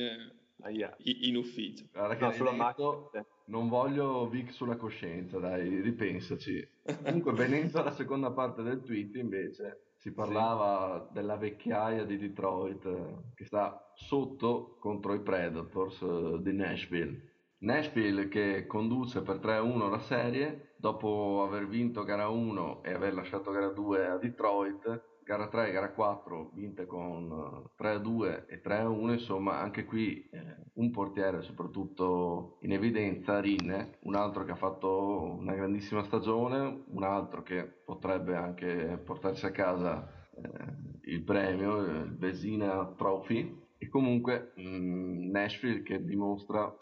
yeah. 0.68 0.93
in 1.04 1.38
ufficio. 1.38 1.86
Guarda 1.93 2.18
che 2.18 2.26
no, 2.26 2.32
sulla 2.34 2.52
macchina. 2.52 3.26
Non 3.46 3.70
voglio 3.70 4.28
Vic 4.28 4.52
sulla 4.52 4.76
coscienza, 4.76 5.39
dai, 5.39 5.80
ripensaci. 5.80 6.68
Comunque, 7.02 7.32
venendo 7.34 7.80
alla 7.80 7.93
seconda 7.93 8.32
parte 8.32 8.62
del 8.62 8.82
tweet, 8.82 9.16
invece, 9.16 9.91
si 10.00 10.12
parlava 10.12 11.06
sì. 11.08 11.14
della 11.14 11.38
vecchiaia 11.38 12.04
di 12.04 12.18
Detroit 12.18 13.34
che 13.36 13.46
sta 13.46 13.93
sotto 13.96 14.76
contro 14.80 15.14
i 15.14 15.22
Predators 15.22 16.02
eh, 16.02 16.41
di 16.41 16.52
Nashville 16.52 17.34
Nashville 17.66 18.28
che 18.28 18.68
conduce 18.68 19.24
per 19.24 19.38
3-1 19.38 19.89
la 19.89 19.99
serie 19.99 20.74
dopo 20.78 21.43
aver 21.43 21.68
vinto 21.68 22.03
gara 22.03 22.28
1 22.30 22.84
e 22.84 22.93
aver 22.93 23.16
lasciato 23.16 23.49
gara 23.49 23.70
2 23.70 24.05
a 24.05 24.18
Detroit, 24.18 25.01
gara 25.24 25.47
3 25.47 25.70
e 25.70 25.72
gara 25.72 25.91
4 25.91 26.51
vinte 26.53 26.86
con 26.86 27.68
3-2 27.76 28.45
e 28.45 28.61
3-1, 28.63 29.13
insomma 29.13 29.59
anche 29.59 29.84
qui 29.86 30.30
eh, 30.30 30.57
un 30.74 30.91
portiere 30.91 31.41
soprattutto 31.41 32.59
in 32.61 32.74
evidenza, 32.74 33.39
Rinne, 33.39 33.97
un 34.01 34.13
altro 34.13 34.45
che 34.45 34.51
ha 34.51 34.55
fatto 34.55 35.36
una 35.39 35.55
grandissima 35.55 36.03
stagione, 36.03 36.84
un 36.89 37.03
altro 37.03 37.41
che 37.41 37.63
potrebbe 37.63 38.36
anche 38.36 39.01
portarsi 39.03 39.47
a 39.47 39.51
casa 39.51 40.07
eh, 40.36 41.11
il 41.11 41.24
premio, 41.24 41.78
il 41.78 42.16
Vesina 42.16 42.93
Trophy, 42.95 43.63
e 43.78 43.89
comunque 43.89 44.53
mh, 44.55 44.61
mm, 44.61 45.32
Nashville 45.32 45.84
che 45.84 46.03
dimostra 46.03 46.76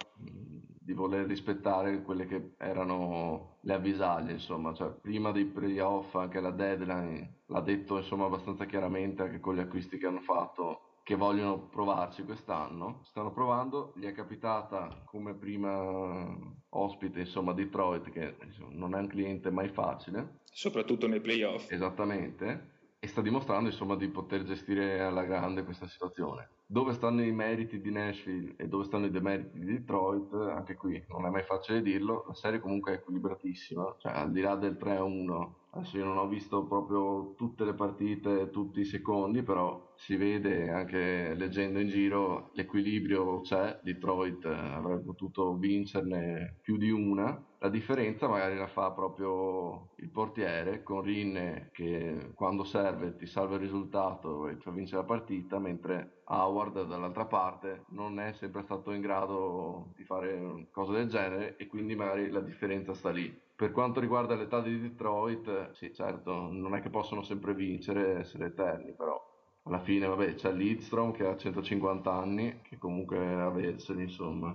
di 0.84 0.94
voler 0.94 1.26
rispettare 1.26 2.02
quelle 2.02 2.26
che 2.26 2.56
erano 2.58 3.58
le 3.62 3.74
avvisaglie, 3.74 4.34
insomma, 4.34 4.74
cioè 4.74 4.90
prima 4.90 5.32
dei 5.32 5.46
playoff 5.46 6.16
anche 6.16 6.40
la 6.40 6.52
deadline 6.52 7.42
l'ha 7.48 7.62
detto 7.62 7.98
insomma 7.98 8.26
abbastanza 8.26 8.66
chiaramente 8.66 9.22
anche 9.22 9.40
con 9.40 9.56
gli 9.56 9.60
acquisti 9.60 9.98
che 9.98 10.08
hanno 10.08 10.22
fatto 10.22 10.94
che 11.04 11.16
vogliono 11.16 11.68
provarci 11.68 12.24
quest'anno, 12.24 13.02
stanno 13.04 13.32
provando, 13.32 13.92
gli 13.98 14.06
è 14.06 14.14
capitata 14.14 15.04
come 15.06 15.34
prima 15.34 16.26
ospite 16.70 17.20
insomma 17.20 17.52
Detroit 17.52 18.10
che 18.10 18.38
insomma, 18.42 18.70
non 18.72 18.96
è 18.96 19.00
un 19.00 19.08
cliente 19.08 19.52
mai 19.52 19.68
facile, 19.68 20.40
soprattutto 20.46 21.08
nei 21.08 21.20
playoff. 21.20 21.70
Esattamente 21.70 22.72
e 23.04 23.08
sta 23.08 23.20
dimostrando 23.20 23.68
insomma 23.68 23.98
di 23.98 24.08
poter 24.08 24.44
gestire 24.44 25.02
alla 25.02 25.26
grande 25.26 25.66
questa 25.66 25.88
situazione. 25.88 26.52
Dove 26.66 26.94
stanno 26.94 27.22
i 27.22 27.34
meriti 27.34 27.82
di 27.82 27.92
Nashville 27.92 28.56
e 28.56 28.70
dove 28.70 28.86
stanno 28.86 29.08
i 29.08 29.12
demeriti 29.12 29.60
di 29.60 29.66
Detroit, 29.66 30.32
anche 30.32 30.76
qui 30.76 31.04
non 31.10 31.26
è 31.26 31.30
mai 31.30 31.44
facile 31.44 31.82
dirlo, 31.82 32.24
la 32.26 32.34
serie 32.34 32.62
comunque 32.62 32.94
è 32.94 32.96
equilibratissima, 32.96 33.96
cioè 33.98 34.14
al 34.14 34.32
di 34.32 34.40
là 34.40 34.56
del 34.56 34.78
3-1 34.80 35.52
Adesso 35.76 35.98
io 35.98 36.06
non 36.06 36.18
ho 36.18 36.28
visto 36.28 36.66
proprio 36.68 37.34
tutte 37.36 37.66
le 37.66 37.74
partite, 37.74 38.52
tutti 38.52 38.82
i 38.82 38.86
secondi, 38.86 39.42
però 39.42 39.92
si 39.96 40.16
vede 40.16 40.70
anche 40.70 41.34
leggendo 41.34 41.80
in 41.80 41.88
giro 41.88 42.52
l'equilibrio 42.54 43.42
c'è, 43.42 43.80
Detroit 43.82 44.46
avrebbe 44.46 45.02
potuto 45.02 45.56
vincerne 45.56 46.60
più 46.62 46.78
di 46.78 46.92
una, 46.92 47.44
la 47.64 47.70
differenza 47.70 48.28
magari 48.28 48.58
la 48.58 48.68
fa 48.68 48.92
proprio 48.92 49.92
il 49.96 50.10
portiere 50.10 50.84
con 50.84 51.02
Rinne 51.02 51.70
che 51.72 52.34
quando 52.36 52.66
serve 52.66 53.16
ti 53.16 53.26
salva 53.26 53.56
il 53.56 53.62
risultato 53.62 54.50
e 54.50 54.58
ti 54.58 54.64
fa 54.64 54.72
vincere 54.72 54.98
la 54.98 55.08
partita, 55.08 55.60
mentre 55.60 56.24
Howard 56.26 56.86
dall'altra 56.86 57.26
parte 57.26 57.86
non 57.92 58.20
è 58.20 58.34
sempre 58.34 58.64
stato 58.64 58.92
in 58.92 59.00
grado 59.00 59.94
di 59.96 60.04
fare 60.04 60.68
cose 60.72 60.92
del 60.92 61.08
genere 61.08 61.56
e 61.56 61.68
quindi 61.68 61.96
magari 61.96 62.30
la 62.32 62.42
differenza 62.42 62.94
sta 62.94 63.12
lì. 63.12 63.34
Per 63.56 63.72
quanto 63.72 64.02
riguarda 64.02 64.36
l'età 64.36 64.60
di 64.60 64.82
Detroit, 64.82 65.72
sì, 65.72 65.94
certo, 65.94 66.52
non 66.52 66.76
è 66.76 66.82
che 66.82 66.90
possono 66.90 67.22
sempre 67.22 67.54
vincere, 67.54 68.20
essere 68.20 68.48
eterni, 68.48 68.94
però 68.94 69.18
alla 69.64 69.80
fine, 69.80 70.06
vabbè, 70.08 70.36
c'è 70.36 70.52
Lidstrom 70.52 71.14
che 71.14 71.26
ha 71.26 71.38
150 71.38 72.12
anni, 72.12 72.60
che 72.62 72.78
comunque 72.78 73.18
averseli, 73.18 74.02
insomma. 74.04 74.54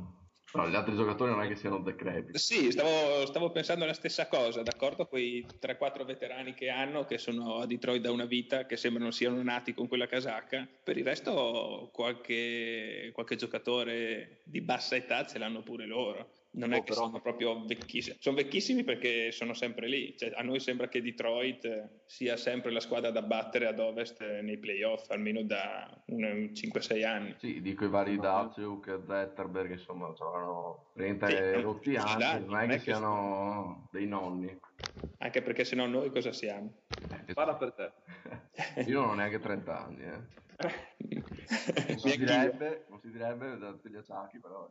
Però 0.50 0.66
gli 0.66 0.74
altri 0.74 0.96
giocatori 0.96 1.30
non 1.30 1.42
è 1.42 1.48
che 1.48 1.56
siano 1.56 1.78
decrepiti. 1.78 2.38
Sì, 2.38 2.70
stavo, 2.70 3.26
stavo 3.26 3.50
pensando 3.50 3.84
la 3.84 3.92
stessa 3.92 4.28
cosa, 4.28 4.62
d'accordo? 4.62 5.06
Quei 5.06 5.46
3-4 5.60 6.06
veterani 6.06 6.54
che 6.54 6.70
hanno, 6.70 7.04
che 7.04 7.18
sono 7.18 7.58
a 7.58 7.66
Detroit 7.66 8.00
da 8.00 8.10
una 8.10 8.24
vita, 8.24 8.64
che 8.64 8.78
sembrano 8.78 9.10
siano 9.10 9.42
nati 9.42 9.74
con 9.74 9.88
quella 9.88 10.06
casacca. 10.06 10.66
Per 10.82 10.96
il 10.96 11.04
resto, 11.04 11.90
qualche, 11.92 13.10
qualche 13.12 13.36
giocatore 13.36 14.40
di 14.44 14.62
bassa 14.62 14.96
età 14.96 15.26
ce 15.26 15.38
l'hanno 15.38 15.60
pure 15.62 15.86
loro 15.86 16.30
non 16.50 16.72
è 16.72 16.78
oh, 16.78 16.82
che 16.82 16.92
però... 16.92 17.06
sono 17.06 17.20
proprio 17.20 17.64
vecchissimi, 17.64 18.16
sono 18.18 18.36
vecchissimi 18.36 18.84
perché 18.84 19.30
sono 19.32 19.52
sempre 19.52 19.86
lì, 19.86 20.16
cioè, 20.16 20.32
a 20.34 20.42
noi 20.42 20.60
sembra 20.60 20.88
che 20.88 21.02
Detroit 21.02 22.02
sia 22.06 22.36
sempre 22.36 22.70
la 22.70 22.80
squadra 22.80 23.10
da 23.10 23.22
battere 23.22 23.66
ad 23.66 23.78
ovest 23.78 24.22
nei 24.40 24.58
playoff, 24.58 25.10
almeno 25.10 25.42
da 25.42 25.88
5-6 26.08 27.04
anni. 27.04 27.34
Sì, 27.38 27.60
dico 27.60 27.84
i 27.84 27.88
vari 27.88 28.18
Datsuk, 28.18 29.02
Zetterberg, 29.06 29.72
insomma, 29.72 30.12
hanno 30.18 30.90
30 30.94 31.26
sì, 31.26 31.34
e 31.34 31.60
rotti 31.60 31.96
anni, 31.96 32.44
non 32.46 32.60
è 32.60 32.66
che, 32.66 32.74
che 32.74 32.80
siano 32.80 33.88
dei 33.92 34.06
nonni. 34.06 34.58
Anche 35.18 35.42
perché 35.42 35.64
se 35.64 35.76
no 35.76 35.86
noi 35.86 36.10
cosa 36.10 36.32
siamo? 36.32 36.72
Eh, 37.26 37.34
Parla 37.34 37.56
per 37.56 37.72
te. 37.72 38.82
Io 38.88 39.00
non 39.00 39.10
ho 39.10 39.14
neanche 39.14 39.38
30 39.38 39.84
anni, 39.84 40.02
eh. 40.02 40.46
non, 41.88 41.98
si 41.98 42.18
direbbe, 42.18 42.86
non 42.88 43.00
si 43.00 43.10
direbbe 43.10 43.58
da 43.58 43.72
Tagliacciacchi, 43.74 44.40
però... 44.40 44.68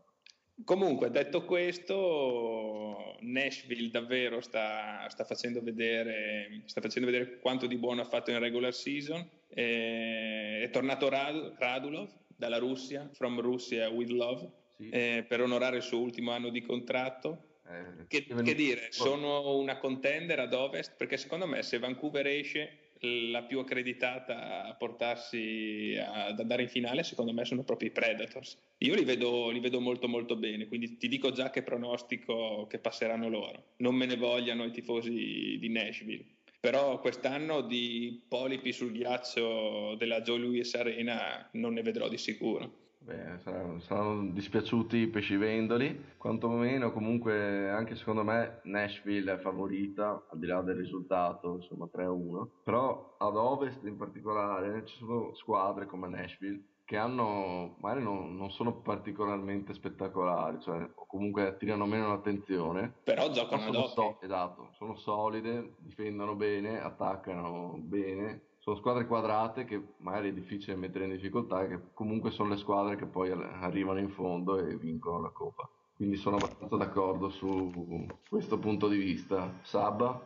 Comunque, 0.63 1.11
detto 1.11 1.45
questo, 1.45 3.15
Nashville 3.19 3.91
davvero 3.91 4.41
sta, 4.41 5.07
sta, 5.07 5.23
facendo 5.23 5.61
vedere, 5.61 6.63
sta, 6.65 6.81
facendo 6.81 7.09
vedere, 7.09 7.39
quanto 7.39 7.67
di 7.67 7.77
buono 7.77 8.01
ha 8.01 8.05
fatto 8.05 8.31
in 8.31 8.39
regular 8.39 8.73
season. 8.73 9.27
È, 9.47 10.61
è 10.63 10.69
tornato 10.71 11.09
Rad, 11.09 11.55
Radulov 11.59 12.09
dalla 12.35 12.57
Russia, 12.57 13.07
from 13.13 13.39
Russia 13.39 13.87
with 13.89 14.09
love, 14.09 14.49
sì. 14.77 14.89
eh, 14.89 15.25
per 15.27 15.41
onorare 15.41 15.77
il 15.77 15.83
suo 15.83 15.99
ultimo 15.99 16.31
anno 16.31 16.49
di 16.49 16.61
contratto. 16.61 17.59
Eh, 17.69 18.07
che, 18.07 18.25
che 18.25 18.55
dire, 18.55 18.87
sono 18.91 19.57
una 19.57 19.77
contender 19.77 20.39
ad 20.39 20.53
ovest 20.53 20.95
perché 20.95 21.17
secondo 21.17 21.45
me 21.45 21.61
se 21.63 21.79
Vancouver 21.79 22.25
esce 22.25 22.86
la 23.01 23.43
più 23.43 23.59
accreditata 23.59 24.65
a 24.65 24.73
portarsi 24.75 25.95
ad 25.99 26.39
andare 26.39 26.63
in 26.63 26.69
finale 26.69 27.03
secondo 27.03 27.33
me 27.33 27.45
sono 27.45 27.63
proprio 27.63 27.89
i 27.89 27.91
Predators. 27.91 28.57
Io 28.79 28.95
li 28.95 29.03
vedo, 29.03 29.49
li 29.49 29.59
vedo, 29.59 29.79
molto 29.79 30.07
molto 30.07 30.35
bene 30.35 30.67
quindi 30.67 30.97
ti 30.97 31.07
dico 31.07 31.31
già 31.31 31.49
che 31.49 31.63
pronostico 31.63 32.67
che 32.67 32.79
passeranno 32.79 33.29
loro. 33.29 33.73
Non 33.77 33.95
me 33.95 34.05
ne 34.05 34.15
vogliano 34.15 34.65
i 34.65 34.71
tifosi 34.71 35.57
di 35.59 35.69
Nashville. 35.69 36.25
Però 36.59 36.99
quest'anno 36.99 37.61
di 37.61 38.23
polipi 38.27 38.73
sul 38.73 38.91
ghiaccio 38.91 39.95
della 39.95 40.21
Joe 40.21 40.39
Louis 40.39 40.73
Arena 40.73 41.47
non 41.53 41.73
ne 41.73 41.81
vedrò 41.83 42.09
di 42.09 42.17
sicuro 42.17 42.85
Beh, 43.07 43.39
saranno, 43.39 43.79
saranno 43.79 44.31
dispiaciuti 44.31 44.97
i 44.97 45.07
pescivendoli, 45.07 46.15
quantomeno 46.17 46.91
comunque 46.91 47.69
anche 47.69 47.95
secondo 47.95 48.25
me 48.25 48.59
Nashville 48.63 49.31
è 49.31 49.37
favorita, 49.37 50.25
al 50.29 50.37
di 50.37 50.45
là 50.45 50.61
del 50.61 50.75
risultato, 50.75 51.55
insomma 51.55 51.87
3-1, 51.89 52.47
però 52.65 53.15
ad 53.17 53.37
ovest 53.37 53.81
in 53.85 53.95
particolare 53.95 54.85
ci 54.85 54.97
sono 54.97 55.33
squadre 55.35 55.85
come 55.85 56.09
Nashville 56.09 56.61
che 56.83 56.97
hanno, 56.97 57.75
magari 57.79 58.03
non, 58.03 58.35
non, 58.35 58.49
sono 58.51 58.81
particolarmente 58.81 59.73
spettacolari, 59.73 60.59
cioè, 60.61 60.89
o 60.95 61.05
comunque 61.05 61.47
attirano 61.47 61.85
meno 61.85 62.07
l'attenzione. 62.07 62.93
Però 63.03 63.29
giocano 63.29 63.67
ad 63.67 63.75
hockey. 63.75 63.93
So, 63.93 64.17
esatto, 64.21 64.69
sono 64.77 64.95
solide, 64.95 65.75
difendono 65.79 66.35
bene, 66.35 66.81
attaccano 66.81 67.75
bene. 67.77 68.46
Sono 68.67 68.79
squadre 68.79 69.07
quadrate 69.07 69.63
che 69.63 69.81
magari 69.99 70.27
è 70.27 70.33
difficile 70.33 70.75
mettere 70.75 71.05
in 71.05 71.11
difficoltà, 71.11 71.65
che 71.67 71.79
comunque 71.93 72.31
sono 72.31 72.49
le 72.49 72.57
squadre 72.57 72.97
che 72.97 73.05
poi 73.05 73.31
arrivano 73.31 73.97
in 73.99 74.09
fondo 74.09 74.57
e 74.57 74.75
vincono 74.75 75.21
la 75.21 75.29
Coppa. 75.29 75.69
Quindi 75.95 76.17
sono 76.17 76.35
abbastanza 76.35 76.75
d'accordo 76.75 77.29
su 77.29 78.05
questo 78.27 78.59
punto 78.59 78.89
di 78.89 78.97
vista. 78.97 79.49
Sabba? 79.61 80.19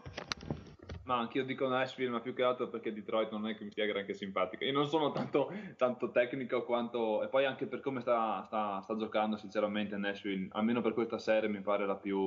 Ma 1.04 1.20
anch'io 1.20 1.46
dico 1.46 1.68
Nashville, 1.68 2.10
ma 2.10 2.20
più 2.20 2.34
che 2.34 2.42
altro 2.42 2.68
perché 2.68 2.92
Detroit 2.92 3.30
non 3.30 3.46
è 3.46 3.56
che 3.56 3.64
mi 3.64 3.72
sia 3.72 3.86
granché 3.86 4.16
simpatica. 4.16 4.66
Io 4.66 4.74
non 4.74 4.88
sono 4.88 5.12
tanto, 5.12 5.52
tanto 5.78 6.10
tecnico 6.10 6.64
quanto... 6.64 7.22
E 7.22 7.28
poi 7.28 7.46
anche 7.46 7.68
per 7.68 7.80
come 7.80 8.02
sta, 8.02 8.42
sta, 8.48 8.82
sta 8.82 8.96
giocando, 8.98 9.38
sinceramente, 9.38 9.98
Nashville, 9.98 10.48
almeno 10.54 10.82
per 10.82 10.96
questa 10.96 11.20
serie, 11.20 11.48
mi 11.48 11.62
pare 11.62 11.86
la 11.86 11.96
più 11.96 12.20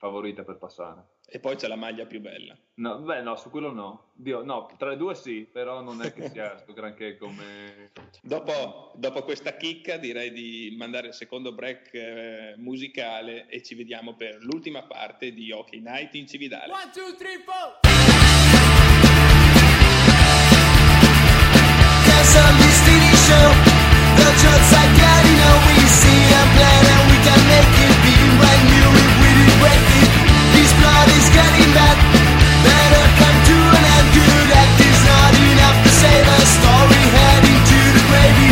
favorita 0.00 0.44
per 0.44 0.56
passare. 0.56 1.18
E 1.26 1.38
poi 1.40 1.56
c'è 1.56 1.68
la 1.68 1.76
maglia 1.76 2.06
più 2.06 2.20
bella. 2.20 2.56
No, 2.76 3.00
beh, 3.00 3.20
no, 3.20 3.36
su 3.36 3.50
quello 3.50 3.70
no. 3.70 4.12
Dio, 4.14 4.42
no, 4.42 4.74
tra 4.78 4.88
le 4.88 4.96
due 4.96 5.14
sì, 5.14 5.46
però 5.50 5.82
non 5.82 6.02
è 6.02 6.10
che 6.14 6.30
sia 6.30 6.56
sto 6.58 6.72
granché 6.72 7.18
come... 7.18 7.92
Dopo, 8.22 8.92
dopo, 8.96 9.22
questa 9.22 9.56
chicca 9.56 9.98
direi 9.98 10.32
di 10.32 10.74
mandare 10.78 11.08
il 11.08 11.14
secondo 11.14 11.52
break 11.52 11.92
eh, 11.92 12.54
musicale 12.56 13.46
e 13.48 13.62
ci 13.62 13.74
vediamo 13.74 14.14
per 14.14 14.38
l'ultima 14.40 14.82
parte 14.84 15.32
di 15.32 15.52
Hockey 15.52 15.80
Night 15.80 16.14
in 16.14 16.26
Cividale. 16.26 16.72
One, 16.72 16.90
two, 16.92 17.14
three, 17.16 17.38
four! 17.44 17.78
Show. 23.10 23.50
The 24.16 24.28
drugs 24.40 24.72
are 24.72 24.90
getting 24.96 25.40
we 25.66 25.86
see 25.86 26.22
a 26.30 26.42
plan 26.54 26.84
and 26.94 27.10
we 27.10 27.16
can 27.26 27.40
make 27.48 27.78
it 27.84 27.89
story. 36.50 37.02
Heading 37.14 37.62
to 37.70 37.80
the 37.94 38.02
grave 38.08 38.49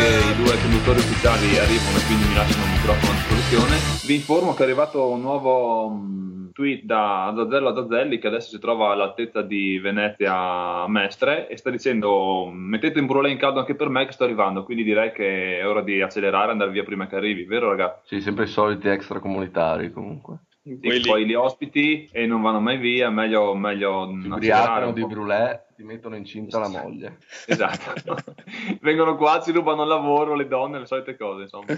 che 0.00 0.32
i 0.32 0.42
due 0.42 0.56
conduttori 0.62 0.98
ufficiali 0.98 1.58
arrivano 1.58 1.98
e 1.98 2.04
quindi 2.06 2.24
mi 2.24 2.34
lasciano 2.34 2.64
il 2.64 2.70
microfono 2.70 3.12
a 3.12 3.16
disposizione. 3.16 3.76
Vi 4.06 4.14
informo 4.14 4.54
che 4.54 4.62
è 4.62 4.64
arrivato 4.64 5.08
un 5.10 5.20
nuovo 5.20 5.86
um, 5.86 6.52
tweet 6.52 6.84
da 6.84 7.32
Zazzello 7.36 7.74
Zazzelli 7.74 8.18
che 8.18 8.26
adesso 8.26 8.48
si 8.48 8.58
trova 8.58 8.92
all'altezza 8.92 9.42
di 9.42 9.78
Venezia 9.78 10.86
Mestre 10.88 11.48
e 11.48 11.56
sta 11.58 11.68
dicendo 11.68 12.50
mettete 12.50 12.98
un 12.98 13.06
brulè 13.06 13.28
in 13.28 13.36
caldo 13.36 13.60
anche 13.60 13.74
per 13.74 13.90
me 13.90 14.06
che 14.06 14.12
sto 14.12 14.24
arrivando 14.24 14.64
quindi 14.64 14.84
direi 14.84 15.12
che 15.12 15.58
è 15.58 15.66
ora 15.66 15.82
di 15.82 16.00
accelerare 16.00 16.48
e 16.48 16.52
andare 16.52 16.70
via 16.70 16.82
prima 16.82 17.06
che 17.06 17.16
arrivi 17.16 17.44
vero 17.44 17.68
ragazzi? 17.68 18.16
Sì, 18.16 18.20
sempre 18.22 18.44
i 18.44 18.48
soliti 18.48 18.88
extracomunitari 18.88 19.92
comunque. 19.92 20.38
Quelli... 20.62 21.00
poi 21.00 21.24
li 21.26 21.34
ospiti 21.34 22.08
e 22.12 22.26
non 22.26 22.42
vanno 22.42 22.60
mai 22.60 22.78
via, 22.78 23.10
meglio, 23.10 23.54
meglio 23.54 24.08
ubriacano 24.08 24.92
di 24.92 25.04
brulè, 25.04 25.68
ti 25.80 25.86
mettono 25.86 26.14
incinta 26.14 26.58
la 26.58 26.68
moglie. 26.68 27.16
Esatto. 27.46 28.14
Vengono 28.82 29.16
qua, 29.16 29.40
ci 29.42 29.50
rubano 29.50 29.82
il 29.82 29.88
lavoro, 29.88 30.34
le 30.34 30.46
donne, 30.46 30.78
le 30.78 30.84
solite 30.84 31.16
cose, 31.16 31.44
insomma. 31.44 31.74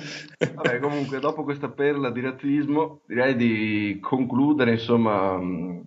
Vabbè, 0.54 0.80
comunque, 0.80 1.20
dopo 1.20 1.44
questa 1.44 1.68
perla 1.68 2.10
di 2.10 2.20
razzismo, 2.20 3.02
direi 3.06 3.36
di 3.36 3.98
concludere, 4.00 4.72
insomma... 4.72 5.40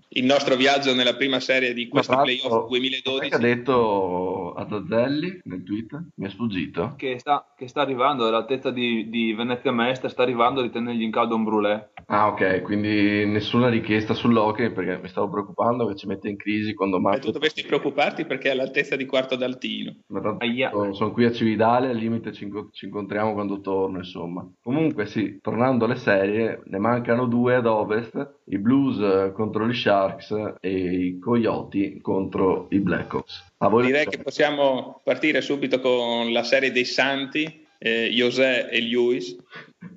Il 0.08 0.24
nostro 0.24 0.56
viaggio 0.56 0.96
nella 0.96 1.16
prima 1.16 1.42
serie 1.42 1.74
di 1.74 1.90
questo 1.90 2.16
playoff 2.16 2.70
2012. 2.70 3.30
Che 3.30 3.36
ha 3.36 3.40
detto 3.40 4.54
a 4.54 4.66
Zazzelli 4.66 5.42
nel 5.44 5.64
tweet? 5.64 6.04
Mi 6.16 6.28
è 6.28 6.30
sfuggito. 6.30 6.94
Che 6.96 7.20
sta, 7.20 7.54
che 7.54 7.68
sta 7.68 7.82
arrivando 7.82 8.26
all'altezza 8.26 8.72
di, 8.72 9.10
di 9.10 9.34
Venezia 9.34 9.74
Mestre, 9.74 10.08
sta 10.08 10.22
arrivando 10.22 10.62
di 10.62 10.70
tenergli 10.70 11.02
in 11.02 11.12
caldo 11.12 11.36
un 11.36 11.44
brulè. 11.44 11.90
Ah, 12.08 12.28
ok, 12.28 12.62
quindi 12.62 13.26
nessuna 13.26 13.68
richiesta 13.68 14.14
sull'hockey 14.14 14.72
perché 14.72 15.00
mi 15.02 15.10
stavo 15.10 15.30
preoccupando 15.30 15.86
che 15.88 15.96
ci 15.96 16.08
mette 16.08 16.30
in 16.30 16.38
crisi 16.38 16.74
quando 16.74 17.00
Marco... 17.00 17.18
E 17.18 17.22
tu 17.22 17.32
dovresti 17.32 17.66
preoccuparti 18.06 18.26
perché 18.26 18.50
è 18.50 18.52
all'altezza 18.52 18.96
di 18.96 19.06
quarto 19.06 19.36
d'altino. 19.36 19.96
Ma 20.08 20.22
tanto 20.22 20.94
sono, 20.94 21.12
qui 21.12 21.26
a 21.26 21.32
Cividale, 21.32 21.90
al 21.90 21.96
limite 21.96 22.32
ci, 22.32 22.50
ci, 22.72 22.86
incontriamo 22.86 23.34
quando 23.34 23.60
torno, 23.62 23.98
insomma. 23.98 24.48
Comunque 24.62 25.06
sì, 25.06 25.40
tornando 25.42 25.86
alle 25.86 25.96
serie, 25.96 26.62
ne 26.66 26.78
mancano 26.78 27.26
due 27.26 27.56
ad 27.56 27.66
ovest, 27.66 28.40
i 28.46 28.58
Blues 28.58 29.34
contro 29.34 29.68
gli 29.68 29.74
Sharks 29.74 30.56
e 30.60 30.72
i 30.72 31.20
Coyote 31.20 32.00
contro 32.02 32.68
i 32.70 32.80
Blackhawks. 32.80 33.54
Direi 33.82 34.06
che 34.06 34.20
possiamo 34.20 35.02
partire 35.04 35.42
subito 35.42 35.80
con 35.80 36.32
la 36.32 36.44
serie 36.44 36.72
dei 36.72 36.86
Santi, 36.86 37.65
eh, 37.78 38.10
José 38.12 38.70
e 38.70 38.82
Lewis 38.82 39.36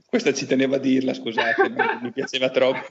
questa 0.09 0.33
ci 0.33 0.47
teneva 0.47 0.76
a 0.76 0.79
dirla, 0.79 1.12
scusate, 1.12 1.68
mi 2.01 2.12
piaceva 2.12 2.49
troppo. 2.49 2.87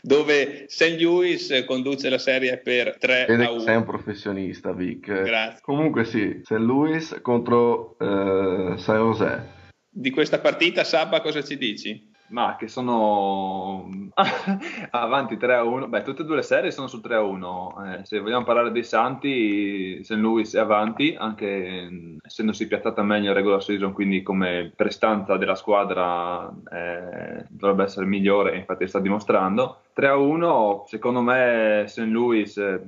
Dove 0.00 0.66
St. 0.68 1.00
Louis 1.00 1.64
conduce 1.66 2.08
la 2.08 2.18
serie 2.18 2.58
per 2.58 2.98
3 2.98 3.24
Vede 3.26 3.44
a 3.46 3.50
1. 3.50 3.60
Sei 3.60 3.76
un 3.76 3.84
professionista, 3.84 4.72
Vic. 4.72 5.06
Grazie. 5.06 5.58
Comunque 5.60 6.04
sì, 6.04 6.38
St. 6.44 6.52
Louis 6.52 7.18
contro 7.20 7.96
eh, 7.98 8.78
San 8.78 8.96
José. 8.96 9.54
Di 9.90 10.10
questa 10.10 10.38
partita, 10.38 10.84
Sabba, 10.84 11.20
cosa 11.20 11.42
ci 11.42 11.58
dici? 11.58 12.14
Ma 12.28 12.56
che 12.58 12.66
sono 12.66 13.88
avanti 14.90 15.36
3 15.36 15.54
a 15.54 15.62
1. 15.62 15.88
Beh, 15.88 16.02
tutte 16.02 16.22
e 16.22 16.24
due 16.24 16.36
le 16.36 16.42
serie 16.42 16.70
sono 16.70 16.88
sul 16.88 17.00
3 17.00 17.14
a 17.14 17.22
1. 17.22 17.74
Eh, 17.84 18.04
se 18.04 18.18
vogliamo 18.18 18.44
parlare 18.44 18.72
dei 18.72 18.82
Santi, 18.82 20.02
St. 20.02 20.12
Louis 20.12 20.54
è 20.54 20.58
avanti, 20.58 21.14
anche 21.16 22.18
essendosi 22.22 22.66
piazzata 22.66 23.02
meglio 23.02 23.28
in 23.28 23.34
regular 23.34 23.62
season, 23.62 23.92
quindi 23.92 24.22
come 24.22 24.72
prestanza 24.74 25.36
della 25.36 25.54
squadra 25.54 26.52
eh, 26.72 27.44
dovrebbe 27.48 27.84
essere 27.84 28.06
migliore, 28.06 28.56
infatti 28.56 28.88
sta 28.88 28.98
dimostrando. 28.98 29.82
3 29.92 30.08
a 30.08 30.16
1, 30.16 30.84
secondo 30.86 31.20
me 31.20 31.84
St. 31.86 31.98
Louis 32.06 32.56
eh, 32.56 32.82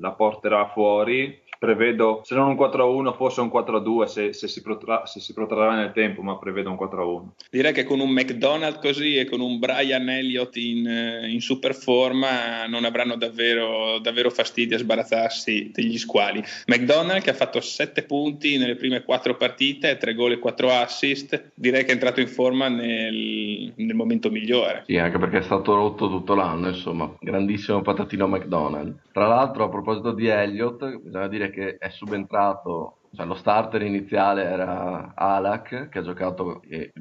la 0.00 0.12
porterà 0.12 0.66
fuori 0.68 1.46
prevedo, 1.58 2.20
se 2.24 2.34
non 2.34 2.48
un 2.48 2.56
4-1, 2.56 3.14
forse 3.14 3.40
un 3.40 3.50
4-2 3.52 4.04
se, 4.04 4.32
se, 4.32 4.48
si 4.48 4.62
protra- 4.62 5.04
se, 5.06 5.20
si 5.20 5.32
protrarrà 5.32 5.74
nel 5.74 5.92
tempo, 5.92 6.22
ma 6.22 6.38
prevedo 6.38 6.70
un 6.70 6.76
4-1. 6.80 7.22
Direi 7.50 7.72
che 7.72 7.84
con 7.84 8.00
un 8.00 8.10
McDonald 8.10 8.80
così 8.80 9.16
e 9.16 9.24
con 9.24 9.40
un 9.40 9.58
Brian 9.58 10.08
Elliott 10.08 10.56
in, 10.56 10.86
eh, 10.86 11.28
in 11.28 11.40
super 11.40 11.74
forma 11.74 12.66
non 12.66 12.84
avranno 12.84 13.16
davvero, 13.16 13.98
davvero 13.98 14.30
fastidio 14.30 14.76
a 14.76 14.80
sbarazzarsi 14.80 15.70
degli 15.72 15.98
squali. 15.98 16.42
McDonald 16.66 17.22
che 17.22 17.30
ha 17.30 17.34
fatto 17.34 17.60
7 17.60 18.04
punti 18.04 18.56
nelle 18.56 18.76
prime 18.76 19.02
4 19.02 19.36
partite, 19.36 19.96
3 19.96 20.14
gol 20.14 20.32
e 20.32 20.38
4 20.38 20.70
assist, 20.70 21.50
direi 21.54 21.82
che 21.82 21.90
è 21.90 21.94
entrato 21.94 22.20
in 22.20 22.28
forma 22.28 22.68
nel, 22.68 23.72
nel 23.74 23.94
momento 23.94 24.30
migliore. 24.30 24.84
Sì, 24.86 24.96
anche 24.96 25.18
perché 25.18 25.38
è 25.38 25.42
stato 25.42 25.74
rotto 25.74 26.08
tutto 26.08 26.34
l'anno, 26.34 26.68
insomma, 26.68 27.12
grandissimo 27.18 27.82
patatino 27.82 28.28
McDonald. 28.28 28.94
Tra 29.12 29.26
l'altro, 29.26 29.64
a 29.64 29.68
proposito 29.68 30.12
di 30.12 30.28
Elliott, 30.28 31.00
bisogna 31.00 31.26
dire 31.28 31.47
che 31.50 31.76
è 31.78 31.88
subentrato, 31.90 32.98
cioè 33.14 33.26
lo 33.26 33.34
starter 33.34 33.82
iniziale 33.82 34.44
era 34.44 35.12
Alak 35.14 35.88
che 35.88 35.98
ha 35.98 36.02
giocato 36.02 36.62
e, 36.62 36.92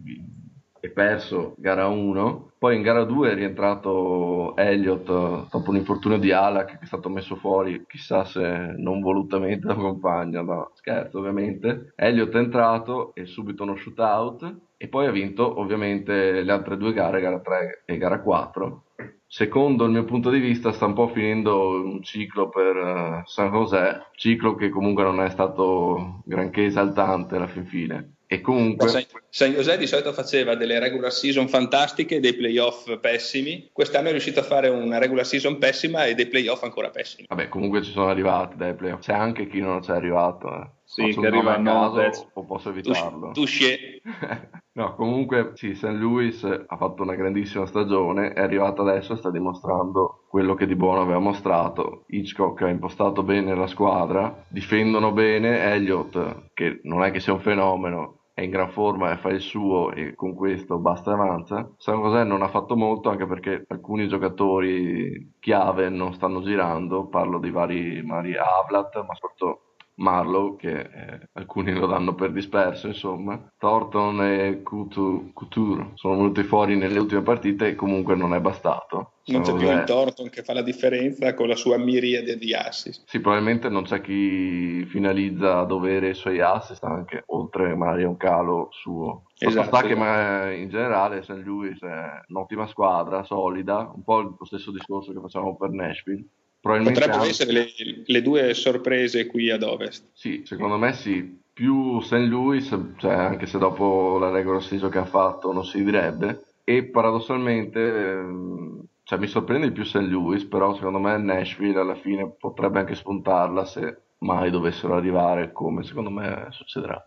e 0.80 0.90
perso 0.90 1.56
gara 1.58 1.88
1. 1.88 2.52
Poi 2.58 2.76
in 2.76 2.82
gara 2.82 3.04
2 3.04 3.32
è 3.32 3.36
rientrato 3.36 4.56
Elliott 4.56 5.06
dopo 5.50 5.70
un 5.70 5.76
infortunio 5.76 6.18
di 6.18 6.32
Alak 6.32 6.78
che 6.78 6.84
è 6.84 6.86
stato 6.86 7.10
messo 7.10 7.36
fuori, 7.36 7.86
chissà 7.88 8.24
se 8.26 8.42
non 8.78 9.02
volutamente 9.02 9.68
da 9.68 9.76
compagna, 9.76 10.42
no, 10.42 10.72
scherzo 10.74 11.20
ovviamente. 11.20 11.94
Elliott 11.96 12.34
è 12.34 12.38
entrato 12.38 13.14
e 13.14 13.26
subito 13.26 13.64
uno 13.64 13.76
shootout 13.76 14.56
e 14.78 14.88
poi 14.88 15.08
ha 15.08 15.12
vinto 15.12 15.60
ovviamente 15.60 16.42
le 16.42 16.52
altre 16.52 16.78
due 16.78 16.94
gare, 16.94 17.22
gara 17.22 17.40
3 17.40 17.84
e 17.86 17.98
gara 17.98 18.22
4 18.22 18.84
secondo 19.28 19.86
il 19.86 19.92
mio 19.92 20.06
punto 20.06 20.30
di 20.30 20.40
vista 20.40 20.72
sta 20.72 20.86
un 20.86 20.94
po' 20.94 21.10
finendo 21.10 21.70
un 21.84 22.02
ciclo 22.02 22.50
per 22.50 22.76
uh, 22.76 23.22
San 23.26 23.52
José, 23.52 24.08
ciclo 24.16 24.56
che 24.56 24.70
comunque 24.70 25.04
non 25.04 25.22
è 25.22 25.30
stato 25.30 26.22
granché 26.26 26.66
esaltante 26.66 27.36
alla 27.36 27.48
fin 27.48 27.66
fine. 27.66 28.14
E 28.30 28.42
comunque... 28.42 28.90
San, 28.90 29.06
San 29.30 29.52
José 29.54 29.78
di 29.78 29.88
solito 29.88 30.12
faceva 30.12 30.56
delle 30.56 30.80
regular 30.80 31.14
season 31.14 31.48
fantastiche 31.48 32.16
e 32.16 32.20
dei 32.20 32.36
playoff 32.36 33.00
pessimi. 33.00 33.70
Quest'anno 33.72 34.10
è 34.10 34.12
riuscito 34.12 34.42
a 34.42 34.44
fare 34.44 34.68
una 34.68 34.98
regular 34.98 35.26
season 35.26 35.58
pessima 35.58 36.06
e 36.06 36.14
dei 36.14 36.28
playoff 36.28 36.64
ancora 36.64 36.90
pessimi. 36.90 37.26
Vabbè, 37.30 37.48
comunque 37.48 37.82
ci 37.84 37.92
sono 37.92 38.10
arrivati 38.10 38.58
dai 38.58 38.76
playoff. 38.76 39.02
C'è 39.02 39.14
anche 39.14 39.48
chi 39.48 39.62
non 39.62 39.82
ci 39.82 39.92
è 39.92 39.94
arrivato. 39.94 40.54
Eh. 40.54 40.70
Sì, 40.90 41.14
che 41.20 41.28
arriva 41.28 41.56
a 41.56 42.12
o 42.34 42.46
posso 42.46 42.70
evitarlo. 42.70 43.32
Tu, 43.32 43.44
tu 43.44 43.52
no, 44.72 44.96
comunque 44.96 45.52
sì, 45.56 45.76
St. 45.76 45.90
Louis 45.90 46.42
ha 46.44 46.78
fatto 46.78 47.04
una 47.04 47.14
grandissima 47.14 47.66
stagione, 47.66 48.32
è 48.32 48.40
arrivato 48.40 48.84
adesso 48.84 49.12
e 49.12 49.18
sta 49.18 49.30
dimostrando 49.30 50.24
quello 50.30 50.54
che 50.54 50.66
di 50.66 50.78
buono 50.78 51.02
aveva 51.02 51.20
mostrato. 51.20 52.06
Hitchcock 52.08 52.62
ha 52.62 52.70
impostato 52.70 53.22
bene 53.24 53.54
la 53.54 53.68
squadra, 53.68 54.46
difendono 54.48 55.12
bene, 55.12 55.74
Elliott, 55.74 56.52
che 56.54 56.80
non 56.84 57.04
è 57.04 57.12
che 57.12 57.20
sia 57.20 57.34
un 57.34 57.42
fenomeno, 57.42 58.20
è 58.34 58.44
in 58.44 58.50
gran 58.50 58.70
forma 58.70 59.12
e 59.12 59.18
fa 59.18 59.28
il 59.30 59.42
suo 59.42 59.92
e 59.92 60.16
con 60.16 60.36
questo 60.36 60.78
basta 60.78 61.12
e 61.12 61.16
avanza. 61.16 61.70
San 61.76 62.00
José 62.00 62.24
non 62.24 62.44
ha 62.44 62.48
fatto 62.48 62.78
molto 62.78 63.10
anche 63.10 63.28
perché 63.28 63.66
alcuni 63.68 64.08
giocatori 64.08 65.36
chiave 65.42 65.90
non 65.90 66.14
stanno 66.14 66.42
girando, 66.42 67.08
parlo 67.08 67.40
di 67.40 67.52
vari, 67.52 68.02
vari 68.06 68.36
Avlat, 68.38 68.96
ma 69.06 69.14
soprattutto 69.16 69.67
Marlow, 69.98 70.56
che 70.56 70.80
eh, 70.80 71.30
alcuni 71.34 71.74
lo 71.74 71.88
danno 71.88 72.14
per 72.14 72.32
disperso, 72.32 72.88
insomma. 72.88 73.52
Thornton 73.58 74.22
e 74.24 74.62
Couture 74.64 75.92
sono 75.96 76.16
venuti 76.16 76.44
fuori 76.44 76.76
nelle 76.76 77.00
ultime 77.00 77.22
partite 77.22 77.70
e 77.70 77.76
comunque 77.76 78.16
non 78.16 78.34
è 78.34 78.40
bastato. 78.40 79.14
Non 79.26 79.42
c'è 79.42 79.56
più 79.56 79.70
il 79.70 79.84
Thornton 79.84 80.30
che 80.30 80.44
fa 80.44 80.54
la 80.54 80.62
differenza 80.62 81.34
con 81.34 81.48
la 81.48 81.56
sua 81.56 81.78
miriade 81.78 82.38
di 82.38 82.54
assist. 82.54 83.04
Sì, 83.08 83.20
probabilmente 83.20 83.70
non 83.70 83.84
c'è 83.84 84.00
chi 84.00 84.86
finalizza 84.86 85.60
a 85.60 85.66
dovere 85.66 86.10
i 86.10 86.16
suoi 86.16 86.40
assist, 86.40 86.84
anche 86.84 87.24
oltre 87.28 87.76
magari 87.76 88.04
a 88.04 88.10
un 88.10 88.18
calo 88.18 88.70
suo. 88.72 89.24
Esatto, 89.38 89.68
sta 89.68 89.82
che 89.82 89.96
ma 89.96 90.52
in 90.52 90.70
generale 90.70 91.24
St. 91.24 91.42
Louis 91.44 91.80
è 91.82 92.24
un'ottima 92.28 92.68
squadra, 92.68 93.24
solida, 93.24 93.92
un 93.94 94.04
po' 94.04 94.22
lo 94.22 94.46
stesso 94.46 94.72
discorso 94.72 95.12
che 95.12 95.20
facciamo 95.20 95.58
per 95.58 95.72
Nashville 95.72 96.26
Potrebbero 96.60 97.14
anche... 97.14 97.30
essere 97.30 97.52
le, 97.52 97.68
le, 98.06 98.22
due 98.22 98.54
sorprese 98.54 99.28
qui 99.28 99.50
ad 99.50 99.64
ovest. 99.64 100.10
Sì, 100.14 100.44
secondo 100.46 100.78
me 100.78 100.94
sì. 100.94 101.40
Più 101.54 102.00
St. 102.02 102.14
Louis, 102.14 102.68
cioè 102.98 103.14
anche 103.14 103.48
se 103.48 103.58
dopo 103.58 104.18
la 104.20 104.30
regular 104.30 104.62
season 104.62 104.90
che 104.90 105.00
ha 105.00 105.06
fatto 105.06 105.52
non 105.52 105.66
si 105.66 105.84
direbbe, 105.84 106.44
e 106.64 106.84
paradossalmente 106.84 107.80
ehm, 107.80 108.88
cioè, 109.08 109.20
mi 109.20 109.28
sorprende 109.28 109.68
di 109.68 109.74
più 109.74 109.86
St. 109.86 110.02
Louis, 110.02 110.44
però 110.44 110.76
secondo 110.76 111.00
me 111.00 111.18
Nashville 111.18 111.80
alla 111.80 111.96
fine 111.96 112.30
potrebbe 112.30 112.80
anche 112.80 112.94
spuntarla 112.94 113.64
se 113.64 114.02
mai 114.18 114.52
dovessero 114.52 114.96
arrivare 114.96 115.54
come 115.54 115.84
secondo 115.84 116.10
me 116.10 116.48
succederà. 116.50 117.02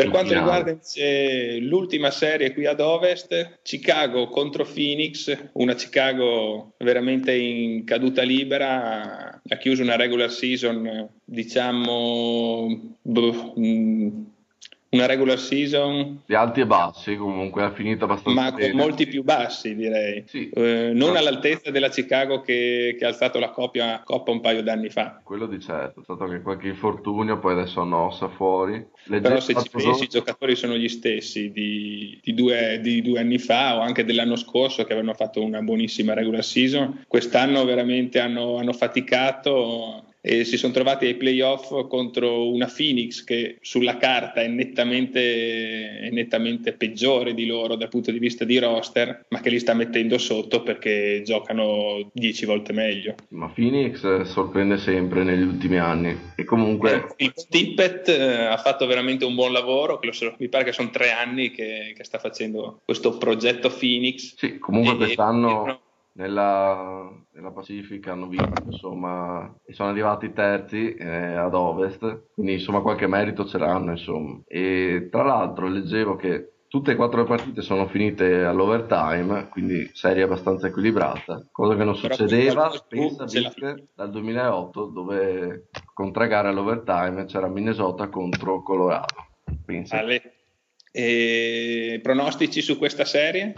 Per 0.00 0.10
quanto 0.10 0.32
riguarda 0.32 0.78
l'ultima 1.60 2.10
serie 2.10 2.52
qui 2.54 2.64
ad 2.64 2.80
Ovest, 2.80 3.58
Chicago 3.62 4.28
contro 4.28 4.64
Phoenix, 4.64 5.50
una 5.52 5.74
Chicago 5.74 6.72
veramente 6.78 7.34
in 7.34 7.84
caduta 7.84 8.22
libera, 8.22 9.42
ha 9.46 9.56
chiuso 9.58 9.82
una 9.82 9.96
regular 9.96 10.30
season, 10.30 11.08
diciamo, 11.22 12.96
boh, 13.02 13.54
una 14.90 15.06
regular 15.06 15.38
season? 15.38 16.22
Di 16.26 16.34
alti 16.34 16.60
e 16.60 16.66
bassi 16.66 17.16
comunque 17.16 17.62
ha 17.62 17.70
finito 17.70 18.04
abbastanza 18.04 18.40
ma 18.40 18.50
bene. 18.50 18.70
con 18.70 18.80
molti 18.80 19.06
più 19.06 19.22
bassi 19.22 19.74
direi. 19.74 20.24
Sì. 20.26 20.48
eh, 20.50 20.90
non 20.92 21.16
all'altezza 21.16 21.70
della 21.70 21.88
Chicago 21.88 22.40
che, 22.40 22.96
che 22.98 23.04
ha 23.04 23.08
alzato 23.08 23.38
la 23.38 23.50
coppia, 23.50 24.02
coppa 24.04 24.32
un 24.32 24.40
paio 24.40 24.62
d'anni 24.62 24.90
fa. 24.90 25.20
Quello 25.22 25.46
di 25.46 25.60
certo 25.60 26.00
è 26.00 26.02
stato 26.02 26.24
anche 26.24 26.42
qualche 26.42 26.68
infortunio 26.68 27.38
poi 27.38 27.52
adesso 27.52 27.80
hanno 27.80 28.06
ossa 28.06 28.28
fuori. 28.28 28.84
Leggero 29.04 29.20
però 29.20 29.40
se 29.40 29.54
ci 29.54 29.70
pensi 29.70 30.04
i 30.04 30.08
giocatori 30.08 30.56
sono 30.56 30.74
gli 30.74 30.88
stessi 30.88 31.52
di, 31.52 32.18
di, 32.22 32.34
due, 32.34 32.80
di, 32.82 33.00
due, 33.00 33.20
anni 33.20 33.38
fa 33.38 33.76
o 33.76 33.80
anche 33.80 34.04
dell'anno 34.04 34.36
scorso 34.36 34.84
che 34.84 34.92
avevano 34.92 35.14
fatto 35.14 35.42
una 35.42 35.62
buonissima 35.62 36.14
regular 36.14 36.42
season. 36.44 37.04
Quest'anno 37.06 37.64
veramente 37.64 38.18
hanno, 38.18 38.56
hanno 38.56 38.72
faticato 38.72 40.04
e 40.20 40.44
si 40.44 40.56
sono 40.56 40.72
trovati 40.72 41.06
ai 41.06 41.14
playoff 41.14 41.86
contro 41.88 42.50
una 42.50 42.70
Phoenix 42.74 43.24
che 43.24 43.58
sulla 43.60 43.96
carta 43.96 44.42
è 44.42 44.48
nettamente, 44.48 46.00
è 46.00 46.10
nettamente, 46.10 46.72
peggiore 46.72 47.34
di 47.34 47.46
loro 47.46 47.76
dal 47.76 47.88
punto 47.88 48.10
di 48.10 48.18
vista 48.18 48.44
di 48.44 48.58
roster, 48.58 49.26
ma 49.28 49.40
che 49.40 49.50
li 49.50 49.58
sta 49.58 49.74
mettendo 49.74 50.18
sotto 50.18 50.62
perché 50.62 51.22
giocano 51.24 52.10
dieci 52.12 52.44
volte 52.44 52.72
meglio. 52.72 53.14
Ma 53.28 53.48
Phoenix 53.48 54.22
sorprende 54.22 54.76
sempre 54.78 55.24
negli 55.24 55.42
ultimi 55.42 55.78
anni 55.78 56.16
e 56.36 56.44
comunque... 56.44 57.06
Eh, 57.16 57.24
il 57.24 57.32
Tippett 57.48 58.08
eh, 58.08 58.44
ha 58.44 58.56
fatto 58.58 58.86
veramente 58.86 59.24
un 59.24 59.34
buon 59.34 59.52
lavoro, 59.52 60.00
mi 60.38 60.48
pare 60.48 60.64
che 60.64 60.72
sono 60.72 60.90
tre 60.90 61.10
anni 61.12 61.50
che, 61.50 61.92
che 61.96 62.04
sta 62.04 62.18
facendo 62.18 62.80
questo 62.84 63.16
progetto 63.16 63.70
Phoenix. 63.70 64.34
Sì, 64.36 64.58
comunque 64.58 64.94
e, 64.94 64.96
quest'anno... 64.96 65.66
E, 65.66 65.78
nella, 66.12 67.08
nella, 67.32 67.50
Pacifica 67.50 68.12
hanno 68.12 68.26
vinto 68.26 68.62
insomma 68.64 69.54
e 69.64 69.72
sono 69.72 69.90
arrivati 69.90 70.32
terzi 70.32 70.94
eh, 70.94 71.06
ad 71.06 71.54
ovest 71.54 72.32
quindi 72.34 72.54
insomma 72.54 72.80
qualche 72.80 73.06
merito 73.06 73.44
ce 73.46 73.58
l'hanno 73.58 73.92
insomma 73.92 74.40
e 74.46 75.08
tra 75.10 75.22
l'altro 75.22 75.68
leggevo 75.68 76.16
che 76.16 76.52
tutte 76.68 76.92
e 76.92 76.96
quattro 76.96 77.22
le 77.22 77.26
partite 77.26 77.62
sono 77.62 77.88
finite 77.88 78.44
all'overtime 78.44 79.48
quindi 79.48 79.90
serie 79.92 80.22
abbastanza 80.22 80.68
equilibrata 80.68 81.46
cosa 81.50 81.76
che 81.76 81.84
non 81.84 81.96
succedeva 81.96 82.70
pensa 82.88 83.24
dal 83.94 84.10
2008 84.10 84.84
dove 84.86 85.68
con 85.94 86.12
tre 86.12 86.28
gare 86.28 86.48
all'overtime 86.48 87.24
c'era 87.24 87.48
Minnesota 87.48 88.08
contro 88.08 88.62
Colorado 88.62 89.28
pensa. 89.64 90.04
E 90.92 92.00
pronostici 92.02 92.60
su 92.60 92.76
questa 92.76 93.04
serie? 93.04 93.54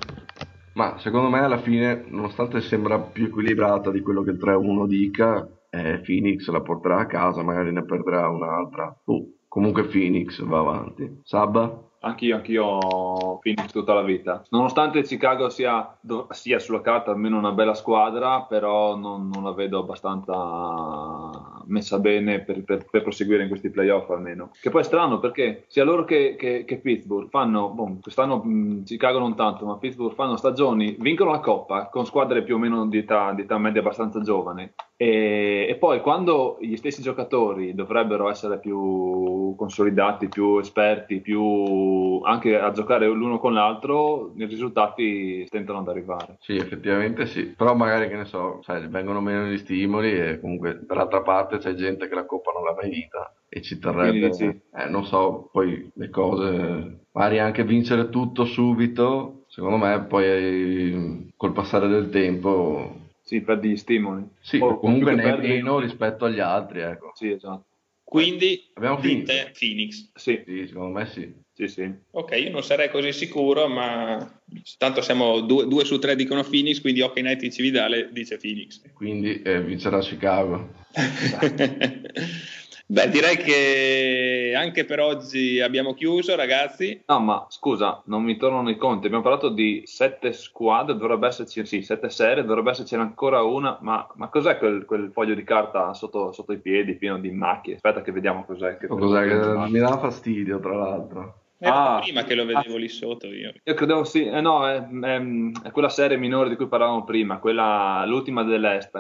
Ma 0.75 0.99
secondo 0.99 1.29
me 1.29 1.41
alla 1.41 1.61
fine, 1.61 2.05
nonostante 2.09 2.61
sembra 2.62 2.99
più 2.99 3.27
equilibrata 3.27 3.91
di 3.91 4.01
quello 4.01 4.23
che 4.23 4.31
il 4.31 4.39
3-1 4.39 4.87
dica, 4.87 5.47
eh, 5.68 6.01
Phoenix 6.01 6.49
la 6.49 6.62
porterà 6.62 7.01
a 7.01 7.07
casa, 7.07 7.43
magari 7.43 7.73
ne 7.73 7.85
perderà 7.85 8.29
un'altra. 8.29 8.95
Oh, 9.05 9.35
comunque 9.49 9.85
Phoenix 9.85 10.43
va 10.43 10.59
avanti. 10.61 11.20
Sabba? 11.25 11.91
Anch'io, 12.05 12.36
anch'io 12.36 13.38
Phoenix 13.40 13.70
tutta 13.70 13.94
la 13.94 14.03
vita. 14.03 14.42
Nonostante 14.50 15.03
Chicago 15.03 15.48
sia, 15.48 15.96
sia 16.30 16.59
sulla 16.59 16.80
carta 16.80 17.12
almeno 17.12 17.38
una 17.38 17.53
bella 17.53 17.74
squadra, 17.74 18.42
però 18.42 18.96
non, 18.96 19.28
non 19.32 19.44
la 19.44 19.53
vedo 19.53 19.78
abbastanza 19.78 21.61
messa 21.66 21.98
bene 21.98 22.40
per, 22.40 22.64
per, 22.64 22.86
per, 22.90 23.03
proseguire 23.03 23.42
in 23.42 23.48
questi 23.48 23.70
playoff 23.70 24.11
almeno. 24.11 24.50
Che 24.61 24.70
poi 24.70 24.80
è 24.80 24.84
strano 24.84 25.20
perché 25.20 25.64
sia 25.68 25.84
loro 25.84 26.05
che, 26.05 26.34
che, 26.36 26.64
che 26.64 26.78
Pittsburgh 26.78 27.28
fanno, 27.28 27.70
boh, 27.70 27.98
quest'anno 28.00 28.38
mh, 28.38 28.82
Chicago 28.84 29.18
non 29.18 29.36
tanto, 29.36 29.64
ma 29.64 29.78
Pittsburgh 29.78 30.14
fanno 30.14 30.36
stagioni, 30.36 30.96
vincono 30.98 31.30
la 31.30 31.40
coppa 31.40 31.88
con 31.88 32.05
squadre 32.05 32.42
più 32.42 32.57
o 32.57 32.59
meno 32.59 32.86
di 32.86 32.98
età, 32.98 33.32
di 33.32 33.42
età 33.42 33.59
media 33.59 33.80
abbastanza 33.80 34.20
giovane. 34.20 34.74
E, 35.03 35.66
e, 35.68 35.74
poi 35.78 36.00
quando 36.00 36.59
gli 36.61 36.76
stessi 36.76 37.03
giocatori 37.03 37.74
dovrebbero 37.74 38.30
essere 38.30 38.61
più 38.61 39.53
consolidati, 39.57 40.28
più 40.28 40.59
esperti, 40.59 41.20
più 41.20 42.20
anche 42.22 42.57
a 42.57 42.70
giocare 42.70 43.09
l'uno 43.09 43.40
con 43.40 43.53
l'altro, 43.53 44.32
i 44.36 44.44
risultati 44.44 45.44
tentano 45.50 45.80
ad 45.80 45.88
arrivare. 45.88 46.36
Sì, 46.38 46.55
effettivamente 46.55 47.26
sì, 47.26 47.46
però 47.46 47.74
magari 47.74 48.09
che 48.09 48.14
ne 48.14 48.26
so, 48.26 48.61
sai, 48.62 48.86
vengono 48.86 49.20
meno 49.20 49.46
gli 49.46 49.59
stimoli 49.59 50.12
e 50.12 50.38
comunque 50.38 50.84
dall'altra 50.86 51.22
parte 51.22 51.59
c'è 51.59 51.74
gente 51.74 52.07
che 52.07 52.14
la 52.14 52.24
coppa 52.24 52.53
non 52.53 52.62
l'ha 52.62 52.76
mai 52.80 52.88
vita 52.88 53.34
e 53.48 53.61
ci 53.61 53.80
terrebbe, 53.80 54.32
sì. 54.32 54.44
eh, 54.44 54.88
non 54.88 55.05
so, 55.05 55.48
poi 55.50 55.90
le 55.94 56.11
cose, 56.11 57.07
magari 57.11 57.40
anche 57.40 57.64
vincere 57.64 58.09
tutto 58.09 58.44
subito, 58.44 59.46
secondo 59.48 59.78
me 59.78 60.00
poi 60.05 61.32
col 61.36 61.53
passare 61.53 61.88
del 61.88 62.09
tempo 62.09 63.00
sì, 63.33 63.41
perdi 63.41 63.70
gli 63.70 63.76
stimoli. 63.78 64.28
Sì, 64.41 64.59
o 64.59 64.78
comunque 64.78 65.14
ne 65.14 65.22
perdi... 65.22 65.49
meno 65.49 65.78
rispetto 65.78 66.26
agli 66.26 66.41
altri, 66.41 66.80
ecco. 66.80 67.12
Sì, 67.14 67.30
esatto. 67.30 67.64
Quindi 68.05 68.70
abbiamo 68.74 68.99
finito. 68.99 69.33
Phoenix. 69.59 70.11
Sì. 70.14 70.43
sì, 70.45 70.66
secondo 70.66 70.99
me 70.99 71.07
sì. 71.07 71.33
Sì, 71.55 71.66
sì. 71.66 71.91
Ok, 72.11 72.33
io 72.39 72.51
non 72.51 72.62
sarei 72.62 72.91
così 72.91 73.11
sicuro, 73.14 73.68
ma 73.68 74.41
tanto 74.76 75.01
siamo 75.01 75.41
due, 75.41 75.66
due 75.66 75.87
su 75.87 75.99
tre 75.99 76.14
dicono 76.14 76.43
Phoenix, 76.43 76.83
quindi 76.83 77.01
Hockey 77.01 77.22
Night 77.22 77.43
in 77.43 77.53
Cividale 77.53 78.11
dice 78.12 78.37
Phoenix. 78.37 78.83
Quindi 78.93 79.41
eh, 79.41 79.62
vincerà 79.62 80.01
Chicago. 80.01 80.68
Beh, 82.93 83.09
direi 83.09 83.39
che 83.39 84.41
che 84.53 84.59
anche 84.59 84.84
per 84.84 85.00
oggi 85.00 85.61
abbiamo 85.61 85.94
chiuso, 85.94 86.36
ragazzi. 86.36 87.03
No, 87.07 87.20
ma 87.20 87.46
scusa, 87.48 88.03
non 88.07 88.22
mi 88.22 88.36
tornano 88.36 88.68
i 88.68 88.76
conti. 88.76 89.07
Abbiamo 89.07 89.24
parlato 89.24 89.48
di 89.48 89.82
sette 89.86 90.34
squadre, 90.34 90.96
dovrebbe 90.96 91.26
esserci, 91.26 91.64
sì, 91.64 91.82
sette 91.82 92.11
serie, 92.11 92.44
dovrebbe 92.44 92.70
esserci 92.70 92.94
ancora 92.94 93.42
una. 93.42 93.78
Ma, 93.80 94.07
ma 94.16 94.28
cos'è 94.28 94.59
quel, 94.59 94.84
quel, 94.84 95.11
foglio 95.11 95.34
di 95.34 95.44
carta 95.44 95.94
sotto, 95.94 96.32
sotto, 96.32 96.53
i 96.53 96.61
piedi 96.61 96.96
pieno 96.96 97.18
di 97.18 97.30
macchie? 97.30 97.76
Aspetta, 97.76 98.03
che 98.03 98.12
vediamo 98.12 98.44
cos'è. 98.44 98.76
Che 98.76 98.86
cos'è 98.86 99.26
che 99.26 99.70
mi 99.70 99.78
dà 99.78 99.98
fastidio, 99.98 100.61
tra 100.61 100.76
l'altro. 100.76 101.41
Era 101.65 101.97
ah, 101.97 102.01
prima 102.01 102.25
che 102.25 102.35
lo 102.35 102.45
vedevo 102.45 102.75
ah, 102.75 102.79
lì 102.79 102.89
sotto 102.89 103.29
io. 103.29 103.53
Io 103.63 103.75
credevo 103.75 104.03
sì, 104.03 104.27
eh, 104.27 104.41
no, 104.41 104.69
è, 104.69 104.85
è, 104.85 105.23
è, 105.63 105.71
quella 105.71 105.89
serie 105.89 106.17
minore 106.17 106.49
di 106.49 106.57
cui 106.57 106.67
parlavamo 106.67 107.05
prima, 107.05 107.39
quella, 107.39 108.03
l'ultima 108.05 108.43
dell'Est. 108.43 108.97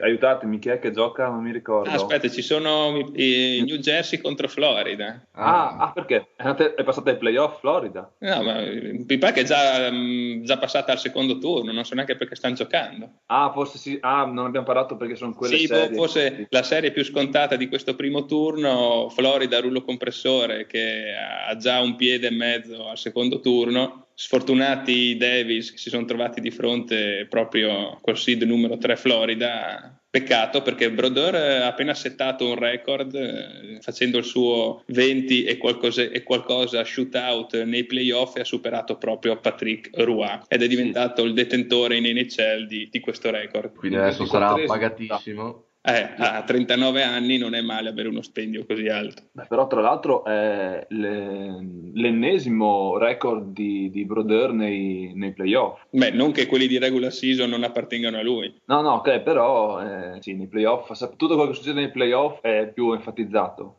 Aiutatemi, 0.00 0.60
chi 0.60 0.68
è 0.68 0.78
che 0.78 0.92
gioca? 0.92 1.26
Non 1.26 1.42
mi 1.42 1.50
ricordo. 1.50 1.90
Ah, 1.90 1.94
aspetta, 1.94 2.28
ci 2.28 2.40
sono 2.40 2.96
i 3.14 3.64
New 3.66 3.78
Jersey 3.78 4.20
contro 4.20 4.46
Florida. 4.46 5.26
Ah, 5.32 5.76
ah 5.76 5.92
perché? 5.92 6.28
È 6.36 6.84
passata 6.84 7.10
ai 7.10 7.16
playoff 7.16 7.58
Florida? 7.58 8.08
No, 8.18 8.42
ma 8.44 8.60
mi 8.60 9.18
pare 9.18 9.32
che 9.32 9.40
è 9.40 9.44
già, 9.44 9.90
mm, 9.90 10.44
già, 10.44 10.56
passata 10.56 10.92
al 10.92 11.00
secondo 11.00 11.38
turno, 11.38 11.72
non 11.72 11.84
so 11.84 11.96
neanche 11.96 12.14
perché 12.14 12.36
stanno 12.36 12.54
giocando. 12.54 13.10
Ah, 13.26 13.50
forse 13.52 13.76
sì, 13.76 13.98
ah, 14.00 14.24
non 14.24 14.46
abbiamo 14.46 14.66
parlato 14.66 14.96
perché 14.96 15.16
sono 15.16 15.34
quelle 15.34 15.56
sì, 15.56 15.66
boh, 15.66 15.74
serie. 15.74 15.96
forse 15.96 16.46
la 16.50 16.62
serie 16.62 16.92
più 16.92 17.02
scontata 17.02 17.56
di 17.56 17.66
questo 17.66 17.96
primo 17.96 18.24
turno, 18.24 19.08
Florida, 19.08 19.58
rullo 19.58 19.82
compressore, 19.82 20.66
che 20.66 21.12
ha 21.48 21.56
già 21.56 21.80
un 21.80 21.87
un 21.88 21.96
piede 21.96 22.28
e 22.28 22.32
mezzo 22.32 22.88
al 22.88 22.98
secondo 22.98 23.40
turno. 23.40 24.06
Sfortunati 24.14 24.92
i 24.92 25.16
Davis 25.16 25.70
che 25.70 25.78
si 25.78 25.90
sono 25.90 26.04
trovati 26.04 26.40
di 26.40 26.50
fronte 26.50 27.26
proprio 27.28 27.98
col 28.00 28.18
seed 28.18 28.42
numero 28.42 28.76
3 28.76 28.96
Florida. 28.96 29.92
Peccato 30.10 30.62
perché 30.62 30.90
Brodeur 30.90 31.34
ha 31.34 31.66
appena 31.66 31.92
settato 31.92 32.48
un 32.48 32.54
record 32.54 33.14
eh, 33.14 33.78
facendo 33.82 34.16
il 34.16 34.24
suo 34.24 34.82
20 34.86 35.44
e 35.44 35.58
qualcosa, 35.58 36.02
e 36.02 36.22
qualcosa 36.22 36.82
shootout 36.82 37.62
nei 37.64 37.84
playoff 37.84 38.36
e 38.36 38.40
ha 38.40 38.44
superato 38.44 38.96
proprio 38.96 39.38
Patrick 39.38 39.90
Roy 39.92 40.40
ed 40.48 40.62
è 40.62 40.66
diventato 40.66 41.24
il 41.24 41.34
detentore 41.34 41.98
in 41.98 42.04
NHL 42.04 42.66
di, 42.66 42.88
di 42.90 43.00
questo 43.00 43.30
record. 43.30 43.74
Quindi 43.74 43.98
adesso 43.98 44.24
sarà 44.24 44.54
pagatissimo. 44.64 45.67
Eh, 45.80 46.14
a 46.18 46.42
39 46.42 47.02
anni 47.02 47.38
non 47.38 47.54
è 47.54 47.62
male 47.62 47.88
avere 47.88 48.08
uno 48.08 48.20
stipendio 48.20 48.66
così 48.66 48.88
alto. 48.88 49.22
Beh, 49.32 49.46
però 49.48 49.66
tra 49.66 49.80
l'altro 49.80 50.24
è 50.24 50.86
le, 50.88 51.66
l'ennesimo 51.94 52.98
record 52.98 53.52
di, 53.52 53.88
di 53.90 54.04
Brodeur 54.04 54.52
nei, 54.52 55.12
nei, 55.14 55.32
playoff. 55.32 55.80
Beh, 55.90 56.10
non 56.10 56.32
che 56.32 56.46
quelli 56.46 56.66
di 56.66 56.78
regular 56.78 57.12
season 57.12 57.48
non 57.48 57.62
appartengano 57.62 58.18
a 58.18 58.22
lui. 58.22 58.54
No, 58.66 58.82
no, 58.82 58.94
ok, 58.94 59.20
però 59.20 59.80
eh, 59.80 60.20
sì, 60.20 60.34
nei 60.34 60.48
playoff, 60.48 60.92
tutto 61.16 61.36
quello 61.36 61.50
che 61.50 61.56
succede 61.56 61.80
nei 61.80 61.90
playoff 61.90 62.40
è 62.40 62.70
più 62.72 62.92
enfatizzato. 62.92 63.76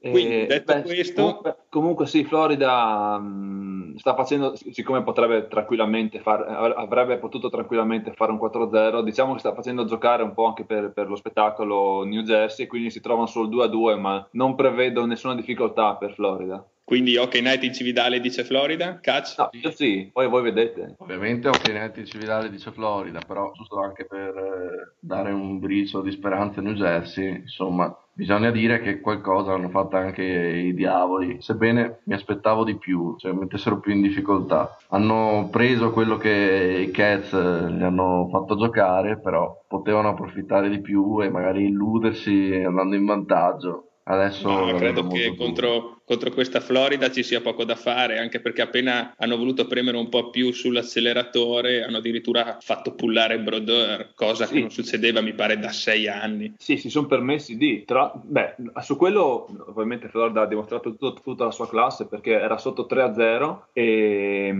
Quindi, 0.00 0.46
detto 0.46 0.72
beh, 0.72 0.82
questo... 0.82 1.22
Comunque, 1.22 1.56
comunque, 1.68 2.06
sì, 2.06 2.24
Florida 2.24 3.18
mh, 3.18 3.96
sta 3.96 4.14
facendo, 4.14 4.54
siccome 4.56 5.02
potrebbe 5.02 5.46
tranquillamente 5.46 6.20
far, 6.20 6.40
avrebbe 6.76 7.18
potuto 7.18 7.50
tranquillamente 7.50 8.14
fare 8.14 8.32
un 8.32 8.38
4-0, 8.38 9.02
diciamo 9.02 9.34
che 9.34 9.40
sta 9.40 9.52
facendo 9.52 9.84
giocare 9.84 10.22
un 10.22 10.32
po' 10.32 10.46
anche 10.46 10.64
per, 10.64 10.92
per 10.92 11.08
lo 11.08 11.16
spettacolo 11.16 12.04
New 12.04 12.22
Jersey, 12.22 12.66
quindi 12.66 12.90
si 12.90 13.00
trovano 13.00 13.26
solo 13.26 13.48
2-2, 13.48 13.98
ma 13.98 14.26
non 14.32 14.54
prevedo 14.54 15.04
nessuna 15.04 15.34
difficoltà 15.34 15.94
per 15.96 16.14
Florida. 16.14 16.66
Quindi 16.90 17.16
OK 17.16 17.34
Night 17.36 17.62
in 17.62 17.72
Cividale 17.72 18.18
dice 18.18 18.42
Florida, 18.42 18.98
catch? 19.00 19.38
No, 19.38 19.50
io 19.52 19.70
sì, 19.70 20.10
poi 20.12 20.26
voi 20.26 20.42
vedete. 20.42 20.96
Ovviamente 20.98 21.46
OK 21.46 21.68
Night 21.68 21.96
in 21.98 22.04
Cividale 22.04 22.50
dice 22.50 22.72
Florida, 22.72 23.20
però 23.24 23.52
giusto 23.52 23.80
anche 23.80 24.06
per 24.06 24.36
eh, 24.36 24.96
dare 24.98 25.30
un 25.30 25.60
briciolo 25.60 26.02
di 26.02 26.10
speranza 26.10 26.58
a 26.58 26.64
New 26.64 26.72
Jersey, 26.72 27.42
insomma, 27.42 27.96
bisogna 28.12 28.50
dire 28.50 28.80
che 28.80 28.98
qualcosa 28.98 29.52
hanno 29.52 29.68
fatto 29.68 29.98
anche 29.98 30.24
i 30.24 30.74
diavoli, 30.74 31.40
sebbene 31.40 32.00
mi 32.06 32.14
aspettavo 32.14 32.64
di 32.64 32.76
più, 32.76 33.14
cioè 33.18 33.30
mettessero 33.30 33.78
più 33.78 33.92
in 33.92 34.02
difficoltà. 34.02 34.76
Hanno 34.88 35.48
preso 35.48 35.92
quello 35.92 36.16
che 36.16 36.86
i 36.88 36.90
Cats 36.90 37.32
eh, 37.34 37.70
gli 37.70 37.82
hanno 37.84 38.26
fatto 38.32 38.56
giocare, 38.56 39.20
però 39.20 39.62
potevano 39.68 40.08
approfittare 40.08 40.68
di 40.68 40.80
più 40.80 41.22
e 41.22 41.30
magari 41.30 41.66
illudersi 41.66 42.64
andando 42.66 42.96
in 42.96 43.04
vantaggio 43.04 43.89
Adesso 44.02 44.48
no, 44.48 44.74
credo 44.74 45.06
che 45.06 45.36
contro, 45.36 46.00
contro, 46.04 46.30
questa 46.30 46.60
Florida 46.60 47.10
ci 47.10 47.22
sia 47.22 47.40
poco 47.40 47.64
da 47.64 47.76
fare, 47.76 48.18
anche 48.18 48.40
perché 48.40 48.62
appena 48.62 49.14
hanno 49.16 49.36
voluto 49.36 49.66
premere 49.66 49.96
un 49.96 50.08
po' 50.08 50.30
più 50.30 50.52
sull'acceleratore, 50.52 51.84
hanno 51.84 51.98
addirittura 51.98 52.58
fatto 52.60 52.94
pullare 52.94 53.38
Brodeur, 53.38 54.12
cosa 54.14 54.46
sì. 54.46 54.54
che 54.54 54.60
non 54.60 54.70
succedeva, 54.70 55.20
mi 55.20 55.34
pare, 55.34 55.58
da 55.58 55.70
sei 55.70 56.08
anni. 56.08 56.54
Sì, 56.58 56.76
si 56.76 56.90
sono 56.90 57.06
permessi 57.06 57.56
di. 57.56 57.84
Tra... 57.84 58.10
Beh, 58.14 58.56
su 58.80 58.96
quello 58.96 59.46
ovviamente 59.66 60.08
Florida 60.08 60.42
ha 60.42 60.46
dimostrato 60.46 60.90
tutto, 60.90 61.12
tutta 61.22 61.44
la 61.44 61.50
sua 61.52 61.68
classe 61.68 62.06
perché 62.06 62.32
era 62.32 62.58
sotto 62.58 62.88
3-0 62.90 63.58
e 63.72 64.52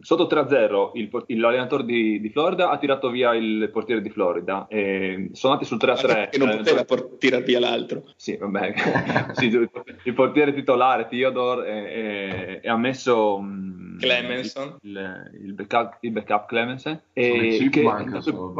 sotto 0.00 0.26
3-0 0.26 0.90
il, 0.94 1.24
il, 1.26 1.40
l'allenatore 1.40 1.84
di, 1.84 2.20
di, 2.20 2.30
Florida 2.30 2.70
ha 2.70 2.78
tirato 2.78 3.10
via 3.10 3.34
il 3.34 3.70
portiere 3.72 4.00
di 4.00 4.10
Florida 4.10 4.66
e 4.68 5.30
sono 5.32 5.54
andati 5.54 5.68
sul 5.68 5.78
3-3 5.78 6.30
che 6.30 6.38
non 6.38 6.56
poteva 6.56 6.84
por- 6.84 7.16
tirare 7.18 7.44
via 7.44 7.60
l'altro. 7.60 8.04
Sì 8.16 8.36
vabbè. 8.36 8.74
Sì, 9.38 9.46
il 9.46 10.14
portiere 10.14 10.52
titolare 10.52 11.06
Theodore 11.08 11.68
e, 11.68 12.00
e, 12.00 12.60
e 12.62 12.68
ha 12.68 12.76
messo 12.76 13.40
mm, 13.40 13.98
Clemenson. 13.98 14.78
il, 14.82 15.30
il, 15.42 15.52
backup, 15.52 15.98
il 16.00 16.12
backup 16.12 16.46
Clemenson 16.46 17.00
e 17.12 17.68
che, 17.70 17.82
manca, 17.82 18.16
intanto, 18.16 18.52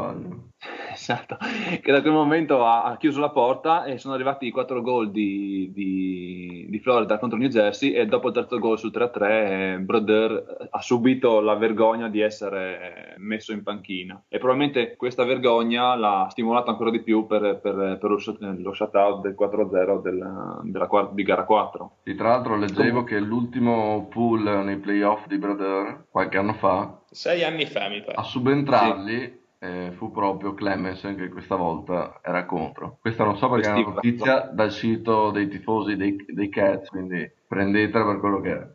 esatto, 0.92 1.36
che 1.80 1.92
da 1.92 2.00
quel 2.00 2.12
momento 2.12 2.64
ha, 2.64 2.84
ha, 2.84 2.96
chiuso 2.96 3.20
la 3.20 3.30
porta 3.30 3.84
e 3.84 3.98
sono 3.98 4.14
arrivati 4.14 4.46
i 4.46 4.50
quattro 4.50 4.82
gol 4.82 5.10
di, 5.10 5.70
di, 5.72 6.66
di, 6.68 6.78
Florida 6.80 7.18
contro 7.18 7.38
New 7.38 7.48
Jersey 7.48 7.92
e 7.92 8.06
dopo 8.06 8.28
il 8.28 8.34
terzo 8.34 8.58
gol 8.58 8.78
sul 8.78 8.90
3-3 8.92 9.30
eh, 9.30 9.78
Broder 9.80 10.68
ha 10.70 10.80
subito 10.80 11.40
la 11.40 11.54
vergogna 11.54 12.08
di 12.08 12.20
essere 12.20 13.14
messo 13.18 13.52
in 13.52 13.62
panchina. 13.62 14.20
E 14.28 14.38
probabilmente 14.38 14.96
questa 14.96 15.24
vergogna 15.24 15.94
l'ha 15.94 16.26
stimolato 16.30 16.70
ancora 16.70 16.90
di 16.90 17.02
più 17.02 17.26
per, 17.26 17.60
per, 17.62 17.98
per 18.00 18.10
lo 18.10 18.72
shutout 18.72 19.20
del 19.20 19.36
4-0 19.38 20.02
della, 20.02 20.60
della, 20.62 21.10
di 21.12 21.22
gara 21.22 21.44
4. 21.44 21.92
E 22.02 22.14
tra 22.16 22.30
l'altro 22.30 22.56
leggevo 22.56 23.04
che 23.04 23.20
l'ultimo 23.20 24.08
pool 24.10 24.42
nei 24.64 24.78
playoff 24.78 25.26
di 25.26 25.38
Broder 25.38 26.06
qualche 26.10 26.38
anno 26.38 26.54
fa 26.54 26.96
sei 27.10 27.42
anni 27.42 27.64
fa 27.64 27.88
mi 27.88 28.02
pare. 28.02 28.16
a 28.16 28.22
subentrarli 28.22 29.18
sì 29.18 29.37
eh, 29.58 29.92
fu 29.96 30.10
proprio 30.10 30.54
Clemenson 30.54 31.16
che 31.16 31.28
questa 31.28 31.56
volta 31.56 32.20
era 32.22 32.44
contro. 32.46 32.98
Questa 33.00 33.24
non 33.24 33.36
so 33.36 33.48
perché 33.48 33.68
è 33.68 33.72
una 33.72 33.94
notizia 33.94 34.50
dal 34.52 34.72
sito 34.72 35.30
dei 35.30 35.48
tifosi 35.48 35.96
dei, 35.96 36.16
dei 36.28 36.48
Cats, 36.48 36.88
quindi 36.88 37.30
prendetela 37.46 38.04
per 38.04 38.20
quello 38.20 38.40
che 38.40 38.52
è. 38.52 38.66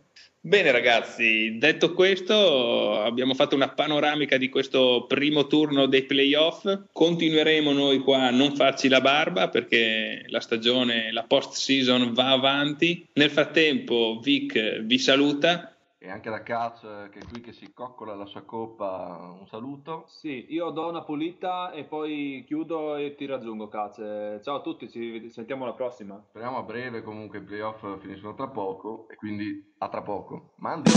Bene 0.45 0.71
ragazzi, 0.71 1.57
detto 1.57 1.93
questo 1.93 2.99
abbiamo 2.99 3.33
fatto 3.33 3.55
una 3.55 3.69
panoramica 3.69 4.35
di 4.35 4.49
questo 4.49 5.05
primo 5.07 5.47
turno 5.47 5.85
dei 5.85 6.03
playoff, 6.03 6.67
continueremo 6.91 7.71
noi 7.71 7.99
qua 7.99 8.23
a 8.23 8.29
non 8.29 8.53
farci 8.53 8.89
la 8.89 8.99
barba 8.99 9.47
perché 9.47 10.25
la 10.27 10.41
stagione, 10.41 11.13
la 11.13 11.23
post 11.23 11.53
season 11.53 12.11
va 12.11 12.31
avanti, 12.31 13.07
nel 13.13 13.29
frattempo 13.29 14.19
Vic 14.21 14.81
vi 14.81 14.99
saluta, 14.99 15.72
e 16.03 16.09
anche 16.09 16.29
da 16.29 16.43
Caz 16.43 16.81
che 16.81 17.19
è 17.19 17.25
qui 17.29 17.39
che 17.39 17.53
si 17.53 17.71
coccola 17.73 18.13
la 18.13 18.25
sua 18.25 18.41
coppa, 18.41 19.37
un 19.39 19.47
saluto. 19.47 20.03
Sì, 20.07 20.47
io 20.49 20.69
do 20.71 20.89
una 20.89 21.01
pulita 21.01 21.71
e 21.71 21.85
poi 21.85 22.43
chiudo 22.45 22.97
e 22.97 23.15
ti 23.15 23.25
raggiungo 23.25 23.69
Caz. 23.69 23.95
Ciao 24.43 24.57
a 24.57 24.61
tutti, 24.61 24.89
ci 24.89 25.29
sentiamo 25.29 25.63
alla 25.63 25.73
prossima. 25.73 26.21
Speriamo 26.27 26.57
a 26.57 26.63
breve, 26.63 27.03
comunque 27.03 27.37
i 27.37 27.41
playoff 27.41 27.99
finiscono 27.99 28.35
tra 28.35 28.49
poco 28.49 29.07
e 29.07 29.15
quindi 29.15 29.73
a 29.77 29.87
tra 29.87 30.01
poco. 30.01 30.51
Mandi! 30.57 30.91